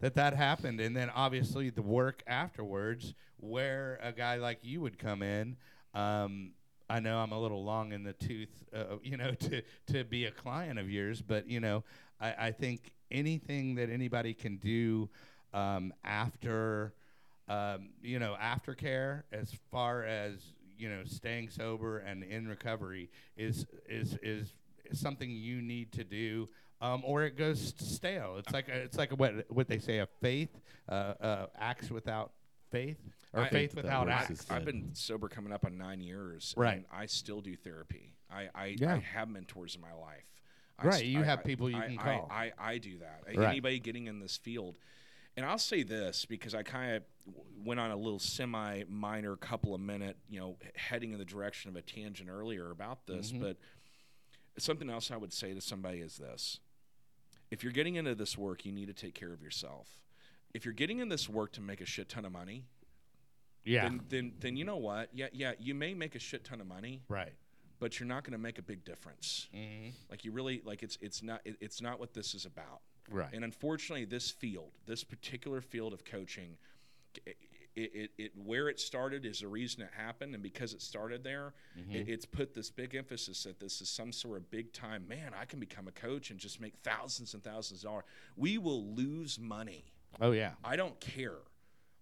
that 0.00 0.14
that 0.14 0.34
happened 0.34 0.80
and 0.80 0.96
then 0.96 1.10
obviously 1.10 1.68
the 1.68 1.82
work 1.82 2.22
afterwards 2.26 3.12
where 3.36 3.98
a 4.02 4.12
guy 4.12 4.36
like 4.36 4.60
you 4.62 4.80
would 4.80 4.98
come 4.98 5.20
in 5.20 5.58
um, 5.92 6.52
I 6.90 6.98
know 6.98 7.18
I'm 7.18 7.30
a 7.30 7.38
little 7.38 7.64
long 7.64 7.92
in 7.92 8.02
the 8.02 8.12
tooth, 8.12 8.64
uh, 8.74 8.96
you 9.02 9.16
know, 9.16 9.32
to 9.32 9.62
to 9.88 10.04
be 10.04 10.24
a 10.24 10.30
client 10.30 10.78
of 10.78 10.90
yours, 10.90 11.22
but 11.22 11.48
you 11.48 11.60
know, 11.60 11.84
I, 12.20 12.34
I 12.38 12.50
think 12.50 12.92
anything 13.10 13.76
that 13.76 13.90
anybody 13.90 14.34
can 14.34 14.56
do 14.56 15.08
um, 15.54 15.92
after, 16.04 16.94
um, 17.50 17.90
you 18.02 18.18
know, 18.18 18.36
aftercare, 18.40 19.24
as 19.32 19.52
far 19.70 20.04
as 20.04 20.34
you 20.78 20.88
know, 20.88 21.02
staying 21.04 21.50
sober 21.50 21.98
and 21.98 22.22
in 22.24 22.48
recovery 22.48 23.10
is 23.36 23.66
is 23.88 24.16
is 24.22 24.54
something 24.92 25.30
you 25.30 25.60
need 25.60 25.92
to 25.92 26.04
do. 26.04 26.48
Um, 26.82 27.02
or 27.04 27.24
it 27.24 27.36
goes 27.36 27.74
stale. 27.76 28.36
It's 28.38 28.52
like 28.54 28.68
a, 28.68 28.74
it's 28.74 28.96
like 28.96 29.12
a, 29.12 29.16
what 29.16 29.44
what 29.50 29.68
they 29.68 29.78
say 29.78 29.98
a 29.98 30.06
faith 30.22 30.48
uh, 30.88 30.92
uh, 31.20 31.46
acts 31.58 31.90
without 31.90 32.32
faith 32.70 32.96
or 33.34 33.42
I- 33.42 33.48
faith 33.50 33.74
without 33.74 34.06
works 34.06 34.30
acts. 34.30 34.46
I've 34.50 34.64
been 34.64 34.88
sober 34.94 35.28
coming 35.28 35.52
up 35.52 35.66
on 35.66 35.76
nine 35.76 36.00
years. 36.00 36.54
Right. 36.56 36.76
And 36.76 36.84
I 36.90 37.04
still 37.06 37.42
do 37.42 37.54
therapy. 37.56 38.14
I, 38.32 38.48
I, 38.54 38.76
Yeah. 38.78 38.94
I 38.94 38.98
have 39.00 39.28
mentors 39.28 39.74
in 39.74 39.82
my 39.82 39.92
life. 39.92 40.24
I 40.78 40.86
Right, 40.86 40.94
st- 41.00 41.06
you 41.10 41.20
I- 41.20 41.24
have 41.24 41.40
I- 41.40 41.42
people 41.42 41.68
you 41.68 41.76
I- 41.76 41.86
can 41.88 41.98
I- 41.98 42.02
call. 42.02 42.28
I, 42.30 42.52
I, 42.58 42.78
do 42.78 42.98
that. 43.00 43.24
Right. 43.36 43.48
Anybody 43.48 43.78
getting 43.80 44.06
in 44.06 44.18
this 44.20 44.38
field. 44.38 44.76
And 45.40 45.48
I'll 45.48 45.56
say 45.56 45.82
this 45.82 46.26
because 46.26 46.54
I 46.54 46.62
kind 46.62 46.96
of 46.96 47.02
went 47.64 47.80
on 47.80 47.90
a 47.90 47.96
little 47.96 48.18
semi 48.18 48.82
minor 48.90 49.36
couple 49.36 49.74
of 49.74 49.80
minute, 49.80 50.18
you 50.28 50.38
know, 50.38 50.58
heading 50.74 51.12
in 51.12 51.18
the 51.18 51.24
direction 51.24 51.70
of 51.70 51.76
a 51.76 51.80
tangent 51.80 52.28
earlier 52.28 52.70
about 52.70 53.06
this. 53.06 53.32
Mhm. 53.32 53.40
But 53.40 53.56
something 54.58 54.90
else 54.90 55.10
I 55.10 55.16
would 55.16 55.32
say 55.32 55.54
to 55.54 55.62
somebody 55.62 56.00
is 56.00 56.18
this 56.18 56.60
if 57.50 57.64
you're 57.64 57.72
getting 57.72 57.94
into 57.94 58.14
this 58.14 58.36
work, 58.36 58.66
you 58.66 58.72
need 58.72 58.88
to 58.88 58.92
take 58.92 59.14
care 59.14 59.32
of 59.32 59.40
yourself. 59.40 60.02
If 60.52 60.66
you're 60.66 60.74
getting 60.74 60.98
in 60.98 61.08
this 61.08 61.26
work 61.26 61.52
to 61.52 61.62
make 61.62 61.80
a 61.80 61.86
shit 61.86 62.10
ton 62.10 62.26
of 62.26 62.32
money, 62.32 62.66
yeah, 63.64 63.84
then, 63.84 64.02
then 64.10 64.32
then 64.40 64.56
you 64.58 64.66
know 64.66 64.76
what? 64.76 65.08
Yeah, 65.14 65.28
yeah, 65.32 65.54
you 65.58 65.74
may 65.74 65.94
make 65.94 66.14
a 66.16 66.18
shit 66.18 66.44
ton 66.44 66.60
of 66.60 66.66
money, 66.66 67.00
right. 67.08 67.32
but 67.78 67.98
you're 67.98 68.06
not 68.06 68.24
going 68.24 68.32
to 68.32 68.38
make 68.38 68.58
a 68.58 68.62
big 68.62 68.84
difference. 68.84 69.48
Mm-hmm. 69.54 69.88
Like 70.10 70.22
you 70.22 70.32
really 70.32 70.60
like 70.66 70.82
it's 70.82 70.98
it's 71.00 71.22
not 71.22 71.40
it, 71.46 71.56
it's 71.62 71.80
not 71.80 71.98
what 71.98 72.12
this 72.12 72.34
is 72.34 72.44
about. 72.44 72.82
Right. 73.10 73.32
And 73.32 73.44
unfortunately, 73.44 74.04
this 74.04 74.30
field, 74.30 74.70
this 74.86 75.04
particular 75.04 75.60
field 75.60 75.92
of 75.92 76.04
coaching, 76.04 76.56
it, 77.26 77.36
it, 77.76 78.10
it, 78.18 78.32
where 78.36 78.68
it 78.68 78.80
started 78.80 79.24
is 79.24 79.40
the 79.40 79.48
reason 79.48 79.82
it 79.82 79.90
happened, 79.96 80.34
and 80.34 80.42
because 80.42 80.74
it 80.74 80.82
started 80.82 81.22
there, 81.24 81.54
Mm-hmm. 81.78 81.92
it, 81.92 82.08
it's 82.08 82.26
put 82.26 82.52
this 82.52 82.70
big 82.70 82.94
emphasis 82.94 83.44
that 83.44 83.60
this 83.60 83.80
is 83.80 83.88
some 83.88 84.12
sort 84.12 84.36
of 84.36 84.50
big 84.50 84.72
time. 84.72 85.06
Man, 85.08 85.32
I 85.40 85.44
can 85.44 85.60
become 85.60 85.86
a 85.88 85.92
coach 85.92 86.30
and 86.30 86.38
just 86.38 86.60
make 86.60 86.74
thousands 86.82 87.32
and 87.34 87.42
thousands 87.42 87.80
of 87.84 87.90
dollars. 87.90 88.04
We 88.36 88.58
will 88.58 88.84
lose 88.94 89.38
money. 89.38 89.84
Oh 90.20 90.32
yeah. 90.32 90.52
I 90.64 90.76
don't 90.76 90.98
care. 91.00 91.38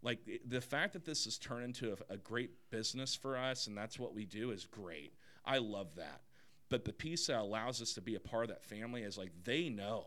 Like 0.03 0.19
the 0.47 0.61
fact 0.61 0.95
that 0.95 1.05
this 1.05 1.25
has 1.25 1.37
turned 1.39 1.65
into 1.65 1.93
a, 1.93 2.15
a 2.15 2.17
great 2.17 2.51
business 2.71 3.15
for 3.15 3.37
us 3.37 3.67
and 3.67 3.77
that's 3.77 3.99
what 3.99 4.15
we 4.15 4.25
do 4.25 4.51
is 4.53 4.65
great. 4.65 5.13
I 5.45 5.59
love 5.59 5.97
that. 5.97 6.23
But 6.71 6.85
the 6.85 6.93
piece 6.93 7.27
that 7.27 7.39
allows 7.41 7.83
us 7.83 7.93
to 7.95 8.01
be 8.01 8.15
a 8.15 8.21
part 8.21 8.45
of 8.45 8.49
that 8.51 8.65
family 8.65 9.03
is 9.03 9.19
like 9.19 9.33
they 9.45 9.69
know 9.69 10.07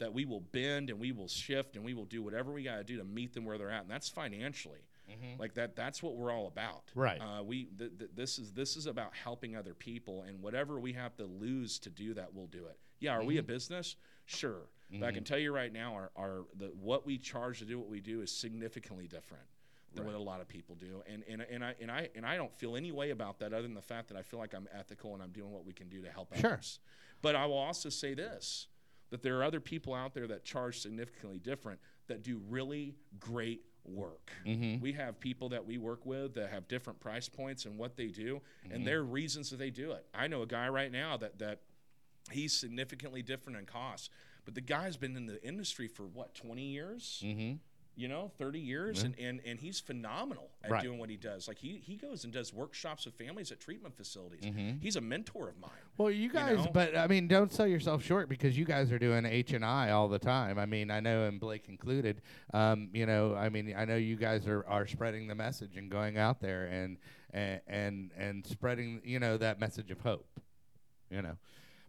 that 0.00 0.12
we 0.12 0.24
will 0.24 0.40
bend 0.40 0.90
and 0.90 0.98
we 0.98 1.12
will 1.12 1.28
shift 1.28 1.76
and 1.76 1.84
we 1.84 1.94
will 1.94 2.04
do 2.04 2.22
whatever 2.22 2.52
we 2.52 2.64
got 2.64 2.76
to 2.76 2.84
do 2.84 2.98
to 2.98 3.04
meet 3.04 3.32
them 3.32 3.44
where 3.44 3.56
they're 3.56 3.70
at, 3.70 3.82
and 3.82 3.90
that's 3.90 4.08
financially. 4.08 4.80
Mm-hmm. 5.10 5.40
Like 5.40 5.54
that. 5.54 5.74
That's 5.74 6.04
what 6.04 6.14
we're 6.14 6.30
all 6.30 6.46
about. 6.46 6.84
Right. 6.94 7.20
Uh, 7.20 7.42
we. 7.42 7.64
Th- 7.76 7.90
th- 7.98 8.10
this 8.14 8.38
is 8.38 8.52
this 8.52 8.76
is 8.76 8.86
about 8.86 9.10
helping 9.12 9.56
other 9.56 9.74
people, 9.74 10.22
and 10.22 10.40
whatever 10.40 10.78
we 10.78 10.92
have 10.92 11.16
to 11.16 11.24
lose 11.24 11.80
to 11.80 11.90
do 11.90 12.14
that, 12.14 12.32
we'll 12.32 12.46
do 12.46 12.66
it. 12.66 12.78
Yeah. 13.00 13.14
Are 13.14 13.24
we 13.24 13.36
a 13.36 13.40
mm-hmm. 13.40 13.48
business? 13.48 13.96
Sure. 14.26 14.68
But 14.92 15.06
I 15.06 15.10
can 15.10 15.22
mm-hmm. 15.22 15.24
tell 15.24 15.38
you 15.38 15.52
right 15.52 15.72
now, 15.72 15.94
our, 15.94 16.10
our 16.16 16.44
the 16.56 16.66
what 16.80 17.06
we 17.06 17.18
charge 17.18 17.60
to 17.60 17.64
do 17.64 17.78
what 17.78 17.88
we 17.88 18.00
do 18.00 18.22
is 18.22 18.30
significantly 18.30 19.06
different 19.06 19.44
than 19.94 20.04
what 20.04 20.14
a 20.14 20.18
lot 20.18 20.40
of 20.40 20.48
people 20.48 20.74
do. 20.74 21.02
And 21.12 21.24
and 21.28 21.42
and 21.42 21.64
I 21.64 21.74
and 21.80 21.90
I 21.90 22.08
and 22.14 22.26
I 22.26 22.36
don't 22.36 22.52
feel 22.56 22.76
any 22.76 22.92
way 22.92 23.10
about 23.10 23.38
that 23.40 23.52
other 23.52 23.62
than 23.62 23.74
the 23.74 23.82
fact 23.82 24.08
that 24.08 24.16
I 24.16 24.22
feel 24.22 24.38
like 24.38 24.54
I'm 24.54 24.68
ethical 24.72 25.14
and 25.14 25.22
I'm 25.22 25.30
doing 25.30 25.52
what 25.52 25.64
we 25.64 25.72
can 25.72 25.88
do 25.88 26.02
to 26.02 26.10
help 26.10 26.34
Sure. 26.36 26.54
others. 26.54 26.80
But 27.22 27.36
I 27.36 27.46
will 27.46 27.58
also 27.58 27.88
say 27.88 28.14
this 28.14 28.68
that 29.10 29.22
there 29.22 29.38
are 29.38 29.44
other 29.44 29.60
people 29.60 29.92
out 29.94 30.14
there 30.14 30.26
that 30.28 30.44
charge 30.44 30.80
significantly 30.80 31.38
different 31.38 31.80
that 32.06 32.22
do 32.22 32.40
really 32.48 32.94
great 33.18 33.62
work. 33.84 34.30
Mm-hmm. 34.46 34.80
We 34.82 34.92
have 34.92 35.18
people 35.20 35.48
that 35.50 35.64
we 35.64 35.78
work 35.78 36.04
with 36.06 36.34
that 36.34 36.50
have 36.50 36.68
different 36.68 37.00
price 37.00 37.28
points 37.28 37.64
and 37.64 37.76
what 37.78 37.96
they 37.96 38.08
do, 38.08 38.40
Mm-hmm. 38.64 38.74
and 38.74 38.86
there 38.86 38.98
are 39.00 39.04
reasons 39.04 39.50
that 39.50 39.58
they 39.58 39.70
do 39.70 39.92
it. 39.92 40.06
I 40.14 40.26
know 40.28 40.42
a 40.42 40.46
guy 40.46 40.68
right 40.68 40.92
now 40.92 41.16
that 41.16 41.38
that 41.38 41.60
he's 42.30 42.52
significantly 42.52 43.22
different 43.22 43.58
in 43.58 43.66
cost, 43.66 44.10
but 44.44 44.54
the 44.54 44.60
guy's 44.60 44.96
been 44.96 45.16
in 45.16 45.26
the 45.26 45.42
industry 45.42 45.88
for 45.88 46.04
what 46.04 46.34
twenty 46.34 46.66
years, 46.68 47.22
Mm-hmm. 47.24 47.56
You 47.96 48.08
know, 48.08 48.30
thirty 48.38 48.60
years, 48.60 49.02
and, 49.02 49.14
and 49.18 49.40
and 49.44 49.58
he's 49.58 49.80
phenomenal 49.80 50.50
at 50.64 50.70
Right. 50.70 50.82
doing 50.82 50.98
what 50.98 51.10
he 51.10 51.16
does. 51.16 51.48
Like 51.48 51.58
he 51.58 51.82
he 51.84 51.96
goes 51.96 52.24
and 52.24 52.32
does 52.32 52.52
workshops 52.54 53.04
with 53.04 53.14
families 53.14 53.50
at 53.52 53.60
treatment 53.60 53.96
facilities. 53.96 54.44
Mm-hmm. 54.44 54.78
He's 54.80 54.96
a 54.96 55.00
mentor 55.00 55.48
of 55.48 55.58
mine. 55.58 55.70
Well, 55.98 56.10
you 56.10 56.30
guys, 56.30 56.64
know? 56.64 56.70
but 56.72 56.96
I 56.96 57.06
mean, 57.06 57.28
don't 57.28 57.52
sell 57.52 57.66
yourself 57.66 58.02
short 58.02 58.28
because 58.28 58.56
you 58.56 58.64
guys 58.64 58.90
are 58.92 58.98
doing 58.98 59.26
H 59.26 59.52
and 59.52 59.64
I 59.64 59.90
all 59.90 60.08
the 60.08 60.18
time. 60.18 60.58
I 60.58 60.66
mean, 60.66 60.90
I 60.90 61.00
know, 61.00 61.24
and 61.24 61.38
Blake 61.38 61.68
included. 61.68 62.22
Um, 62.54 62.88
you 62.92 63.06
know, 63.06 63.34
I 63.34 63.48
mean, 63.48 63.74
I 63.76 63.84
know 63.84 63.96
you 63.96 64.16
guys 64.16 64.46
are, 64.46 64.64
are 64.66 64.86
spreading 64.86 65.26
the 65.26 65.34
message 65.34 65.76
and 65.76 65.90
going 65.90 66.16
out 66.16 66.40
there 66.40 66.66
and 66.66 66.96
and 67.32 67.60
and, 67.66 68.10
and 68.16 68.46
spreading, 68.46 69.02
you 69.04 69.18
know, 69.18 69.36
that 69.36 69.60
message 69.60 69.90
of 69.90 70.00
hope. 70.00 70.26
You 71.10 71.22
know, 71.22 71.36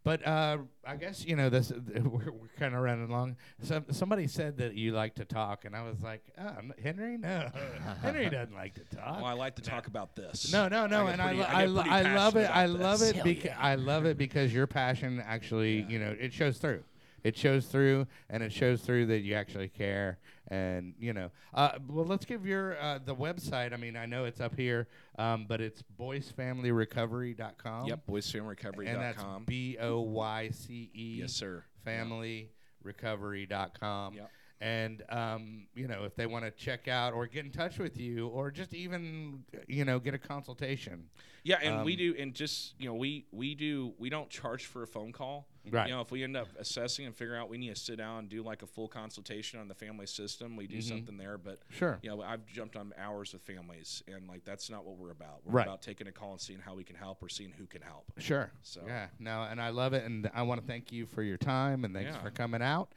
but 0.04 0.26
uh, 0.26 0.58
I 0.86 0.96
guess 0.96 1.26
you 1.26 1.36
know 1.36 1.50
this. 1.50 1.72
We're, 1.96 2.32
we're 2.32 2.48
kind 2.58 2.74
of 2.76 2.82
running 2.82 3.08
along. 3.10 3.38
Some 3.62 3.86
somebody 3.92 4.28
said 4.28 4.58
that 4.58 4.74
you 4.76 4.94
like 4.94 5.16
to 5.16 5.26
talk, 5.26 5.66
and 5.66 5.76
I 5.76 5.84
was 5.84 6.02
like, 6.02 6.24
oh, 6.40 6.52
Henry, 6.82 7.18
no, 7.18 7.50
Henry 8.02 8.30
doesn't 8.30 8.56
like 8.56 8.74
to 8.76 8.96
talk. 8.96 9.18
Well, 9.18 9.26
I 9.26 9.34
like 9.34 9.56
to 9.56 9.62
talk 9.62 9.88
about 9.88 10.16
this. 10.16 10.52
No, 10.52 10.68
no, 10.68 10.88
no, 10.88 11.06
get 11.06 11.14
and 11.14 11.22
I, 11.22 11.26
pretty- 11.28 11.40
lo- 11.40 11.46
I 11.48 11.62
I, 11.62 11.66
lo- 11.66 11.84
I 11.86 12.16
love 12.16 12.36
it. 12.36 12.50
I 12.50 12.66
love 12.66 13.00
this. 13.00 13.12
it 13.12 13.24
because 13.24 13.46
yeah. 13.46 13.58
I 13.60 13.76
love 13.76 14.06
it 14.06 14.18
because 14.18 14.54
your 14.54 14.68
passion 14.68 15.24
actually, 15.26 15.86
you 15.88 16.00
know, 16.00 16.16
it 16.20 16.34
shows 16.34 16.58
through. 16.58 16.84
It 17.24 17.38
shows 17.38 17.68
through, 17.68 18.08
and 18.30 18.44
it 18.44 18.52
shows 18.52 18.82
through 18.82 19.06
that 19.08 19.20
you 19.20 19.36
actually 19.36 19.70
care. 19.70 20.18
And 20.48 20.94
you 21.00 21.14
know, 21.14 21.32
uh, 21.54 21.78
well, 21.88 22.06
let's 22.06 22.26
give 22.26 22.46
your 22.46 22.78
uh, 22.82 23.00
the 23.04 23.16
website. 23.16 23.74
I 23.74 23.78
mean, 23.78 23.96
I 23.96 24.06
know 24.06 24.26
it's 24.26 24.42
up 24.42 24.56
here, 24.56 24.88
um, 25.18 25.46
but 25.48 25.62
it's 25.62 25.82
boycefamilyrecovery.com. 26.00 27.88
Yep, 27.88 28.08
boycefamilyrecovery.com. 28.08 28.88
and 28.88 29.02
that's 29.02 29.24
B 29.46 29.78
O 29.80 30.02
Y 30.02 30.50
C 30.52 30.92
E 30.94 31.20
yes, 31.22 31.34
sir. 31.34 31.64
familyrecovery.com. 31.86 34.14
Yep. 34.16 34.32
And 34.62 35.02
um, 35.10 35.66
you 35.74 35.88
know, 35.88 36.04
if 36.04 36.16
they 36.16 36.28
want 36.28 36.46
to 36.46 36.52
check 36.52 36.88
out 36.88 37.14
or 37.14 37.26
get 37.26 37.44
in 37.46 37.52
touch 37.52 37.80
with 37.80 37.98
you, 37.98 38.28
or 38.28 38.52
just 38.52 38.76
even 38.76 39.44
you 39.68 39.86
know 39.86 39.98
get 40.00 40.14
a 40.14 40.20
consultation, 40.20 41.10
Yeah, 41.44 41.58
and 41.64 41.84
we 41.84 41.94
Um, 41.94 41.98
do, 41.98 42.16
and 42.20 42.34
just 42.36 42.76
you 42.80 42.88
know, 42.88 42.94
we 42.94 43.26
we 43.32 43.56
do, 43.56 43.96
we 43.98 44.10
don't 44.12 44.30
charge 44.30 44.66
for 44.68 44.84
a 44.84 44.88
phone 44.88 45.12
call. 45.12 45.48
Right. 45.70 45.88
You 45.88 45.94
know, 45.96 46.02
if 46.02 46.12
we 46.12 46.24
end 46.24 46.38
up 46.38 46.48
assessing 46.60 47.06
and 47.08 47.16
figuring 47.16 47.40
out 47.42 47.50
we 47.50 47.58
need 47.58 47.70
to 47.74 47.80
sit 47.80 47.98
down 47.98 48.20
and 48.20 48.30
do 48.30 48.42
like 48.44 48.62
a 48.62 48.68
full 48.68 48.88
consultation 48.88 49.60
on 49.60 49.68
the 49.68 49.74
family 49.76 50.06
system, 50.08 50.56
we 50.56 50.68
do 50.68 50.78
Mhm. 50.78 50.84
something 50.84 51.18
there. 51.18 51.40
But 51.40 51.62
sure, 51.70 51.98
you 52.04 52.12
know, 52.12 52.22
I've 52.22 52.46
jumped 52.46 52.76
on 52.76 52.94
hours 53.00 53.34
with 53.34 53.42
families, 53.42 54.04
and 54.08 54.28
like 54.28 54.44
that's 54.46 54.70
not 54.70 54.86
what 54.86 54.98
we're 54.98 55.10
about. 55.12 55.42
We're 55.44 55.54
Right. 55.54 55.66
about 55.68 55.82
taking 55.82 56.06
a 56.06 56.12
call 56.12 56.34
and 56.34 56.42
seeing 56.42 56.60
how 56.60 56.76
we 56.76 56.84
can 56.84 56.96
help 56.96 57.24
or 57.24 57.30
seeing 57.30 57.52
who 57.52 57.66
can 57.66 57.82
help. 57.82 58.12
Sure. 58.20 58.52
So- 58.62 58.84
yeah, 58.86 59.08
no, 59.18 59.42
and 59.42 59.60
I 59.60 59.70
love 59.70 59.94
it, 59.94 60.04
and 60.06 60.30
I 60.36 60.44
want 60.44 60.62
to 60.62 60.68
thank 60.68 60.92
you 60.92 61.08
for 61.08 61.24
your 61.24 61.38
time, 61.38 61.84
and 61.84 61.96
thanks 61.96 62.12
Yeah. 62.14 62.22
for 62.22 62.30
coming 62.30 62.62
out. 62.62 62.94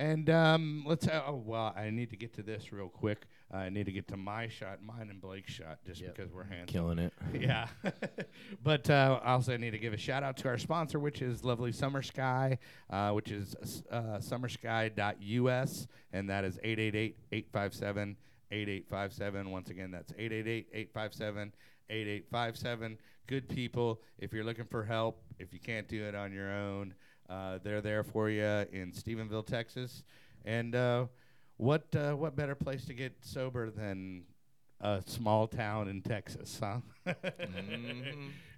And 0.00 0.28
um, 0.30 0.82
let's. 0.86 1.06
Uh, 1.06 1.22
oh 1.26 1.42
well, 1.44 1.74
I 1.76 1.90
need 1.90 2.08
to 2.08 2.16
get 2.16 2.32
to 2.36 2.42
this 2.42 2.72
real 2.72 2.88
quick. 2.88 3.26
I 3.52 3.68
need 3.68 3.84
to 3.84 3.92
get 3.92 4.08
to 4.08 4.16
my 4.16 4.48
shot, 4.48 4.82
mine 4.82 5.10
and 5.10 5.20
Blake's 5.20 5.52
shot, 5.52 5.80
just 5.84 6.00
Yep. 6.00 6.16
because 6.16 6.32
we're 6.32 6.44
hands. 6.44 6.70
Killing 6.70 6.98
it. 6.98 7.12
yeah. 7.38 7.66
but 8.64 8.88
uh, 8.88 9.20
I 9.22 9.32
also 9.32 9.58
need 9.58 9.72
to 9.72 9.78
give 9.78 9.92
a 9.92 9.98
shout 9.98 10.22
out 10.22 10.38
to 10.38 10.48
our 10.48 10.56
sponsor, 10.56 10.98
which 10.98 11.20
is 11.20 11.44
lovely 11.44 11.70
Summer 11.70 12.00
Sky, 12.00 12.56
uh, 12.88 13.10
which 13.10 13.30
is 13.30 13.54
uh, 13.90 14.20
summersky.us, 14.20 15.86
and 16.14 16.30
that 16.30 16.44
is 16.44 16.56
888-857-8857. 16.64 19.50
Once 19.50 19.68
again, 19.68 19.90
that's 19.90 20.12
888-857-8857. 20.12 22.96
Good 23.26 23.50
people. 23.50 24.00
If 24.18 24.32
you're 24.32 24.44
looking 24.44 24.64
for 24.64 24.82
help, 24.84 25.22
if 25.38 25.52
you 25.52 25.60
can't 25.60 25.88
do 25.88 26.02
it 26.04 26.14
on 26.14 26.32
your 26.32 26.50
own, 26.50 26.94
uh, 27.30 27.58
they're 27.62 27.80
there 27.80 28.02
for 28.02 28.28
you 28.28 28.44
in 28.44 28.92
Stephenville, 28.92 29.46
Texas. 29.46 30.02
And 30.44 30.74
uh, 30.74 31.06
what 31.56 31.84
uh, 31.94 32.12
what 32.14 32.34
better 32.36 32.54
place 32.54 32.84
to 32.86 32.94
get 32.94 33.12
sober 33.22 33.70
than 33.70 34.24
a 34.80 35.02
small 35.06 35.46
town 35.46 35.88
in 35.88 36.02
Texas, 36.02 36.58
huh? 36.62 36.78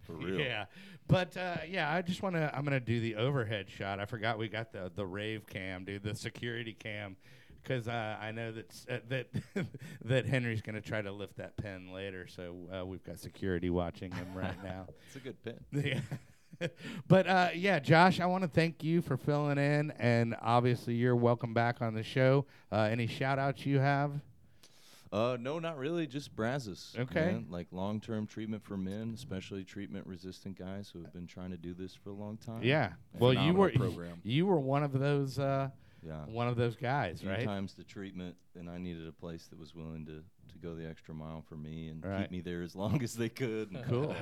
For 0.07 0.13
real. 0.15 0.39
Yeah, 0.41 0.67
but 1.09 1.37
uh, 1.37 1.57
yeah, 1.69 1.93
I 1.93 2.03
just 2.03 2.23
want 2.23 2.37
to. 2.37 2.51
I'm 2.55 2.65
gonna 2.65 2.81
do 2.81 3.01
the 3.01 3.17
overhead 3.17 3.69
shot. 3.69 4.01
I 4.01 4.05
forgot 4.07 4.39
we 4.39 4.49
got 4.49 4.73
the 4.73 4.91
the 4.95 5.05
rave 5.05 5.47
cam, 5.47 5.85
dude, 5.85 6.03
the 6.05 6.15
security 6.15 6.73
cam, 6.73 7.17
because 7.63 7.89
uh, 7.89 8.17
I 8.21 8.31
know 8.31 8.53
that 8.53 8.75
uh, 8.89 8.99
that 9.09 9.27
that 10.05 10.27
Henry's 10.27 10.63
gonna 10.63 10.81
try 10.81 11.03
to 11.03 11.13
lift 11.13 11.37
that 11.39 11.57
pen 11.57 11.93
later. 11.93 12.27
So 12.29 12.55
uh, 12.73 12.87
we've 12.87 13.05
got 13.05 13.19
security 13.19 13.71
watching 13.71 14.13
him 14.13 14.29
right 14.35 14.63
now. 14.65 14.87
It's 15.09 15.17
a 15.17 15.21
good 15.21 15.43
pin. 15.43 15.59
Yeah. 15.73 16.01
but 17.09 17.27
uh, 17.27 17.49
yeah, 17.55 17.79
Josh, 17.79 18.21
I 18.21 18.27
want 18.27 18.43
to 18.43 18.49
thank 18.49 18.83
you 18.83 19.03
for 19.03 19.17
filling 19.17 19.59
in, 19.59 19.93
and 19.99 20.37
obviously 20.41 20.95
you're 20.95 21.17
welcome 21.17 21.55
back 21.55 21.83
on 21.83 21.95
the 21.95 22.03
show. 22.03 22.47
Uh, 22.71 22.89
any 22.91 23.07
shout 23.07 23.39
outs 23.39 23.65
you 23.67 23.79
have? 23.79 24.13
Uh, 25.13 25.37
no, 25.39 25.59
not 25.59 25.77
really. 25.77 26.07
Just 26.07 26.35
Brazos. 26.35 26.97
Okay. 26.99 27.27
man. 27.27 27.47
Like 27.51 27.67
long 27.71 28.01
term 28.01 28.27
treatment 28.27 28.65
for 28.65 28.79
men, 28.79 29.13
especially 29.15 29.63
treatment 29.63 30.07
resistant 30.07 30.59
guys 30.59 30.89
who 30.91 31.03
have 31.03 31.13
been 31.13 31.27
trying 31.27 31.51
to 31.51 31.59
do 31.59 31.75
this 31.75 31.95
for 31.95 32.11
a 32.11 32.15
long 32.15 32.39
time. 32.39 32.63
Yeah. 32.63 32.93
Well, 33.19 33.35
you 33.35 33.53
were 33.53 33.71
program. 33.77 34.21
you 34.23 34.47
were 34.47 34.59
one 34.59 34.83
of 34.83 34.93
those 34.93 35.39
uh, 35.39 35.69
Yeah. 36.05 36.25
one 36.27 36.49
of 36.49 36.57
those 36.57 36.77
guys, 36.77 37.21
few 37.21 37.31
right? 37.31 37.45
times 37.45 37.75
the 37.75 37.85
treatment, 37.85 38.37
and 38.59 38.69
I 38.69 38.79
needed 38.79 39.07
a 39.07 39.13
place 39.13 39.47
that 39.49 39.59
was 39.59 39.75
willing 39.75 40.05
to, 40.07 40.23
to 40.53 40.59
go 40.61 40.75
the 40.75 40.87
extra 40.89 41.15
mile 41.15 41.43
for 41.49 41.57
me 41.57 41.89
and 41.89 42.05
Right. 42.05 42.23
keep 42.23 42.31
me 42.31 42.41
there 42.41 42.63
as 42.63 42.75
long 42.75 43.03
as 43.05 43.15
they 43.15 43.29
could. 43.29 43.71
and- 43.73 43.85
Cool. 43.89 44.15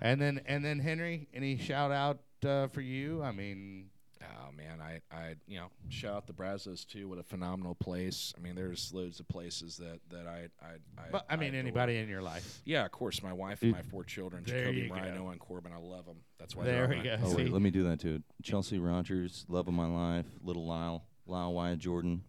And 0.00 0.20
then 0.20 0.40
and 0.46 0.64
then 0.64 0.78
Henry, 0.80 1.28
any 1.34 1.56
shout 1.58 1.92
out 1.92 2.20
uh, 2.44 2.66
for 2.68 2.80
you? 2.80 3.22
I 3.22 3.32
mean, 3.32 3.90
Oh 4.22 4.52
man, 4.52 4.80
I, 4.82 5.00
I 5.10 5.36
you 5.46 5.58
know 5.58 5.68
shout 5.88 6.14
out 6.14 6.26
the 6.26 6.34
Brazos 6.34 6.84
too. 6.84 7.08
What 7.08 7.18
a 7.18 7.22
phenomenal 7.22 7.74
place. 7.74 8.34
I 8.36 8.40
mean, 8.42 8.54
there's 8.54 8.92
loads 8.92 9.18
of 9.18 9.26
places 9.28 9.78
that 9.78 9.98
that 10.10 10.26
I 10.26 10.48
I 10.62 10.72
I, 10.98 11.04
but 11.10 11.24
I 11.30 11.36
mean 11.36 11.50
adore. 11.50 11.60
anybody 11.60 11.96
in 11.96 12.08
your 12.08 12.20
life. 12.20 12.60
Yeah, 12.66 12.84
of 12.84 12.90
course. 12.90 13.22
My 13.22 13.32
wife 13.32 13.62
and 13.62 13.72
my 13.72 13.80
four 13.82 14.04
children, 14.04 14.42
There 14.46 14.58
Jacoby, 14.58 14.78
you 14.82 14.88
Brian, 14.90 15.16
go. 15.16 15.24
Owen, 15.26 15.38
Corbin. 15.38 15.72
I 15.72 15.78
love 15.78 16.04
them. 16.04 16.18
That's 16.38 16.54
why 16.54 16.64
There 16.64 16.86
they're 16.86 16.88
we 17.02 17.10
on 17.10 17.20
go. 17.22 17.26
Oh 17.28 17.34
wait, 17.36 17.50
let 17.50 17.62
me 17.62 17.70
do 17.70 17.84
that 17.84 18.00
too. 18.00 18.22
Chelsea 18.42 18.78
Rogers, 18.78 19.46
love 19.48 19.68
of 19.68 19.74
my 19.74 19.86
life, 19.86 20.26
little 20.42 20.66
Lyle, 20.66 21.02
Lyle 21.30 21.52
Wyatt 21.54 21.78
Jordan, 21.78 22.22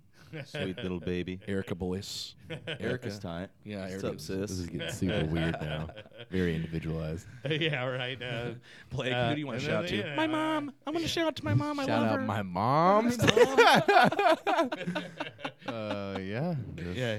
sweet 0.45 0.77
little 0.77 0.99
baby. 0.99 1.39
Erica 1.47 1.75
Boyce. 1.75 2.35
Erica's 2.79 3.19
tight. 3.19 3.49
Yeah, 3.65 3.81
What's 3.81 4.03
Erica's- 4.03 4.29
up, 4.29 4.37
This 4.39 4.51
is 4.51 4.67
getting 4.67 4.89
super 4.91 5.25
weird 5.31 5.57
now. 5.61 5.89
Very 6.29 6.55
individualized. 6.55 7.25
yeah, 7.49 7.83
right. 7.85 8.21
Uh, 8.21 8.51
Blake, 8.89 9.13
Uh, 9.13 9.29
who 9.29 9.35
do 9.35 9.39
you 9.41 9.47
want 9.47 9.59
to 9.59 9.65
shout 9.65 9.87
to? 9.87 9.95
yeah, 9.97 10.15
my 10.15 10.25
uh, 10.25 10.27
mom. 10.27 10.71
I 10.87 10.91
want 10.91 11.03
to 11.03 11.09
shout 11.09 11.27
out 11.27 11.35
to 11.37 11.45
my 11.45 11.53
mom. 11.53 11.79
I 11.79 11.85
Shout 11.85 12.01
love 12.01 12.11
out 12.11 12.19
her. 12.19 12.25
my 12.25 12.41
mom. 12.43 13.07
uh, 15.67 16.17
yeah. 16.21 16.55
just- 16.75 16.97
yeah. 16.97 17.17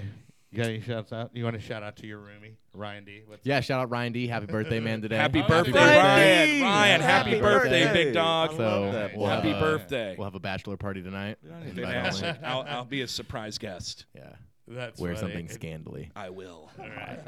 You 0.53 0.59
got 0.59 0.67
any 0.69 0.81
shouts 0.83 1.13
out? 1.15 1.31
You 1.33 1.45
want 1.45 1.57
to 1.57 1.63
shout 1.63 1.83
out 1.83 1.97
to 1.97 2.07
your 2.07 2.19
roomie, 2.19 2.57
Ryan 2.75 3.05
D? 3.05 3.23
What's 3.27 3.47
Yeah, 3.47 3.61
shout 3.61 3.81
out 3.81 3.91
Ryan 3.91 4.13
D. 4.13 4.27
Happy 4.27 4.45
birthday, 4.45 4.81
man, 4.81 5.01
today. 5.01 5.17
Happy 5.17 5.41
Oh, 5.43 5.49
birthday, 5.49 5.73
happy 5.73 5.97
Ryan! 5.97 6.49
birthday. 6.49 6.63
Ryan, 6.63 7.01
happy, 7.01 7.31
Happy 7.31 7.41
birthday, 7.41 7.85
birthday. 7.85 8.05
big 8.05 8.15
dog. 8.15 8.51
So 8.51 8.93
that 8.93 9.17
we'll 9.17 9.29
Happy 9.29 9.51
a- 9.53 9.59
birthday. 9.59 10.15
We'll 10.19 10.27
have 10.27 10.35
a 10.35 10.41
bachelor 10.41 10.77
party 10.77 11.03
tonight. 11.03 11.39
Invite 11.43 11.75
Fantastic. 11.87 12.25
only. 12.37 12.45
I'll, 12.45 12.63
I'll 12.69 12.85
be 12.85 13.01
a 13.01 13.09
surprise 13.09 13.57
guest. 13.57 14.05
Yeah. 14.15 14.29
That's 14.69 15.01
Wear 15.01 15.17
funny. 15.17 15.33
something 15.33 15.49
scandally. 15.49 16.11
I 16.15 16.29
will. 16.31 16.71
All 16.79 16.87
right. 16.87 17.19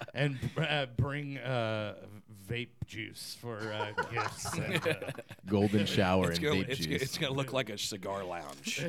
and 0.14 0.36
uh, 0.58 0.86
bring 0.96 1.38
uh, 1.38 1.94
vape 2.48 2.68
juice 2.86 3.36
for 3.40 3.58
uh, 3.72 3.92
gifts. 4.12 4.52
And, 4.58 4.86
uh, 4.86 4.94
Golden 5.48 5.86
shower 5.96 6.30
It's 6.30 6.38
and 6.38 6.46
gonna, 6.48 6.60
vape 6.62 6.68
it's, 6.68 6.78
juice. 6.78 6.86
gonna- 6.86 6.96
it's 7.02 7.18
gonna 7.18 7.32
look 7.34 7.52
like 7.52 7.70
a 7.70 7.78
cigar 7.78 8.24
lounge. 8.24 8.84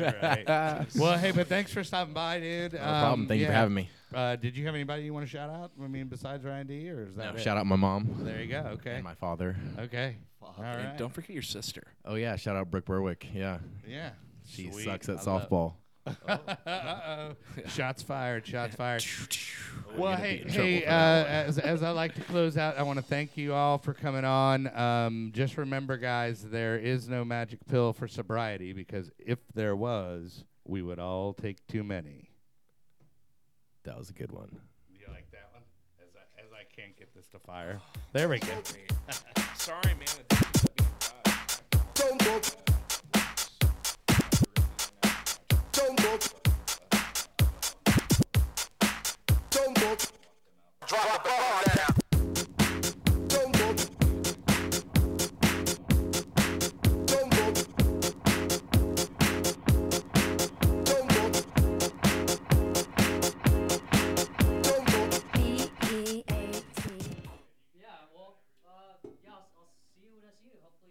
right. 0.00 0.86
Well, 0.96 1.18
hey, 1.18 1.30
but 1.32 1.46
thanks 1.48 1.72
for 1.72 1.84
stopping 1.84 2.14
by, 2.14 2.40
dude. 2.40 2.72
no 2.74 2.78
problem. 2.78 3.26
Thank 3.28 3.40
you 3.40 3.46
for 3.46 3.52
having 3.52 3.74
me. 3.74 3.88
Uh, 4.12 4.34
did 4.36 4.56
you 4.56 4.66
have 4.66 4.74
anybody 4.74 5.04
you 5.04 5.14
want 5.14 5.24
to 5.24 5.30
shout 5.30 5.50
out? 5.50 5.70
I 5.82 5.86
mean, 5.86 6.08
besides 6.08 6.44
Ryan 6.44 6.66
D, 6.66 6.90
or 6.90 7.04
is 7.04 7.14
that 7.16 7.32
No, 7.34 7.38
it? 7.38 7.42
shout 7.42 7.56
out 7.56 7.66
my 7.66 7.76
mom 7.76 8.08
There 8.24 8.40
you 8.42 8.48
go. 8.48 8.58
Okay. 8.74 8.96
and 8.96 9.04
my 9.04 9.14
father. 9.14 9.56
okay. 9.78 10.16
All 10.42 10.54
And 10.58 10.84
right. 10.88 10.98
don't 10.98 11.12
forget 11.14 11.30
your 11.30 11.42
sister. 11.42 11.82
Oh 12.04 12.16
yeah, 12.16 12.34
shout 12.36 12.56
out 12.56 12.70
Brooke 12.70 12.86
Berwick. 12.86 13.28
Yeah, 13.32 13.58
Yeah. 13.86 14.10
she 14.46 14.70
Sweet. 14.70 14.84
sucks 14.84 15.08
at 15.08 15.18
I 15.18 15.30
love- 15.30 15.48
softball. 15.48 15.74
Uh-oh. 16.06 17.32
shots 17.68 18.02
fired. 18.02 18.46
Shots 18.46 18.74
fired. 18.74 19.04
Well, 19.96 20.16
hey, 20.16 20.36
be 20.36 20.42
in 20.42 20.48
trouble 20.48 20.64
hey. 20.70 20.84
Uh, 20.84 21.24
as 21.24 21.58
as 21.58 21.82
I 21.82 21.90
like 21.90 22.14
to 22.14 22.22
close 22.22 22.56
out, 22.56 22.78
I 22.78 22.82
want 22.82 22.98
to 22.98 23.04
thank 23.04 23.36
you 23.36 23.52
all 23.54 23.78
for 23.78 23.92
coming 23.92 24.24
on. 24.24 24.74
Um, 24.76 25.30
just 25.34 25.56
remember, 25.56 25.96
guys, 25.96 26.42
there 26.42 26.76
is 26.78 27.08
no 27.08 27.24
magic 27.24 27.60
pill 27.68 27.92
for 27.92 28.08
sobriety 28.08 28.72
because 28.72 29.10
if 29.18 29.38
there 29.54 29.76
was, 29.76 30.44
we 30.64 30.82
would 30.82 30.98
all 30.98 31.34
take 31.34 31.66
too 31.66 31.82
many. 31.84 32.30
That 33.84 33.98
was 33.98 34.10
a 34.10 34.12
good 34.12 34.30
one. 34.32 34.58
You 34.90 35.06
like 35.08 35.30
that 35.32 35.48
one? 35.52 35.62
As 36.02 36.14
I, 36.14 36.42
as 36.44 36.52
I 36.52 36.64
can't 36.74 36.96
get 36.98 37.14
this 37.14 37.28
to 37.28 37.38
fire. 37.38 37.80
There 38.12 38.28
we 38.28 38.38
go. 38.38 38.46
Sorry, 39.56 39.80
man. 39.84 40.02
it 40.02 40.28
keeps 40.28 40.66
being 40.66 40.88
quiet. 41.00 41.62
Don't 41.94 42.18
Don't. 46.10 46.34
Drop 50.88 51.04
a 51.04 51.28
bomb 51.28 51.76
down. 51.76 52.09